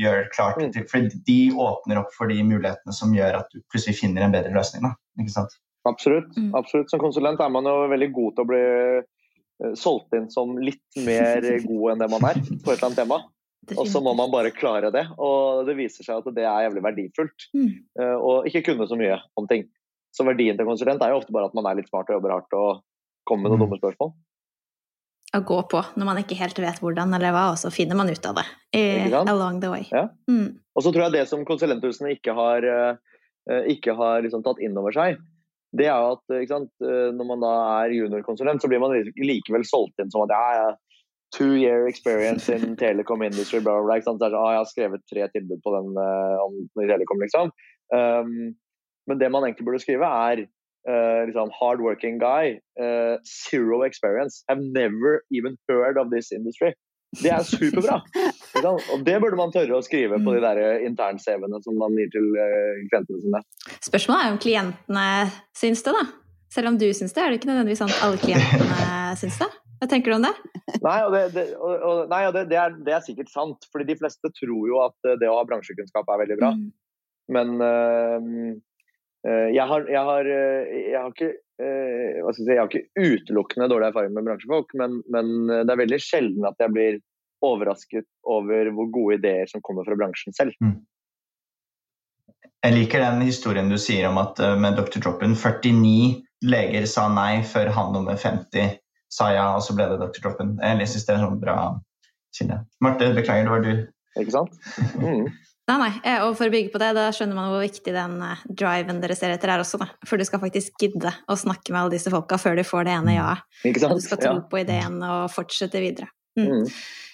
gjør 0.00 0.28
klart 0.32 0.56
Mm. 0.62 0.70
til, 0.72 0.84
For 0.88 1.08
de 1.28 1.38
åpner 1.52 1.98
opp 2.00 2.12
for 2.16 2.26
de 2.32 2.38
mulighetene 2.46 2.94
som 2.96 3.12
gjør 3.14 3.40
at 3.42 3.50
du 3.52 3.60
plutselig 3.72 3.98
finner 4.00 4.24
en 4.24 4.32
bedre 4.32 4.52
løsning. 4.54 4.82
Da. 4.88 4.94
Ikke 5.20 5.34
sant? 5.34 5.52
Absolutt. 5.88 6.30
Mm. 6.38 6.54
absolutt. 6.56 6.88
Som 6.90 7.00
konsulent 7.02 7.40
er 7.42 7.50
man 7.52 7.64
jo 7.68 7.88
veldig 7.90 8.08
god 8.16 8.34
til 8.36 8.44
å 8.44 8.48
bli 8.48 8.62
eh, 8.62 9.74
solgt 9.78 10.14
inn 10.16 10.30
som 10.32 10.56
litt 10.62 10.80
mer 11.04 11.42
god 11.70 11.92
enn 11.92 12.02
det 12.04 12.10
man 12.14 12.24
er 12.30 12.40
på 12.40 12.72
et 12.72 12.78
eller 12.78 12.88
annet 12.88 13.00
tema. 13.04 13.20
Og 13.78 13.86
så 13.86 14.00
må 14.02 14.14
man 14.18 14.30
bare 14.32 14.50
klare 14.54 14.88
det. 14.94 15.04
Og 15.22 15.66
det 15.68 15.76
viser 15.78 16.02
seg 16.06 16.18
at 16.22 16.34
det 16.34 16.42
er 16.48 16.64
jævlig 16.68 16.82
verdifullt. 16.88 17.48
Mm. 17.54 17.68
eh, 18.00 18.16
Og 18.18 18.48
ikke 18.50 18.64
kunne 18.72 18.88
så 18.90 18.96
mye 18.98 19.20
om 19.38 19.46
ting. 19.50 19.68
Så 20.12 20.24
verdien 20.28 20.56
til 20.58 20.66
konsulent 20.68 21.00
er 21.04 21.12
jo 21.14 21.20
ofte 21.22 21.32
bare 21.32 21.46
at 21.50 21.54
man 21.56 21.66
er 21.70 21.78
litt 21.78 21.88
smart 21.92 22.08
og 22.10 22.18
jobber 22.18 22.34
hardt 22.38 22.52
og 22.58 22.80
kommer 23.28 23.48
med 23.48 23.52
noen 23.54 23.60
Mm. 23.60 23.68
dumme 23.68 23.78
spørsmål. 23.80 24.10
Å 25.32 25.40
gå 25.48 25.58
på 25.72 25.80
når 25.96 26.08
man 26.08 26.20
ikke 26.20 26.36
helt 26.36 26.58
vet 26.60 26.80
hvordan 26.82 27.14
eller 27.16 27.32
hva, 27.32 27.46
og 27.54 27.60
så 27.60 27.72
finner 27.72 27.96
man 27.96 28.10
ut 28.12 28.26
av 28.28 28.36
det 28.40 28.48
Eh, 28.76 29.12
along 29.12 29.60
the 29.60 29.68
way. 29.68 29.84
Ja. 29.92 30.06
Mm. 30.30 30.58
Og 30.76 30.84
så 30.84 30.92
tror 30.92 31.06
jeg 31.06 31.14
det 31.16 31.26
som 31.28 31.44
konsulenthusene 31.44 32.14
ikke 32.14 32.32
har, 32.36 32.64
eh, 32.64 33.66
ikke 33.68 33.92
har 33.98 34.22
liksom 34.24 34.44
tatt 34.44 34.62
inn 34.64 34.76
over 34.80 34.94
seg, 34.96 35.18
det 35.76 35.88
er 35.88 35.96
jo 35.96 36.14
at 36.16 36.34
ikke 36.36 36.52
sant, 36.52 36.72
eh, 36.84 37.10
når 37.16 37.28
man 37.28 37.44
da 37.44 37.52
er 37.82 37.96
juniorkonsulent, 37.96 38.64
så 38.64 38.68
blir 38.68 38.80
man 38.80 38.96
likevel 39.16 39.64
solgt 39.68 40.00
inn 40.00 40.12
som 40.12 40.24
at 40.24 40.32
ja, 40.32 40.72
two 41.32 41.56
year 41.56 41.86
experience 41.88 42.48
in 42.52 42.76
telecom 42.82 43.24
industry, 43.24 43.60
bla, 43.60 43.78
bla, 43.80 43.86
bla. 43.88 44.00
Så 44.00 44.12
sånn, 44.12 44.24
ah, 44.36 44.52
jeg 44.52 44.60
har 44.60 44.70
skrevet 44.70 45.06
tre 45.08 45.28
tilbud 45.32 45.62
på 45.64 45.76
den 45.76 45.96
eh, 45.96 46.42
om 46.44 46.58
telekom, 46.76 47.24
liksom. 47.24 47.52
Um, 47.92 48.52
men 49.08 49.18
det 49.20 49.32
man 49.32 49.44
egentlig 49.46 49.66
burde 49.66 49.82
skrive, 49.82 50.08
er 50.08 50.44
eh, 50.88 51.26
liksom, 51.28 51.52
hardworking 51.58 52.18
guy, 52.18 52.58
uh, 52.80 53.18
zero 53.26 53.82
experience, 53.82 54.42
have 54.48 54.60
never 54.60 55.22
even 55.30 55.56
heard 55.68 55.98
of 55.98 56.10
this 56.10 56.32
industry. 56.32 56.72
Det 57.20 57.28
er 57.28 57.42
superbra! 57.44 57.98
Og 58.94 59.04
det 59.04 59.18
burde 59.20 59.36
man 59.36 59.52
tørre 59.52 59.76
å 59.76 59.84
skrive 59.84 60.16
på 60.24 60.32
de 60.32 60.40
der 60.40 60.84
intern-CV-ene 60.86 61.60
som 61.64 61.76
man 61.76 61.92
gir 61.98 62.08
til 62.14 62.30
eh, 62.40 62.84
klientene 62.88 63.20
sine. 63.20 63.42
Spørsmålet 63.84 64.24
er 64.24 64.32
om 64.32 64.38
klientene 64.40 65.08
syns 65.56 65.84
det, 65.84 65.92
da. 65.92 66.06
Selv 66.52 66.72
om 66.72 66.78
du 66.80 66.86
syns 66.96 67.12
det, 67.12 67.20
er 67.20 67.28
det 67.28 67.40
ikke 67.40 67.50
nødvendigvis 67.50 67.82
sånn 67.84 67.92
at 67.92 68.06
alle 68.06 68.20
klientene 68.22 68.94
syns 69.20 69.36
det. 69.44 69.50
Hva 69.82 69.88
tenker 69.90 70.12
du 70.12 70.16
om 70.20 70.24
det? 70.24 70.32
Nei, 70.84 70.98
og 71.02 71.12
det, 71.12 71.22
det, 71.34 71.44
og, 71.58 71.72
og, 71.74 72.00
nei, 72.12 72.20
og 72.28 72.36
det, 72.36 72.44
det, 72.52 72.58
er, 72.62 72.74
det 72.86 72.92
er 72.94 73.00
sikkert 73.02 73.32
sant. 73.32 73.66
fordi 73.72 73.88
de 73.88 73.96
fleste 73.98 74.30
tror 74.38 74.68
jo 74.70 74.78
at 74.84 75.08
eh, 75.08 75.18
det 75.20 75.28
å 75.28 75.40
ha 75.40 75.46
bransjekunnskap 75.48 76.08
er 76.08 76.20
veldig 76.22 76.36
bra. 76.38 76.52
Mm. 76.54 76.68
Men 77.34 77.56
eh, 77.66 78.14
eh, 78.16 78.52
jeg, 79.28 79.66
har, 79.70 79.86
jeg, 79.90 80.02
har, 80.08 80.28
eh, 80.34 80.76
jeg 80.90 80.98
har 80.98 81.12
ikke 81.12 81.32
eh, 81.62 82.30
si, 82.34 82.46
jeg 82.48 82.60
har 82.60 82.70
ikke 82.70 82.88
utelukkende 82.98 83.68
dårlig 83.70 83.90
erfaring 83.90 84.14
med 84.16 84.26
bransjefolk, 84.26 84.72
men, 84.78 85.00
men 85.12 85.50
eh, 85.50 85.64
det 85.66 85.74
er 85.74 85.82
veldig 85.84 86.00
sjelden 86.02 86.48
at 86.48 86.58
jeg 86.62 86.74
blir 86.74 86.98
overrasket 87.42 88.06
over 88.30 88.70
hvor 88.74 88.90
gode 88.94 89.20
ideer 89.20 89.50
som 89.50 89.62
kommer 89.64 89.86
fra 89.86 89.98
bransjen 89.98 90.34
selv. 90.36 90.54
Jeg 92.62 92.76
liker 92.76 93.02
den 93.02 93.24
historien 93.26 93.70
du 93.70 93.78
sier 93.82 94.06
om 94.10 94.20
at 94.22 94.38
eh, 94.42 94.58
med 94.58 94.78
Dr. 94.78 95.00
Droppen 95.02 95.34
49 95.38 96.22
leger 96.46 96.86
sa 96.90 97.08
nei 97.10 97.42
før 97.46 97.72
han 97.74 97.94
nummer 97.94 98.18
50 98.18 98.78
sa 99.12 99.28
ja, 99.34 99.48
og 99.56 99.62
så 99.64 99.74
ble 99.76 99.90
det 99.90 100.00
Dr. 100.00 100.22
Droppen. 100.24 100.54
Jeg 100.62 100.88
synes 100.88 101.08
det 101.08 101.14
er 101.14 101.24
sånn 101.26 101.40
bra 101.42 101.56
kilde. 102.32 102.62
Marte, 102.80 103.10
beklager, 103.12 103.44
det 103.44 103.52
var 103.52 103.66
du. 103.66 103.72
Ikke 104.20 104.38
sant? 104.38 104.60
Mm. 105.02 105.26
Nei, 105.70 105.76
nei, 105.78 105.90
eh, 106.02 106.18
og 106.26 106.34
for 106.34 106.50
å 106.50 106.52
bygge 106.52 106.72
på 106.72 106.80
det, 106.82 106.88
da 106.96 107.04
skjønner 107.14 107.36
man 107.38 107.52
hvor 107.52 107.60
viktig 107.62 107.92
den 107.94 108.16
eh, 108.26 108.40
driven 108.50 108.98
dere 109.02 109.14
ser 109.14 109.30
etter 109.30 109.52
er 109.52 109.62
også, 109.62 109.78
da. 109.78 109.86
For 110.08 110.18
du 110.18 110.26
skal 110.26 110.42
faktisk 110.42 110.74
gidde 110.82 111.12
å 111.30 111.36
snakke 111.38 111.70
med 111.70 111.84
alle 111.84 111.94
disse 111.94 112.10
folka 112.10 112.38
før 112.42 112.58
du 112.58 112.64
får 112.66 112.88
det 112.88 112.96
ene 112.96 113.14
ja-et. 113.14 113.44
Ikke 113.70 113.86
Og 113.86 114.00
du 114.00 114.02
skal 114.02 114.18
tro 114.18 114.32
Ja. 114.34 114.42
på 114.50 114.58
ideen 114.58 114.98
og 115.06 115.30
fortsette 115.30 115.78
videre. 115.84 116.10
Mm. 116.34 116.48
Mm. 116.48 116.66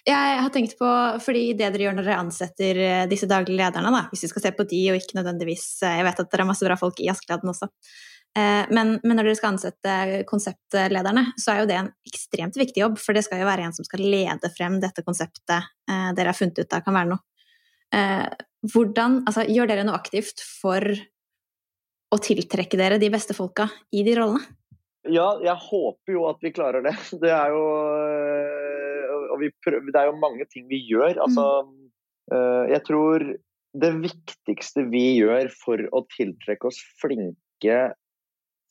Jeg 0.09 0.41
har 0.41 0.51
tenkt 0.55 0.79
på, 0.79 0.89
fordi 1.21 1.43
det 1.59 1.69
dere 1.75 1.89
gjør 1.89 1.99
når 1.99 2.09
dere 2.09 2.21
ansetter 2.23 2.81
eh, 2.87 3.05
disse 3.11 3.29
daglige 3.29 3.61
lederne, 3.61 3.93
da, 3.93 4.07
hvis 4.09 4.25
vi 4.25 4.33
skal 4.33 4.47
se 4.47 4.55
på 4.57 4.69
de 4.71 4.83
og 4.95 4.97
ikke 4.97 5.19
nødvendigvis 5.19 5.67
Jeg 5.85 6.07
vet 6.07 6.21
at 6.23 6.31
dere 6.33 6.47
har 6.47 6.49
masse 6.49 6.65
bra 6.65 6.79
folk 6.81 7.03
i 7.05 7.11
Askeladden 7.13 7.53
også. 7.53 7.69
Men, 8.39 8.93
men 9.03 9.17
når 9.17 9.25
dere 9.25 9.37
skal 9.39 9.55
ansette 9.55 9.93
konseptlederne, 10.29 11.33
så 11.41 11.51
er 11.51 11.63
jo 11.63 11.67
det 11.67 11.79
en 11.81 11.89
ekstremt 12.07 12.55
viktig 12.61 12.85
jobb, 12.85 12.99
for 13.01 13.17
det 13.17 13.25
skal 13.27 13.41
jo 13.41 13.49
være 13.49 13.65
en 13.67 13.75
som 13.75 13.87
skal 13.89 14.05
lede 14.05 14.51
frem 14.55 14.77
dette 14.79 15.03
konseptet 15.03 15.65
dere 15.89 16.29
har 16.29 16.37
funnet 16.37 16.61
ut 16.61 16.77
av 16.77 16.85
kan 16.85 16.95
være 16.95 17.11
noe. 17.17 17.25
Eh, 17.95 18.29
Hvordan, 18.69 19.21
altså, 19.29 19.45
gjør 19.47 19.69
dere 19.71 19.85
noe 19.87 19.95
aktivt 19.95 20.43
for 20.43 20.83
å 22.09 22.17
tiltrekke 22.25 22.79
dere 22.81 22.99
de 22.99 23.11
beste 23.13 23.37
folka 23.37 23.69
i 23.95 24.03
de 24.07 24.17
rollene? 24.19 24.43
Ja, 25.09 25.29
jeg 25.41 25.55
håper 25.63 26.17
jo 26.17 26.25
at 26.29 26.43
vi 26.43 26.53
klarer 26.57 26.83
det. 26.85 26.95
Det 27.23 27.31
er 27.33 27.55
jo, 27.55 27.63
vi 29.39 29.53
prøver, 29.63 29.87
det 29.95 30.01
er 30.01 30.11
jo 30.11 30.19
mange 30.19 30.49
ting 30.51 30.67
vi 30.71 30.81
gjør. 30.89 31.21
Altså, 31.23 31.45
øh, 32.35 32.65
jeg 32.73 32.83
tror 32.89 33.25
det 33.79 33.93
viktigste 34.03 34.89
vi 34.91 35.05
gjør 35.21 35.53
for 35.55 35.85
å 35.95 36.03
tiltrekke 36.17 36.71
oss 36.71 36.81
flinke 37.01 37.79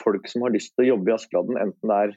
folk 0.03 0.27
som 0.30 0.43
har 0.45 0.53
lyst 0.53 0.73
til 0.75 0.86
å 0.86 0.89
jobbe 0.91 1.12
i 1.12 1.15
Askeladden, 1.15 1.60
enten 1.62 1.91
det 1.91 1.99
er 2.03 2.15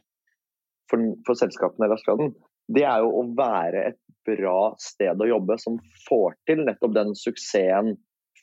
for, 0.90 1.04
for 1.26 1.38
selskapene 1.38 1.86
eller 1.86 2.00
Askeladden, 2.00 2.34
det 2.70 2.84
er 2.86 3.02
jo 3.02 3.10
å 3.20 3.24
være 3.36 3.88
et 3.90 3.98
bra 4.28 4.74
sted 4.80 5.20
å 5.20 5.28
jobbe 5.28 5.56
som 5.58 5.78
får 6.06 6.36
til 6.48 6.62
nettopp 6.66 6.94
den 6.94 7.16
suksessen 7.18 7.96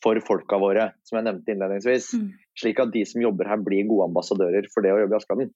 for 0.03 0.19
folka 0.25 0.59
våre, 0.61 0.91
som 1.07 1.17
jeg 1.17 1.25
nevnte 1.25 1.53
innledningsvis 1.53 2.11
Mm. 2.13 2.27
slik 2.59 2.79
at 2.79 2.91
de 2.93 3.03
som 3.05 3.21
jobber 3.21 3.47
her 3.49 3.57
blir 3.57 3.87
gode 3.87 4.09
ambassadører 4.11 4.67
for 4.73 4.85
det 4.85 4.93
å 4.93 4.99
jobbe 5.01 5.15
i 5.15 5.17
Askeladden. 5.17 5.53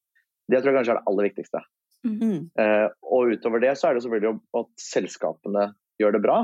Det 0.50 0.62
tror 0.62 0.72
jeg 0.72 0.78
kanskje 0.80 0.96
er 0.96 1.00
det 1.00 1.08
aller 1.12 1.28
viktigste. 1.30 1.62
Mm. 2.06 2.50
Eh, 2.58 2.88
og 3.04 3.36
utover 3.36 3.62
det 3.62 3.76
så 3.78 3.90
er 3.90 3.94
det 3.94 4.04
selvfølgelig 4.04 4.40
at 4.58 4.72
selskapene 4.82 5.68
gjør 6.02 6.18
det 6.18 6.24
bra. 6.24 6.38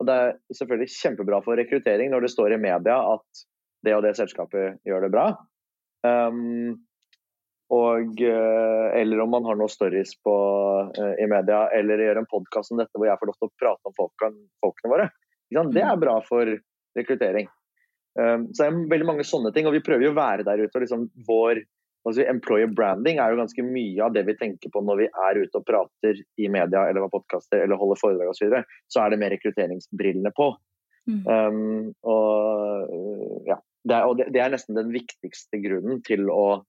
Og 0.00 0.08
det 0.08 0.16
er 0.16 0.36
selvfølgelig 0.56 0.92
kjempebra 0.96 1.40
for 1.44 1.56
rekruttering 1.56 2.12
når 2.12 2.26
det 2.26 2.32
står 2.34 2.56
i 2.56 2.60
media 2.60 2.98
at 3.14 3.44
det 3.84 3.96
og 3.96 4.04
det 4.04 4.16
selskapet 4.18 4.80
gjør 4.84 5.06
det 5.06 5.12
bra. 5.12 5.26
Um, 6.04 6.80
og, 7.70 8.22
eh, 8.26 9.00
eller 9.00 9.20
om 9.22 9.30
man 9.30 9.46
har 9.46 9.58
noen 9.58 9.70
stories 9.70 10.16
på, 10.24 10.34
eh, 10.98 11.22
i 11.22 11.28
media, 11.30 11.68
eller 11.76 12.02
gjør 12.02 12.22
en 12.22 12.30
podkast 12.30 12.72
om 12.74 12.80
dette 12.82 12.98
hvor 12.98 13.06
jeg 13.06 13.20
får 13.20 13.30
lov 13.30 13.38
til 13.38 13.50
å 13.50 13.58
prate 13.62 13.90
om 13.90 13.96
folkene, 13.98 14.42
folkene 14.64 14.92
våre. 14.94 15.10
Det 15.50 15.82
er 15.82 16.00
bra 16.00 16.16
for 16.26 16.50
rekruttering. 16.98 17.46
Um, 18.18 18.48
så 18.50 18.64
det 18.64 18.70
er 18.70 18.88
veldig 18.90 19.06
mange 19.06 19.26
sånne 19.26 19.52
ting, 19.54 19.68
og 19.70 19.76
vi 19.76 19.82
prøver 19.86 20.08
jo 20.08 20.14
å 20.14 20.18
være 20.18 20.46
der 20.46 20.64
ute. 20.64 20.74
og 20.74 20.82
liksom 20.82 21.06
vår 21.28 21.62
si, 22.14 22.24
Employer 22.26 22.70
branding 22.74 23.20
er 23.22 23.30
jo 23.30 23.38
ganske 23.38 23.64
mye 23.66 24.02
av 24.02 24.16
det 24.16 24.24
vi 24.26 24.34
tenker 24.40 24.72
på 24.72 24.82
når 24.82 25.04
vi 25.04 25.06
er 25.06 25.40
ute 25.44 25.60
og 25.60 25.66
prater 25.68 26.18
i 26.38 26.48
media 26.50 26.88
eller 26.88 27.06
på 27.06 27.20
podkaster 27.20 27.62
eller 27.62 27.78
holder 27.78 28.00
foredrag 28.00 28.32
osv. 28.32 28.40
Så, 28.40 28.48
videre, 28.48 28.64
så 28.90 29.04
er 29.04 29.14
det 29.14 29.20
med 29.22 29.32
rekrutteringsbrillene 29.36 30.34
på. 30.34 30.50
Mm. 31.10 31.22
Um, 31.26 31.92
og 32.02 33.46
ja, 33.46 33.60
det 33.86 33.96
er, 33.96 34.10
og 34.10 34.18
det, 34.18 34.30
det 34.34 34.42
er 34.42 34.52
nesten 34.54 34.78
den 34.78 34.90
viktigste 34.94 35.62
grunnen 35.62 36.02
til 36.06 36.26
å 36.34 36.64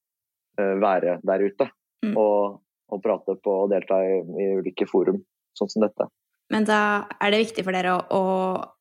være 0.58 1.20
der 1.28 1.46
ute. 1.46 1.70
Mm. 2.06 2.16
Og, 2.18 2.62
og 2.92 3.04
prate 3.04 3.38
på 3.44 3.54
og 3.64 3.70
delta 3.72 4.02
i, 4.04 4.18
i 4.42 4.50
ulike 4.60 4.88
forum, 4.90 5.22
sånn 5.58 5.70
som 5.72 5.86
dette. 5.86 6.10
Men 6.52 6.66
da 6.68 7.08
er 7.24 7.32
det 7.32 7.46
viktig 7.46 7.64
for 7.64 7.76
dere 7.76 7.94
å, 7.96 8.00
å, 8.12 8.24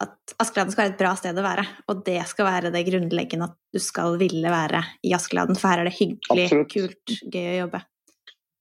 at 0.02 0.34
Askeladden 0.42 0.74
skal 0.74 0.84
være 0.88 0.94
et 0.96 1.02
bra 1.02 1.12
sted 1.18 1.38
å 1.38 1.44
være. 1.44 1.64
Og 1.92 2.00
det 2.06 2.18
skal 2.26 2.48
være 2.48 2.72
det 2.74 2.82
grunnleggende 2.88 3.46
at 3.46 3.54
du 3.70 3.78
skal 3.82 4.16
ville 4.18 4.50
være 4.50 4.82
i 5.06 5.12
Askeladden, 5.14 5.58
for 5.58 5.70
her 5.70 5.84
er 5.84 5.90
det 5.90 5.94
hyggelig, 6.00 6.48
Absolutt. 6.48 6.72
kult, 6.72 7.14
gøy 7.30 7.46
å 7.52 7.58
jobbe. 7.60 7.82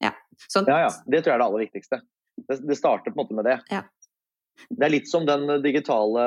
Ja, 0.06 0.14
sånn. 0.46 0.70
Ja, 0.70 0.84
ja. 0.86 0.92
Det 1.08 1.24
tror 1.24 1.34
jeg 1.34 1.40
er 1.40 1.42
det 1.42 1.48
aller 1.48 1.66
viktigste. 1.66 2.02
Det, 2.44 2.60
det 2.70 2.78
starter 2.78 3.16
på 3.16 3.18
en 3.18 3.24
måte 3.24 3.40
med 3.40 3.50
det. 3.50 3.58
Ja. 3.74 3.82
Det 4.70 4.86
er 4.86 4.94
litt 4.94 5.10
som 5.10 5.26
den 5.26 5.48
digitale 5.64 6.24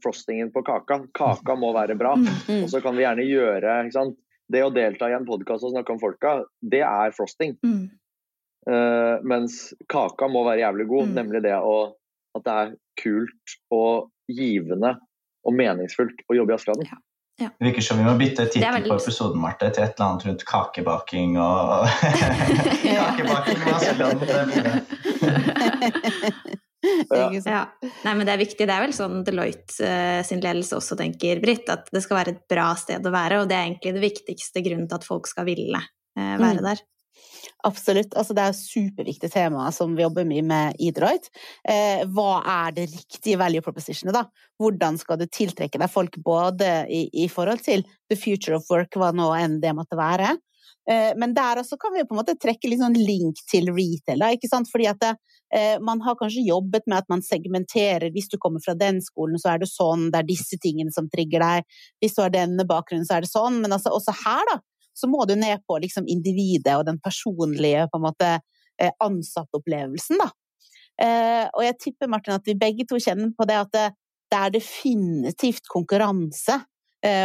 frostingen 0.00 0.52
på 0.54 0.62
kaka. 0.64 1.02
Kaka 1.12 1.56
må 1.58 1.74
være 1.76 1.98
bra. 1.98 2.14
Mm. 2.16 2.30
Mm. 2.48 2.62
Og 2.64 2.70
så 2.72 2.80
kan 2.80 2.96
vi 2.96 3.04
gjerne 3.04 3.26
gjøre 3.28 3.78
ikke 3.84 3.98
sant? 3.98 4.20
Det 4.52 4.60
å 4.64 4.70
delta 4.74 5.08
i 5.08 5.14
en 5.16 5.24
podkast 5.26 5.64
og 5.64 5.72
snakke 5.72 5.92
om 5.94 6.00
folka, 6.02 6.44
det 6.60 6.82
er 6.84 7.10
frosting. 7.16 7.56
Mm. 7.64 7.88
Uh, 8.68 9.16
mens 9.24 9.74
kaka 9.92 10.28
må 10.28 10.44
være 10.46 10.60
jævlig 10.64 10.86
god, 10.88 11.06
Mm. 11.08 11.14
nemlig 11.20 11.42
det 11.44 11.54
å, 11.56 11.92
at 12.36 12.44
det 12.44 12.52
er 12.52 12.74
kult 13.00 13.56
og 13.72 14.10
givende 14.28 14.94
og 15.44 15.52
meningsfullt 15.52 16.22
å 16.30 16.34
jobbe 16.36 16.52
i 16.52 16.56
Askeladden. 16.56 16.86
Det 17.36 17.50
virker 17.58 17.82
som 17.82 17.98
vi 17.98 18.04
må 18.06 18.14
bytte 18.16 18.46
tittel 18.46 18.72
veldig- 18.72 18.88
på 18.92 18.94
episoden 19.00 19.40
Marte, 19.42 19.68
til 19.74 19.82
et 19.84 19.94
eller 19.98 20.06
annet 20.10 20.24
rundt 20.28 20.44
kakebaking 20.46 21.36
og 21.36 21.88
Kakebaking 22.84 23.58
med 23.58 23.74
Askeladden. 23.74 24.20
Ja. 27.14 27.28
Ja. 27.32 27.62
Nei, 28.04 28.14
men 28.14 28.26
det 28.26 28.34
er 28.34 28.40
viktig. 28.42 28.66
Det 28.68 28.74
er 28.74 28.84
vel 28.84 28.94
sånn 28.96 29.22
Deloitte 29.26 29.84
eh, 29.86 30.22
sin 30.26 30.42
ledelse 30.44 30.76
også 30.78 30.96
tenker, 31.00 31.40
Britt, 31.42 31.68
at 31.72 31.88
det 31.94 32.02
skal 32.04 32.20
være 32.20 32.34
et 32.36 32.42
bra 32.50 32.70
sted 32.80 33.04
å 33.06 33.12
være, 33.14 33.42
og 33.42 33.50
det 33.50 33.56
er 33.58 33.68
egentlig 33.68 33.94
det 33.96 34.02
viktigste 34.04 34.64
grunnen 34.64 34.88
til 34.90 34.98
at 35.00 35.06
folk 35.06 35.30
skal 35.30 35.48
ville 35.48 35.80
eh, 35.80 36.34
være 36.38 36.60
Mm. 36.60 36.66
der. 36.70 36.82
Absolutt. 37.64 38.12
Altså, 38.18 38.34
det 38.36 38.42
er 38.44 38.52
et 38.52 38.58
superviktig 38.60 39.30
tema 39.32 39.70
som 39.72 39.94
vi 39.96 40.02
jobber 40.04 40.26
mye 40.28 40.42
med 40.44 40.76
i 40.82 40.90
Deloitte. 40.92 41.30
Eh, 41.64 42.02
hva 42.12 42.42
er 42.44 42.74
det 42.76 42.88
riktige 42.92 43.38
value 43.40 43.64
propositionet, 43.64 44.12
da? 44.16 44.26
Hvordan 44.60 44.98
skal 45.00 45.20
du 45.20 45.24
tiltrekke 45.32 45.80
deg 45.80 45.92
folk 45.92 46.18
både 46.24 46.72
i, 46.92 47.06
i 47.24 47.28
forhold 47.32 47.64
til 47.64 47.84
the 48.12 48.18
future 48.20 48.58
of 48.58 48.68
work, 48.72 48.98
hva 49.00 49.12
nå 49.16 49.30
enn 49.38 49.60
det 49.64 49.72
måtte 49.76 49.96
være, 49.96 50.34
men 51.16 51.32
der 51.32 51.62
også 51.62 51.78
kan 51.80 51.94
vi 51.94 52.02
på 52.04 52.12
en 52.12 52.18
måte 52.20 52.34
trekke 52.36 52.68
litt 52.68 52.82
sånn 52.82 52.96
link 52.98 53.38
til 53.48 53.70
retail. 53.72 54.20
Da, 54.20 54.28
ikke 54.34 54.50
sant? 54.50 54.68
Fordi 54.68 54.88
at 54.90 55.00
det, 55.00 55.14
eh, 55.56 55.78
man 55.80 56.02
har 56.04 56.16
kanskje 56.20 56.44
jobbet 56.44 56.84
med 56.86 56.98
at 56.98 57.08
man 57.08 57.22
segmenterer. 57.24 58.10
Hvis 58.12 58.28
du 58.28 58.36
kommer 58.38 58.60
fra 58.64 58.74
den 58.76 59.00
skolen, 59.04 59.40
så 59.40 59.54
er 59.54 59.62
det 59.62 59.70
sånn. 59.70 60.10
Det 60.12 60.20
er 60.20 60.28
disse 60.28 60.58
tingene 60.60 60.92
som 60.92 61.08
trigger 61.08 61.40
deg. 61.40 61.64
Hvis 62.02 62.16
du 62.16 62.22
har 62.24 62.34
denne 62.34 62.66
bakgrunnen, 62.68 63.06
så 63.08 63.16
er 63.16 63.24
det 63.24 63.32
sånn. 63.32 63.62
Men 63.64 63.76
altså, 63.76 63.94
også 63.96 64.12
her, 64.24 64.44
da, 64.52 64.58
så 64.94 65.08
må 65.10 65.24
du 65.26 65.34
ned 65.40 65.64
på 65.66 65.80
liksom 65.82 66.08
individet 66.10 66.76
og 66.76 66.84
den 66.86 67.00
personlige 67.02 67.88
på 67.90 68.00
en 68.00 68.04
måte 68.04 68.30
eh, 68.36 68.92
ansattopplevelsen, 69.02 70.20
da. 70.20 70.30
Og 70.94 71.62
jeg 71.64 71.74
tipper, 71.82 72.06
Martin, 72.06 72.36
at 72.36 72.46
vi 72.46 72.54
begge 72.54 72.84
to 72.86 73.00
kjenner 73.02 73.32
på 73.34 73.42
det 73.50 73.56
at 73.58 73.70
det, 73.74 73.86
det 74.30 74.38
er 74.38 74.52
definitivt 74.54 75.66
konkurranse 75.66 76.60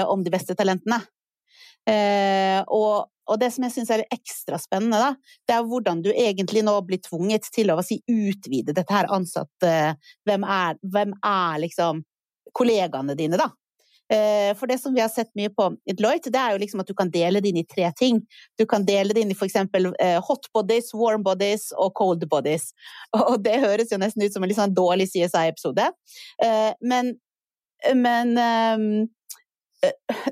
om 0.09 0.23
de 0.25 0.31
beste 0.33 0.55
talentene. 0.57 0.97
Og, 2.65 3.05
og 3.29 3.39
det 3.41 3.51
som 3.53 3.65
jeg 3.67 3.75
syns 3.75 3.91
er 3.93 4.05
ekstra 4.09 4.57
spennende, 4.61 4.99
da, 4.99 5.37
det 5.47 5.55
er 5.55 5.67
hvordan 5.69 6.01
du 6.05 6.09
egentlig 6.11 6.63
nå 6.65 6.75
blir 6.87 7.01
tvunget 7.05 7.49
til 7.53 7.71
å 7.73 7.79
si, 7.85 8.01
utvide 8.09 8.73
dette 8.73 8.93
her 8.93 9.09
ansatte 9.13 9.73
hvem 10.27 10.45
er, 10.45 10.79
hvem 10.81 11.13
er 11.21 11.61
liksom 11.65 12.03
kollegaene 12.57 13.15
dine, 13.17 13.37
da? 13.39 13.51
Eh, 14.09 14.57
for 14.57 14.65
det 14.67 14.79
som 14.81 14.93
vi 14.93 15.01
har 15.03 15.09
sett 15.13 15.29
mye 15.37 15.51
på 15.53 15.67
i 15.85 15.93
Deloitte, 15.93 16.31
det 16.33 16.39
er 16.41 16.55
jo 16.55 16.61
liksom 16.63 16.81
at 16.81 16.89
du 16.89 16.95
kan 16.97 17.11
dele 17.13 17.41
det 17.43 17.51
inn 17.51 17.59
i 17.61 17.67
tre 17.69 17.91
ting. 17.97 18.23
Du 18.57 18.65
kan 18.69 18.85
dele 18.85 19.13
det 19.13 19.21
inn 19.21 19.33
i 19.33 19.37
f.eks. 19.37 19.55
Eh, 19.59 20.17
hot 20.25 20.49
bodies, 20.53 20.89
warm 20.97 21.21
bodies 21.25 21.69
og 21.77 21.93
cold 21.99 22.25
bodies. 22.31 22.71
Og 23.19 23.37
det 23.45 23.59
høres 23.61 23.93
jo 23.93 24.01
nesten 24.01 24.25
ut 24.25 24.33
som 24.33 24.43
en 24.43 24.49
litt 24.49 24.57
sånn 24.57 24.73
dårlig 24.73 25.11
CSI-episode. 25.11 25.91
Eh, 26.41 26.71
men, 26.81 27.13
men 27.93 28.33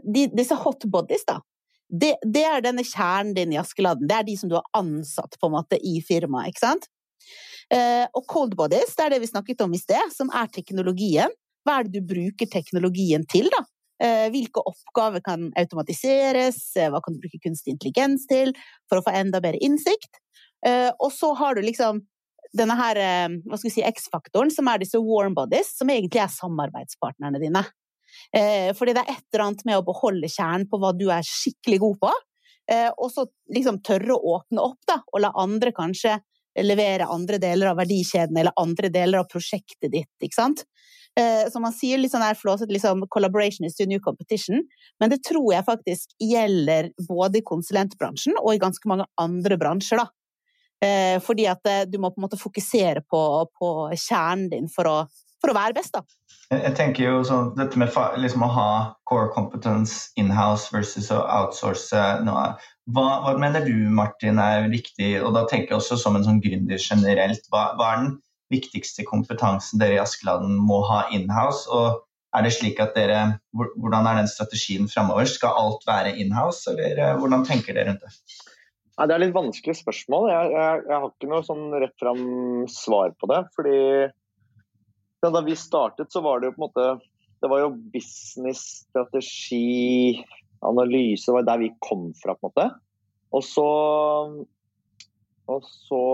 de, 0.01 0.25
disse 0.33 0.57
hot 0.57 0.89
bodies, 0.91 1.21
da, 1.29 1.37
det, 1.88 2.17
det, 2.23 2.43
er 2.43 2.63
denne 2.65 2.83
kjernen 2.83 3.33
din 3.38 3.53
i 3.55 3.59
Askeladden. 3.61 4.07
Det 4.09 4.15
er 4.17 4.27
de 4.27 4.35
som 4.39 4.51
du 4.51 4.57
har 4.57 4.67
ansatt 4.75 5.38
på 5.39 5.47
en 5.47 5.55
måte 5.55 5.79
i 5.79 5.97
firmaet. 6.03 6.51
ikke 6.51 6.65
sant? 6.65 6.89
Eh, 7.73 8.05
og 8.15 8.27
cold 8.31 8.55
bodies, 8.59 8.93
det 8.95 9.05
er 9.05 9.15
det 9.15 9.23
vi 9.23 9.31
snakket 9.31 9.63
om 9.65 9.73
i 9.75 9.79
sted, 9.81 10.13
som 10.15 10.31
er 10.35 10.51
teknologien. 10.53 11.33
Hva 11.67 11.79
er 11.79 11.88
det 11.88 11.99
du 11.99 12.13
bruker 12.13 12.49
teknologien 12.51 13.25
til, 13.27 13.49
da? 13.53 13.63
Eh, 14.03 14.27
hvilke 14.31 14.61
oppgaver 14.69 15.23
kan 15.25 15.49
automatiseres? 15.57 16.59
Eh, 16.77 16.91
hva 16.93 17.01
kan 17.03 17.15
du 17.15 17.23
bruke 17.23 17.41
kunstig 17.43 17.75
intelligens 17.75 18.27
til 18.29 18.53
for 18.88 18.99
å 18.99 19.07
få 19.07 19.15
enda 19.15 19.43
bedre 19.43 19.63
innsikt? 19.63 20.21
Og 20.67 21.11
så 21.13 21.29
har 21.38 21.53
du 21.55 21.61
liksom 21.61 21.99
denne 22.57 22.73
her, 22.75 22.97
hva 23.45 23.59
skal 23.59 23.69
vi 23.69 23.73
si, 23.75 23.83
X-faktoren, 23.85 24.49
som 24.51 24.67
er 24.67 24.81
disse 24.81 24.99
warm 24.99 25.35
bodies, 25.38 25.69
som 25.77 25.88
egentlig 25.93 26.19
er 26.23 26.31
samarbeidspartnerne 26.33 27.39
dine. 27.39 27.61
Eh, 28.36 28.72
fordi 28.78 28.95
det 28.95 29.03
er 29.03 29.13
et 29.15 29.26
eller 29.34 29.45
annet 29.47 29.65
med 29.68 29.80
å 29.80 29.86
beholde 29.88 30.30
kjernen 30.32 30.68
på 30.70 30.80
hva 30.82 30.93
du 30.95 31.07
er 31.13 31.26
skikkelig 31.26 31.80
god 31.84 31.99
på, 32.03 32.13
eh, 32.72 32.89
og 32.97 33.11
så 33.13 33.28
liksom 33.53 33.82
tørre 33.86 34.18
å 34.18 34.34
åpne 34.38 34.63
opp, 34.63 34.80
da, 34.89 34.99
og 35.13 35.24
la 35.24 35.32
andre 35.39 35.74
kanskje 35.76 36.18
levere 36.57 37.05
andre 37.13 37.38
deler 37.38 37.70
av 37.72 37.78
verdikjeden 37.78 38.38
eller 38.39 38.55
andre 38.57 38.89
deler 38.89 39.22
av 39.22 39.30
prosjektet 39.30 39.91
ditt, 39.93 40.13
ikke 40.24 40.39
sant. 40.39 40.63
Eh, 41.18 41.45
som 41.53 41.63
man 41.65 41.74
sier 41.74 42.01
litt 42.01 42.13
sånn 42.13 42.26
her 42.26 42.38
flåsete, 42.38 42.74
liksom 42.74 43.05
'collaboration 43.09 43.65
is 43.65 43.78
the 43.78 43.86
new 43.86 43.99
competition', 43.99 44.65
men 44.99 45.09
det 45.09 45.24
tror 45.24 45.53
jeg 45.53 45.65
faktisk 45.65 46.09
gjelder 46.20 46.91
både 47.07 47.39
i 47.39 47.45
konsulentbransjen 47.45 48.38
og 48.41 48.53
i 48.53 48.61
ganske 48.61 48.86
mange 48.89 49.05
andre 49.18 49.57
bransjer, 49.57 49.97
da. 49.97 50.07
Fordi 50.78 51.47
at 51.49 51.89
du 51.89 51.97
må 51.97 52.11
på 52.13 52.22
en 52.22 52.30
måte 52.30 52.38
fokusere 52.38 53.01
på, 53.09 53.49
på 53.57 53.70
kjernen 53.97 54.51
din 54.51 54.68
for 54.70 54.86
å, 54.86 54.97
for 55.47 55.55
å 55.55 55.59
være 55.59 55.77
best, 55.77 55.95
da. 55.95 56.03
Jeg 56.51 56.75
tenker 56.79 57.03
jo 57.03 57.23
sånn, 57.27 57.51
Dette 57.57 57.79
med 57.79 57.91
liksom 58.19 58.45
å 58.45 58.51
ha 58.51 58.69
core 59.09 59.31
competence 59.35 60.13
in-house 60.19 60.71
versus 60.71 61.09
å 61.11 61.21
outsource 61.23 62.03
noe. 62.27 62.49
Hva, 62.95 63.05
hva, 63.23 63.35
mener 63.39 63.65
du 63.67 63.75
Martin, 63.91 64.39
er 64.39 64.69
viktig, 64.71 65.17
og 65.23 65.33
da 65.35 65.43
tenker 65.47 65.73
jeg 65.75 65.81
også 65.81 65.99
som 65.99 66.15
en 66.15 66.27
sånn 66.27 66.41
gründer 66.43 66.79
generelt. 66.79 67.47
Hva, 67.51 67.69
hva, 67.79 67.91
er 67.91 68.03
den 68.03 68.17
viktigste 68.53 69.03
kompetansen 69.07 69.81
dere 69.81 69.97
i 69.97 70.03
Askeladden 70.03 70.59
må 70.67 70.83
ha 70.91 71.05
in-house? 71.15 71.67
og 71.67 72.03
er 72.35 72.43
det 72.43 72.53
slik 72.57 72.79
at 72.83 72.95
dere, 72.95 73.39
Hvordan 73.55 74.07
er 74.07 74.21
den 74.21 74.29
strategien 74.29 74.87
framover? 74.91 75.27
Skal 75.27 75.55
alt 75.57 75.87
være 75.87 76.15
in-house, 76.19 76.67
eller 76.71 76.99
eh, 76.99 77.15
hvordan 77.19 77.47
tenker 77.47 77.75
dere 77.75 77.91
rundt 77.91 78.03
det? 78.03 78.13
Nei, 78.97 79.05
det 79.05 79.13
er 79.13 79.21
litt 79.21 79.35
vanskelig 79.35 79.75
spørsmål. 79.77 80.31
Jeg, 80.31 80.53
jeg, 80.55 80.83
jeg 80.89 81.01
har 81.01 81.11
ikke 81.11 81.29
noe 81.29 81.45
sånn 81.45 81.65
rett 81.77 81.93
fram 82.01 82.23
svar 82.71 83.11
på 83.19 83.29
det. 83.29 83.43
fordi 83.55 83.77
ja, 85.22 85.30
da 85.30 85.41
vi 85.41 85.55
startet, 85.55 86.11
så 86.11 86.22
var 86.22 86.39
det 86.39 86.51
jo 86.51 86.57
på 86.57 86.61
en 86.61 86.68
måte 86.68 86.86
Det 87.41 87.49
var 87.51 87.59
jo 87.61 87.70
business, 87.93 88.61
strategi, 88.88 90.24
analyse. 90.65 91.32
Var 91.32 91.43
der 91.45 91.59
vi 91.61 91.70
kom 91.86 92.09
fra, 92.18 92.34
på 92.34 92.47
en 92.47 92.49
måte. 92.49 92.65
Og 93.38 93.43
så 93.45 93.68
og 95.47 95.63
så 95.63 96.07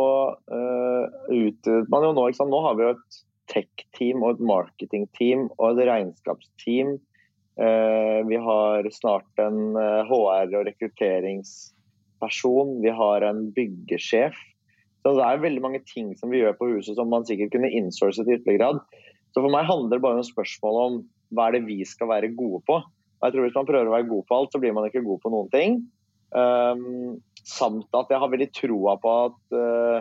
uh, 0.53 1.05
utvidet 1.25 1.89
man 1.89 2.03
jo 2.05 2.11
nå 2.13 2.27
ikke 2.29 2.41
sant? 2.41 2.53
Nå 2.53 2.59
har 2.67 2.75
vi 2.77 2.85
jo 2.85 2.93
et 2.93 3.15
tech-team 3.49 4.21
og 4.21 4.35
et 4.35 4.43
marketing-team 4.45 5.47
og 5.55 5.65
et 5.71 5.87
regnskapsteam. 5.89 6.89
Uh, 7.57 8.19
vi 8.29 8.37
har 8.45 8.85
snart 8.93 9.41
en 9.41 9.73
HR- 10.11 10.53
og 10.59 10.67
rekrutteringsperson. 10.69 12.77
Vi 12.85 12.91
har 12.93 13.25
en 13.25 13.49
byggesjef. 13.55 14.37
Så 15.03 15.11
det 15.17 15.23
er 15.27 15.41
veldig 15.43 15.63
mange 15.63 15.81
ting 15.89 16.13
som 16.15 16.31
vi 16.31 16.39
gjør 16.39 16.55
på 16.55 16.69
huset 16.71 16.95
som 16.95 17.09
man 17.11 17.25
sikkert 17.27 17.51
kunne 17.55 17.71
innsource 17.75 18.23
til 18.23 18.37
ytterligere 18.37 18.61
grad. 18.61 19.01
Så 19.35 19.41
for 19.41 19.51
meg 19.51 19.67
handler 19.67 19.97
det 19.97 20.05
bare 20.05 20.21
om 20.21 20.27
spørsmålet 20.27 20.83
om 20.87 21.01
hva 21.35 21.49
er 21.49 21.57
det 21.57 21.65
vi 21.67 21.81
skal 21.87 22.11
være 22.11 22.31
gode 22.37 22.61
på. 22.69 22.79
Og 22.79 23.27
jeg 23.27 23.35
tror 23.35 23.45
Hvis 23.47 23.57
man 23.57 23.67
prøver 23.67 23.89
å 23.89 23.95
være 23.95 24.09
god 24.11 24.23
på 24.29 24.37
alt, 24.37 24.53
så 24.53 24.61
blir 24.61 24.75
man 24.75 24.87
ikke 24.87 25.03
god 25.03 25.19
på 25.23 25.31
noen 25.33 25.51
ting. 25.51 25.77
Um, 26.33 27.19
samt 27.43 27.91
at 27.93 28.09
jeg 28.09 28.21
har 28.21 28.31
veldig 28.31 28.49
troa 28.55 28.95
på 29.01 29.11
at 29.27 29.55
uh, 29.59 29.99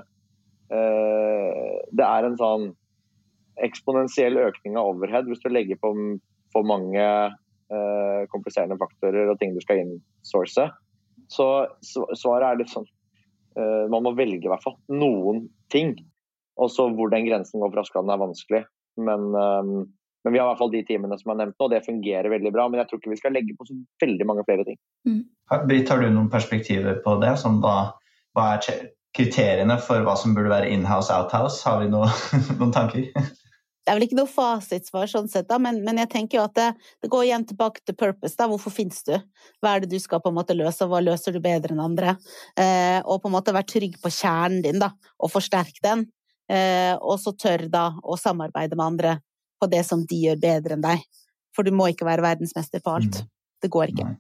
uh, 0.72 1.74
det 1.92 2.06
er 2.06 2.28
en 2.28 2.38
sånn 2.40 2.70
eksponentiell 3.62 4.38
økning 4.40 4.78
av 4.80 4.94
overhead 4.94 5.28
hvis 5.28 5.42
du 5.42 5.50
legger 5.52 5.76
på 5.82 5.90
for 6.54 6.64
mange 6.66 7.04
uh, 7.04 8.22
kompliserende 8.32 8.78
faktorer 8.80 9.28
og 9.28 9.38
ting 9.40 9.52
du 9.56 9.60
skal 9.64 9.82
innsource. 9.82 10.70
Så 11.32 11.48
svaret 11.82 12.48
er 12.48 12.60
litt 12.62 12.72
sånn 12.72 12.88
man 13.56 14.04
må 14.04 14.14
velge 14.16 14.46
i 14.46 14.50
hvert 14.50 14.64
fall 14.64 14.78
noen 14.92 15.46
ting. 15.72 15.96
Og 16.60 16.70
så 16.72 16.86
hvor 16.92 17.10
den 17.12 17.26
grensen 17.26 17.62
går 17.62 17.72
for 17.72 17.82
Askeladden 17.82 18.12
er 18.12 18.22
vanskelig. 18.22 18.62
Men, 19.00 19.28
um, 19.32 19.74
men, 20.24 20.32
vi 20.32 20.38
har 20.38 20.46
i 20.46 20.50
hvert 20.50 20.60
fall 20.60 20.72
de 20.74 20.82
timene 20.88 21.16
som 21.18 21.32
er 21.32 21.40
nevnt 21.40 21.56
nå, 21.56 21.66
og 21.66 21.72
det 21.72 21.84
fungerer 21.86 22.32
veldig 22.32 22.52
bra. 22.54 22.66
Men 22.68 22.82
jeg 22.82 22.90
tror 22.90 23.00
ikke 23.00 23.14
vi 23.14 23.20
skal 23.20 23.36
legge 23.36 23.56
på 23.58 23.68
så 23.68 23.76
veldig 24.04 24.28
mange 24.28 24.44
flere 24.48 24.66
ting. 24.68 24.80
Mm. 25.08 25.22
Britt, 25.68 25.92
har 25.92 26.02
du 26.02 26.10
noen 26.10 26.32
perspektiver 26.32 27.00
på 27.04 27.16
det? 27.22 27.34
Som 27.40 27.60
hva, 27.64 27.76
hva 28.36 28.48
er 28.56 28.90
kriteriene 29.16 29.76
for 29.82 30.04
hva 30.06 30.16
som 30.18 30.36
burde 30.36 30.52
være 30.52 30.70
in-house, 30.72 31.12
out-house? 31.12 31.62
Har 31.68 31.82
vi 31.82 31.90
noe, 31.92 32.10
noen 32.60 32.74
tanker? 32.74 33.08
Det 33.82 33.90
er 33.90 33.98
vel 33.98 34.04
ikke 34.06 34.18
noe 34.18 34.30
fasitsvar 34.30 35.08
sånn 35.10 35.28
sett, 35.30 35.48
da, 35.48 35.58
men, 35.58 35.80
men, 35.82 35.98
jeg 36.04 36.10
tenker 36.12 36.38
jo 36.38 36.44
at 36.46 36.54
det, 36.54 36.68
det, 37.02 37.10
går 37.10 37.24
igjen 37.26 37.46
tilbake 37.48 37.82
til 37.82 37.96
purpose. 37.98 38.36
da, 38.38 38.46
Hvorfor 38.50 38.74
finnes 38.74 39.02
du? 39.08 39.16
Hva 39.58 39.74
er 39.74 39.82
det 39.82 39.90
du 39.90 39.98
skal 40.02 40.22
på 40.22 40.30
en 40.30 40.38
måte 40.38 40.54
løse, 40.54 40.84
og 40.86 40.92
hva 40.92 41.02
løser 41.02 41.34
du 41.34 41.40
bedre 41.42 41.74
enn 41.74 41.82
andre? 41.82 42.14
Eh, 42.54 43.00
og 43.02 43.24
på 43.24 43.30
en 43.30 43.34
måte 43.34 43.54
være 43.54 43.70
trygg 43.74 43.98
på 44.02 44.12
kjernen 44.14 44.62
din, 44.62 44.78
da, 44.82 44.92
og 45.18 45.32
forsterke 45.34 45.82
den. 45.82 46.06
Eh, 46.52 46.94
og 46.94 47.18
så 47.22 47.34
tør 47.34 47.66
da 47.72 47.88
å 48.02 48.18
samarbeide 48.20 48.78
med 48.78 48.86
andre 48.86 49.16
på 49.58 49.70
det 49.70 49.82
som 49.86 50.06
de 50.06 50.20
gjør 50.28 50.38
bedre 50.42 50.78
enn 50.78 50.84
deg. 50.84 51.02
For 51.56 51.66
du 51.66 51.74
må 51.74 51.90
ikke 51.90 52.06
være 52.06 52.24
verdensmester 52.24 52.82
på 52.84 52.94
alt. 53.00 53.22
Mm. 53.22 53.32
Det 53.62 53.70
går 53.72 53.90
ikke. 53.92 54.12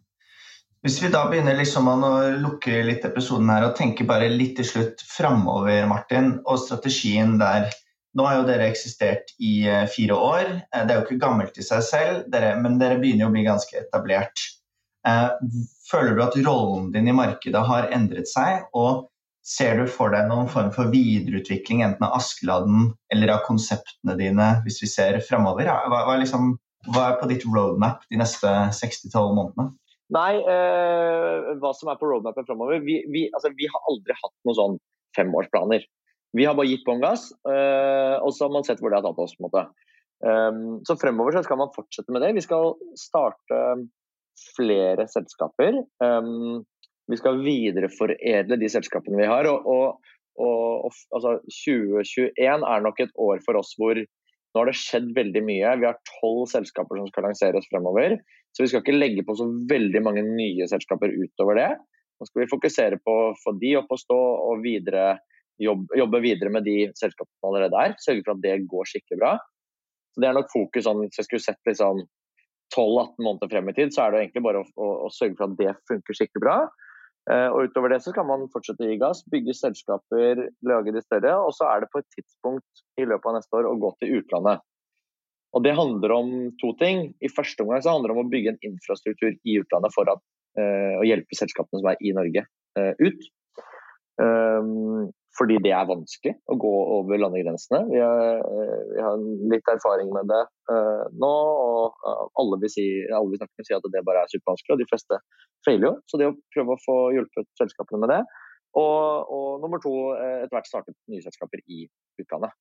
Hvis 0.82 0.98
vi 0.98 1.12
da 1.14 1.22
begynner 1.30 1.54
liksom 1.54 1.86
å 1.86 1.96
lukke 2.42 2.80
litt 2.82 3.04
episoden 3.06 3.50
her 3.54 3.68
og 3.68 3.76
tenke 3.78 4.06
bare 4.06 4.26
litt 4.30 4.56
til 4.58 4.66
slutt 4.66 5.04
framover, 5.06 5.84
Martin, 5.86 6.32
og 6.42 6.58
strategien 6.58 7.36
der 7.38 7.70
nå 8.18 8.24
har 8.26 8.40
jo 8.40 8.48
dere 8.48 8.68
eksistert 8.70 9.32
i 9.40 9.62
eh, 9.68 9.86
fire 9.90 10.16
år. 10.16 10.50
Eh, 10.72 10.82
det 10.84 10.94
er 10.94 10.98
jo 10.98 11.06
ikke 11.06 11.22
gammelt 11.22 11.56
i 11.58 11.64
seg 11.66 11.84
selv, 11.86 12.34
men 12.62 12.80
dere 12.80 13.00
begynner 13.00 13.26
jo 13.26 13.30
å 13.30 13.36
bli 13.36 13.46
ganske 13.46 13.78
etablert. 13.84 14.48
Eh, 15.08 15.30
føler 15.90 16.14
du 16.14 16.22
at 16.24 16.36
rollen 16.46 16.90
din 16.94 17.10
i 17.10 17.16
markedet 17.16 17.64
har 17.68 17.90
endret 17.94 18.30
seg? 18.30 18.68
Og 18.78 19.08
ser 19.42 19.80
du 19.80 19.88
for 19.90 20.14
deg 20.14 20.28
noen 20.30 20.50
form 20.50 20.70
for 20.74 20.90
videreutvikling 20.92 21.82
enten 21.82 22.06
av 22.06 22.14
Askeladden 22.20 22.92
eller 23.12 23.34
av 23.34 23.46
konseptene 23.46 24.14
dine, 24.20 24.48
hvis 24.66 24.82
vi 24.84 24.90
ser 24.90 25.18
framover? 25.26 25.66
Hva, 25.66 26.04
hva, 26.06 26.18
liksom, 26.20 26.54
hva, 26.90 27.08
er 27.08 27.18
på 27.20 27.30
ditt 27.32 27.46
roadmap 27.48 28.04
de 28.12 28.20
neste 28.22 28.52
6-12 28.78 29.34
månedene? 29.38 29.72
Nei, 30.12 30.36
eh, 30.44 31.50
hva 31.58 31.72
som 31.74 31.88
er 31.88 31.98
på 31.98 32.10
roadmapen 32.10 32.46
framover 32.46 32.82
vi, 32.84 33.00
vi, 33.10 33.26
altså, 33.32 33.50
vi, 33.56 33.66
har 33.72 33.90
aldri 33.90 34.14
hatt 34.18 34.34
noen 34.46 34.58
sånn 34.58 34.80
femårsplaner. 35.16 35.84
Vi 36.36 36.46
har 36.48 36.56
bare 36.56 36.70
gitt 36.70 36.84
bånn 36.86 37.02
gass, 37.02 37.28
uh, 37.48 38.16
og 38.24 38.32
så 38.32 38.46
har 38.46 38.54
man 38.54 38.64
sett 38.66 38.80
hvor 38.80 38.92
det 38.92 39.00
har 39.00 39.06
tatt 39.08 39.20
oss. 39.20 39.34
på 39.36 39.44
en 39.44 39.48
måte. 39.50 39.64
Um, 40.22 40.78
så 40.86 40.96
fremover 41.00 41.36
så 41.36 41.42
skal 41.44 41.60
man 41.60 41.72
fortsette 41.74 42.14
med 42.14 42.24
det. 42.24 42.32
Vi 42.38 42.44
skal 42.44 42.76
starte 42.98 43.58
flere 44.56 45.06
selskaper. 45.12 45.82
Um, 46.02 46.62
vi 47.10 47.18
skal 47.20 47.42
videreforedle 47.44 48.58
de 48.60 48.70
selskapene 48.72 49.20
vi 49.20 49.28
har. 49.28 49.48
Og, 49.50 49.66
og, 49.68 50.10
og, 50.40 50.98
altså 51.12 51.36
2021 51.44 52.66
er 52.68 52.84
nok 52.86 53.02
et 53.02 53.14
år 53.20 53.42
for 53.44 53.60
oss 53.60 53.74
hvor 53.80 53.98
nå 54.52 54.60
har 54.60 54.68
det 54.68 54.76
skjedd 54.76 55.12
veldig 55.16 55.42
mye. 55.46 55.76
Vi 55.80 55.88
har 55.88 56.00
tolv 56.20 56.44
selskaper 56.52 57.00
som 57.00 57.08
skal 57.08 57.26
lanseres 57.30 57.68
fremover. 57.72 58.18
Så 58.52 58.64
vi 58.64 58.68
skal 58.68 58.82
ikke 58.84 58.98
legge 58.98 59.24
på 59.24 59.36
så 59.38 59.46
veldig 59.48 60.02
mange 60.04 60.24
nye 60.26 60.68
selskaper 60.68 61.12
utover 61.12 61.56
det. 61.56 61.70
Nå 62.20 62.28
skal 62.28 62.44
vi 62.44 62.50
fokusere 62.50 62.98
på 63.02 63.14
å 63.16 63.30
få 63.40 63.54
de 63.62 63.72
opp 63.80 63.94
og 63.94 64.00
stå 64.02 64.18
og 64.18 64.60
videre, 64.64 65.16
jobbe, 65.60 65.98
jobbe 65.98 66.20
videre 66.24 66.52
med 66.54 66.64
de 66.68 66.76
selskapene 66.98 67.34
som 67.38 67.50
allerede 67.50 67.84
er. 67.84 67.96
Sørge 68.02 68.24
for 68.24 68.36
at 68.36 68.42
det 68.44 68.56
går 68.70 68.88
skikkelig 68.88 69.20
bra. 69.20 69.32
Så 70.12 70.20
Det 70.20 70.28
er 70.28 70.36
nok 70.36 70.52
fokus 70.52 70.84
sånn, 70.84 71.02
Hvis 71.06 71.18
jeg 71.18 71.28
skulle 71.28 71.44
sett 71.44 71.68
liksom 71.68 72.04
12-18 72.72 73.20
måneder 73.20 73.50
frem 73.52 73.68
i 73.68 73.76
tid, 73.76 73.92
så 73.92 74.06
er 74.06 74.12
det 74.12 74.22
egentlig 74.22 74.44
bare 74.46 74.62
å, 74.62 74.66
å, 74.76 74.88
å 75.06 75.12
sørge 75.12 75.36
for 75.36 75.50
at 75.50 75.58
det 75.60 75.74
funker 75.90 76.16
skikkelig 76.16 76.44
bra. 76.44 76.56
Eh, 77.30 77.48
og 77.52 77.68
utover 77.68 77.92
det 77.92 78.00
så 78.02 78.10
kan 78.16 78.26
man 78.26 78.48
fortsette 78.50 78.82
å 78.82 78.90
gi 78.90 78.98
gass, 78.98 79.22
bygge 79.30 79.54
selskaper, 79.54 80.46
lage 80.66 80.94
de 80.94 81.02
større. 81.04 81.36
Og 81.46 81.54
så 81.56 81.68
er 81.70 81.84
det 81.84 81.92
på 81.92 82.02
et 82.02 82.08
tidspunkt 82.16 82.84
i 82.98 83.06
løpet 83.06 83.30
av 83.30 83.38
neste 83.38 83.60
år 83.60 83.68
å 83.70 83.78
gå 83.82 83.92
til 84.00 84.18
utlandet. 84.20 84.64
Og 85.52 85.62
Det 85.62 85.76
handler 85.76 86.14
om 86.16 86.28
to 86.62 86.72
ting. 86.80 87.10
I 87.20 87.28
første 87.28 87.64
omgang 87.64 87.82
så 87.84 87.92
handler 87.92 88.10
det 88.10 88.16
om 88.16 88.24
å 88.24 88.32
bygge 88.32 88.54
en 88.54 88.62
infrastruktur 88.72 89.36
i 89.36 89.58
utlandet 89.60 89.92
for 89.94 90.08
at, 90.08 90.22
eh, 90.56 90.96
å 90.96 91.04
hjelpe 91.04 91.36
selskapene 91.36 91.82
som 91.82 91.90
er 91.92 92.00
i 92.00 92.12
Norge, 92.16 92.46
eh, 92.76 92.94
ut. 92.98 93.20
Um, 94.20 95.12
fordi 95.38 95.56
det 95.64 95.72
er 95.72 95.88
vanskelig 95.88 96.34
å 96.52 96.56
gå 96.60 96.72
over 96.98 97.20
landegrensene. 97.20 97.80
Vi 97.88 98.00
har, 98.02 98.42
vi 98.92 99.00
har 99.00 99.22
litt 99.52 99.70
erfaring 99.72 100.10
med 100.12 100.28
det 100.28 100.42
uh, 100.68 101.06
nå, 101.16 101.30
og 101.32 102.04
alle 102.40 102.58
vi, 102.60 102.70
si, 102.72 102.84
alle 103.08 103.32
vi, 103.32 103.40
snakker 103.40 103.62
med 103.62 103.68
sier 103.68 103.80
at 103.80 103.88
det 103.94 104.04
bare 104.04 104.24
er 104.26 104.32
supervanskelig, 104.32 104.76
og 104.76 104.82
de 104.82 104.88
fleste 104.90 105.20
feiler 105.64 105.88
jo. 105.88 105.94
Så 106.10 106.20
det 106.20 106.28
å 106.28 106.36
prøve 106.54 106.76
å 106.76 106.82
få 106.84 106.98
hjulpet 107.16 107.48
selskapene 107.60 108.02
med 108.04 108.12
det. 108.12 108.20
Og, 108.76 109.32
og 109.32 109.64
nummer 109.64 109.80
to, 109.84 109.94
etter 110.16 110.52
hvert 110.52 110.68
startet 110.68 110.96
nye 111.12 111.24
selskaper 111.24 111.64
i 111.64 111.86
utlandet. 112.20 112.52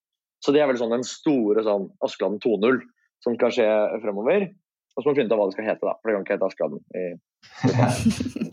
Så 0.41 0.55
det 0.55 0.63
er 0.63 0.71
vel 0.71 0.79
sånn 0.79 0.95
den 0.95 1.05
store 1.07 1.63
sånn 1.65 1.91
Askeladden 2.03 2.41
2.0 2.43 2.81
som 3.21 3.35
skal 3.37 3.53
skje 3.53 3.67
fremover. 4.03 4.47
Og 4.95 5.03
så 5.03 5.07
må 5.07 5.13
vi 5.13 5.21
finne 5.21 5.31
ut 5.31 5.35
av 5.35 5.39
hva 5.39 5.47
det 5.47 5.55
skal 5.55 5.67
hete, 5.69 5.87
da. 5.87 5.93
For 5.99 6.09
det 6.09 6.15
kan 6.15 6.25
ikke 6.25 6.35
hete 6.35 6.49
Askeladden. 6.49 6.81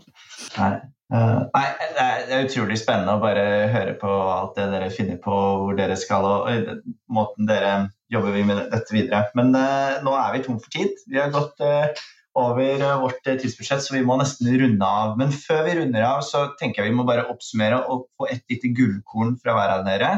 nei. 0.59 0.71
Nei, 1.09 1.65
det 1.95 2.35
er 2.35 2.43
utrolig 2.45 2.75
spennende 2.77 3.15
å 3.17 3.21
bare 3.23 3.45
høre 3.73 3.95
på 3.97 4.09
alt 4.29 4.59
det 4.59 4.67
dere 4.69 4.91
finner 4.93 5.17
på, 5.23 5.33
hvor 5.63 5.77
dere 5.79 5.95
skal 5.97 6.27
og, 6.27 6.45
og 6.45 6.83
måten 7.09 7.49
dere 7.49 7.71
jobber 8.13 8.37
med 8.45 8.61
dette 8.69 8.93
videre. 8.93 9.23
Men 9.37 9.49
uh, 9.57 9.97
nå 10.05 10.13
er 10.13 10.35
vi 10.35 10.43
tom 10.45 10.59
for 10.61 10.69
tid. 10.75 10.93
Vi 11.09 11.17
har 11.17 11.33
gått 11.33 11.63
uh, 11.65 11.89
over 12.37 12.83
vårt 13.01 13.23
tidsbudsjett, 13.25 13.83
så 13.83 13.95
vi 13.95 14.03
må 14.05 14.17
nesten 14.19 14.51
runde 14.61 14.85
av. 14.85 15.15
Men 15.19 15.33
før 15.33 15.63
vi 15.67 15.77
runder 15.79 16.05
av, 16.05 16.21
så 16.25 16.45
tenker 16.59 16.83
jeg 16.83 16.91
vi 16.91 16.99
må 16.99 17.05
bare 17.07 17.27
oppsummere 17.31 17.81
og 17.89 18.05
få 18.17 18.29
et 18.31 18.43
lite 18.51 18.71
gullkorn 18.77 19.35
fra 19.41 19.55
hver 19.57 19.75
av 19.79 19.87
dere. 19.87 20.11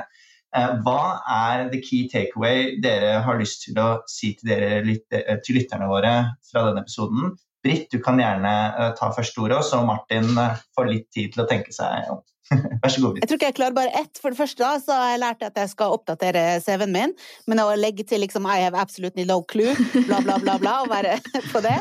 Eh, 0.52 0.74
hva 0.84 1.22
er 1.32 1.70
the 1.72 1.80
key 1.80 2.10
takeaway 2.12 2.76
dere 2.84 3.22
har 3.24 3.39
lyst 3.39 3.64
til 3.66 3.80
å 3.80 4.02
si 4.12 4.34
til, 4.39 4.52
eh, 4.52 5.38
til 5.46 5.56
lytterne 5.56 5.88
våre 5.88 6.14
fra 6.50 6.68
denne 6.68 6.84
episoden? 6.84 7.38
Britt, 7.62 7.88
du 7.93 8.01
kan 8.03 8.20
gjerne 8.22 8.51
eh, 8.72 8.91
ta 8.97 9.12
første 9.16 9.43
ordet, 9.43 9.62
så 9.68 9.84
Martin 9.86 10.30
får 10.76 10.89
litt 10.89 11.09
tid 11.14 11.36
til 11.36 11.43
å 11.45 11.49
tenke 11.49 11.74
seg 11.76 12.09
om. 12.14 12.24
Vær 12.82 12.91
så 12.91 13.01
god. 13.03 13.20
Jeg 13.22 13.30
tror 13.30 13.39
ikke 13.39 13.49
jeg 13.49 13.57
klarer 13.57 13.76
bare 13.76 13.93
ett. 14.01 14.20
For 14.22 14.34
det 14.34 14.39
første 14.39 14.64
da, 14.64 14.72
så 14.84 14.95
har 14.97 15.14
jeg 15.14 15.22
lært 15.24 15.45
at 15.45 15.59
jeg 15.62 15.72
skal 15.72 15.95
oppdatere 15.95 16.43
CV-en 16.64 16.93
min, 16.95 17.14
men 17.49 17.62
å 17.64 17.70
legge 17.80 18.05
til 18.07 18.24
liksom 18.24 18.47
I 18.49 18.62
have 18.66 18.80
absolutely 18.80 19.26
no 19.28 19.41
clue, 19.47 19.76
bla, 20.07 20.22
bla, 20.26 20.38
bla, 20.41 20.57
bla, 20.62 20.76
og 20.84 20.91
være 20.91 21.18
på 21.53 21.64
det. 21.64 21.78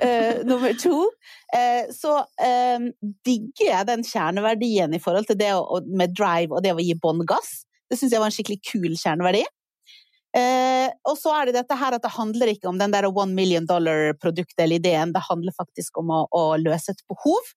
Uh, 0.00 0.42
nummer 0.48 0.76
to, 0.80 1.06
uh, 1.54 1.84
så 1.94 2.18
uh, 2.24 2.90
digger 3.26 3.70
jeg 3.70 3.88
den 3.90 4.04
kjerneverdien 4.06 4.96
i 4.96 5.02
forhold 5.02 5.30
til 5.30 5.40
det 5.40 5.54
å, 5.56 5.80
med 5.88 6.14
drive 6.16 6.56
og 6.56 6.64
det 6.66 6.74
å 6.76 6.84
gi 6.84 6.96
bånn 7.00 7.24
gass. 7.28 7.62
Det 7.90 7.98
syns 7.98 8.12
jeg 8.14 8.22
var 8.22 8.30
en 8.30 8.36
skikkelig 8.36 8.60
kul 8.66 8.92
kjerneverdi. 8.94 9.42
Eh, 10.36 10.86
og 11.10 11.16
så 11.18 11.32
er 11.34 11.48
det 11.48 11.56
dette 11.58 11.74
her 11.74 11.96
at 11.96 12.04
det 12.04 12.12
handler 12.14 12.52
ikke 12.52 12.68
om 12.70 12.78
den 12.78 12.92
der 12.94 13.08
one 13.10 13.34
million 13.34 13.66
dollar-produktet 13.66 14.62
eller 14.62 14.78
ideen, 14.78 15.14
det 15.14 15.24
handler 15.26 15.56
faktisk 15.56 15.98
om 15.98 16.12
å, 16.14 16.20
å 16.30 16.44
løse 16.60 16.94
et 16.94 17.02
behov. 17.10 17.50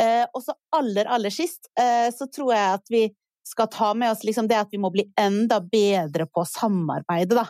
Eh, 0.00 0.24
og 0.32 0.42
så 0.44 0.56
aller, 0.76 1.08
aller 1.08 1.32
sist 1.32 1.70
eh, 1.80 2.08
så 2.12 2.28
tror 2.32 2.54
jeg 2.54 2.78
at 2.78 2.92
vi 2.92 3.04
skal 3.46 3.68
ta 3.72 3.92
med 3.94 4.12
oss 4.12 4.24
liksom 4.26 4.48
det 4.48 4.58
at 4.58 4.72
vi 4.72 4.80
må 4.82 4.90
bli 4.92 5.06
enda 5.20 5.60
bedre 5.60 6.26
på 6.26 6.42
å 6.42 6.48
samarbeide, 6.48 7.36
da. 7.36 7.46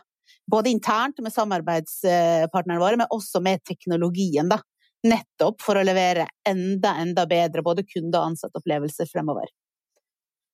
Både 0.51 0.71
internt 0.71 1.19
med 1.23 1.35
samarbeidspartnerne 1.35 2.83
våre, 2.83 2.99
men 3.01 3.11
også 3.15 3.41
med 3.43 3.63
teknologien, 3.67 4.51
da. 4.51 4.61
Nettopp 5.07 5.63
for 5.63 5.79
å 5.79 5.85
levere 5.87 6.27
enda, 6.49 6.97
enda 7.01 7.27
bedre 7.31 7.65
både 7.67 7.87
kunde- 7.87 8.19
og 8.19 8.33
ansatteopplevelser 8.33 9.09
fremover. 9.11 9.51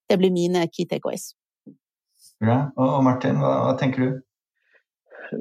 Det 0.09 0.17
blir 0.21 0.33
mine 0.33 0.67
key 0.71 0.85
takeaways. 0.89 1.31
Ja. 2.43 2.59
Og 2.79 3.01
Martin, 3.05 3.39
hva, 3.39 3.55
hva 3.67 3.73
tenker 3.79 4.03
du? 4.03 4.21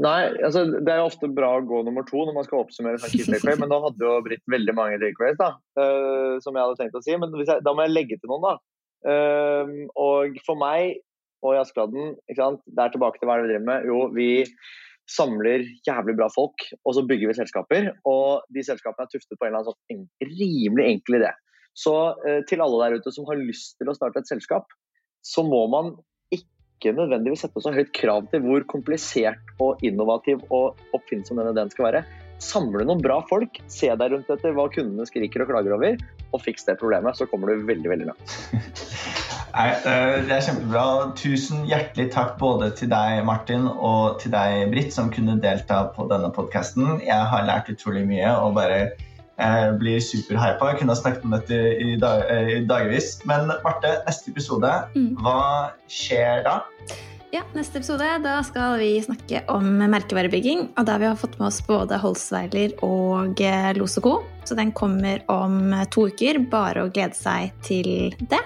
Nei, 0.00 0.20
altså 0.44 0.64
Det 0.70 0.88
er 0.88 1.00
jo 1.02 1.08
ofte 1.10 1.28
bra 1.36 1.50
å 1.58 1.64
gå 1.68 1.82
nummer 1.86 2.04
to 2.08 2.22
når 2.24 2.36
man 2.36 2.46
skal 2.46 2.62
oppsummere 2.62 3.00
sånn 3.00 3.12
key 3.12 3.26
takeaway, 3.26 3.58
men 3.60 3.72
nå 3.72 3.80
hadde 3.86 4.06
jo 4.06 4.20
Britt 4.24 4.44
veldig 4.50 4.74
mange 4.78 5.00
takeaways, 5.02 5.38
da, 5.40 5.50
uh, 5.80 6.38
som 6.44 6.56
jeg 6.56 6.64
hadde 6.64 6.78
tenkt 6.80 6.98
å 6.98 7.02
si. 7.04 7.16
Men 7.20 7.34
jeg, 7.42 7.64
da 7.66 7.74
må 7.74 7.84
jeg 7.86 7.94
legge 7.94 8.20
til 8.20 8.32
noen, 8.32 8.46
da. 8.46 8.54
Uh, 9.02 9.74
og 9.98 10.38
for 10.46 10.60
meg 10.60 11.02
og 11.42 11.56
i 11.56 11.58
Askeladden, 11.58 12.14
det 12.30 12.38
er 12.38 12.92
tilbake 12.94 13.18
til 13.18 13.26
hva 13.26 13.40
vi 13.40 13.48
driver 13.50 13.66
med. 13.66 13.86
Jo, 13.90 14.04
vi 14.14 14.28
samler 15.10 15.64
jævlig 15.82 16.14
bra 16.20 16.28
folk, 16.30 16.62
og 16.86 16.94
så 16.94 17.02
bygger 17.08 17.32
vi 17.32 17.38
selskaper. 17.40 17.88
Og 18.08 18.44
de 18.54 18.62
selskapene 18.62 19.08
er 19.08 19.10
tuftet 19.10 19.40
på 19.40 19.48
en 19.48 19.50
eller 19.50 19.64
annen 19.64 19.74
sånn 19.74 20.30
rimelig 20.30 20.86
enkel 20.86 21.18
idé. 21.18 21.32
Så 21.74 21.96
uh, 22.14 22.40
til 22.46 22.62
alle 22.62 22.78
der 22.84 23.02
ute 23.02 23.12
som 23.14 23.26
har 23.26 23.42
lyst 23.42 23.74
til 23.80 23.90
å 23.90 23.96
starte 23.98 24.22
et 24.22 24.30
selskap, 24.30 24.70
så 25.26 25.42
må 25.46 25.64
man 25.72 25.96
ikke 26.82 26.96
nødvendigvis 26.98 27.44
sette 27.46 27.62
så 27.62 27.72
høyt 27.74 27.92
krav 27.94 28.26
til 28.32 28.42
hvor 28.42 28.66
komplisert 28.70 29.54
og 29.62 29.82
innovativ 29.86 30.42
og 30.50 30.80
oppfinnsom 30.96 31.38
denne 31.38 31.54
ideen 31.54 31.70
skal 31.70 31.88
være. 31.88 32.02
Samle 32.42 32.82
noen 32.88 33.02
bra 33.02 33.20
folk, 33.28 33.60
se 33.70 33.92
deg 33.94 34.14
rundt 34.14 34.30
etter 34.34 34.54
hva 34.56 34.66
kundene 34.74 35.06
skriker 35.06 35.44
og 35.44 35.52
klager 35.52 35.76
over, 35.76 36.00
og 36.34 36.42
fiks 36.42 36.66
det 36.66 36.80
problemet. 36.80 37.14
Så 37.14 37.28
kommer 37.30 37.52
du 37.52 37.68
veldig, 37.68 37.92
veldig 37.92 38.08
langt. 38.10 38.34
Nei, 39.52 39.68
det 39.84 40.32
er 40.32 40.44
kjempebra. 40.48 40.84
Tusen 41.20 41.66
hjertelig 41.68 42.08
takk 42.14 42.34
både 42.40 42.72
til 42.74 42.90
deg, 42.90 43.20
Martin, 43.28 43.68
og 43.70 44.18
til 44.22 44.34
deg, 44.34 44.64
Britt, 44.72 44.90
som 44.96 45.12
kunne 45.12 45.38
delta 45.44 45.84
på 45.94 46.08
denne 46.10 46.32
podkasten. 46.34 46.98
Jeg 47.04 47.30
har 47.30 47.46
lært 47.46 47.70
utrolig 47.70 48.06
mye. 48.08 48.32
og 48.42 48.56
bare 48.58 48.86
jeg 49.38 49.76
blir 49.80 50.02
superhypa. 50.04 50.72
Jeg 50.72 50.80
kunne 50.80 50.94
ha 50.94 50.98
snakket 50.98 51.24
om 51.26 51.36
dette 51.36 51.60
i, 51.80 51.94
dag, 52.00 52.26
eh, 52.30 52.50
i 52.58 52.58
dagevis. 52.68 53.14
Men 53.28 53.48
Marte, 53.64 53.96
neste 54.06 54.32
episode, 54.32 54.72
mm. 54.96 55.08
hva 55.22 55.72
skjer 55.90 56.44
da? 56.46 56.60
Ja, 57.32 57.40
Neste 57.56 57.80
episode 57.80 58.04
da 58.20 58.34
skal 58.44 58.76
vi 58.76 58.90
snakke 59.00 59.40
om 59.52 59.64
merkevarebygging. 59.80 60.66
Og 60.76 60.84
da 60.88 60.98
vi 61.00 61.08
har 61.08 61.16
fått 61.16 61.38
med 61.40 61.48
oss 61.48 61.62
både 61.64 61.96
Holsweiler 62.02 62.76
og 62.84 63.40
eh, 63.40 63.72
Los 63.78 63.96
Co. 64.04 64.18
Så 64.44 64.58
den 64.58 64.74
kommer 64.76 65.22
om 65.32 65.72
to 65.94 66.10
uker. 66.12 66.42
Bare 66.52 66.84
å 66.84 66.92
glede 66.92 67.16
seg 67.16 67.54
til 67.64 68.12
det. 68.20 68.42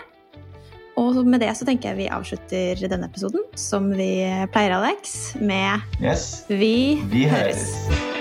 Og 0.96 1.18
med 1.26 1.42
det 1.42 1.50
så 1.58 1.66
tenker 1.68 1.92
jeg 1.92 2.06
vi 2.06 2.12
avslutter 2.14 2.86
denne 2.88 3.10
episoden 3.10 3.42
som 3.58 3.90
vi 3.92 4.24
pleier, 4.54 4.78
Alex, 4.78 5.34
med 5.42 5.82
yes. 6.00 6.46
Vi, 6.48 7.02
vi 7.12 7.26
høres. 7.28 7.74
høres. 7.90 8.15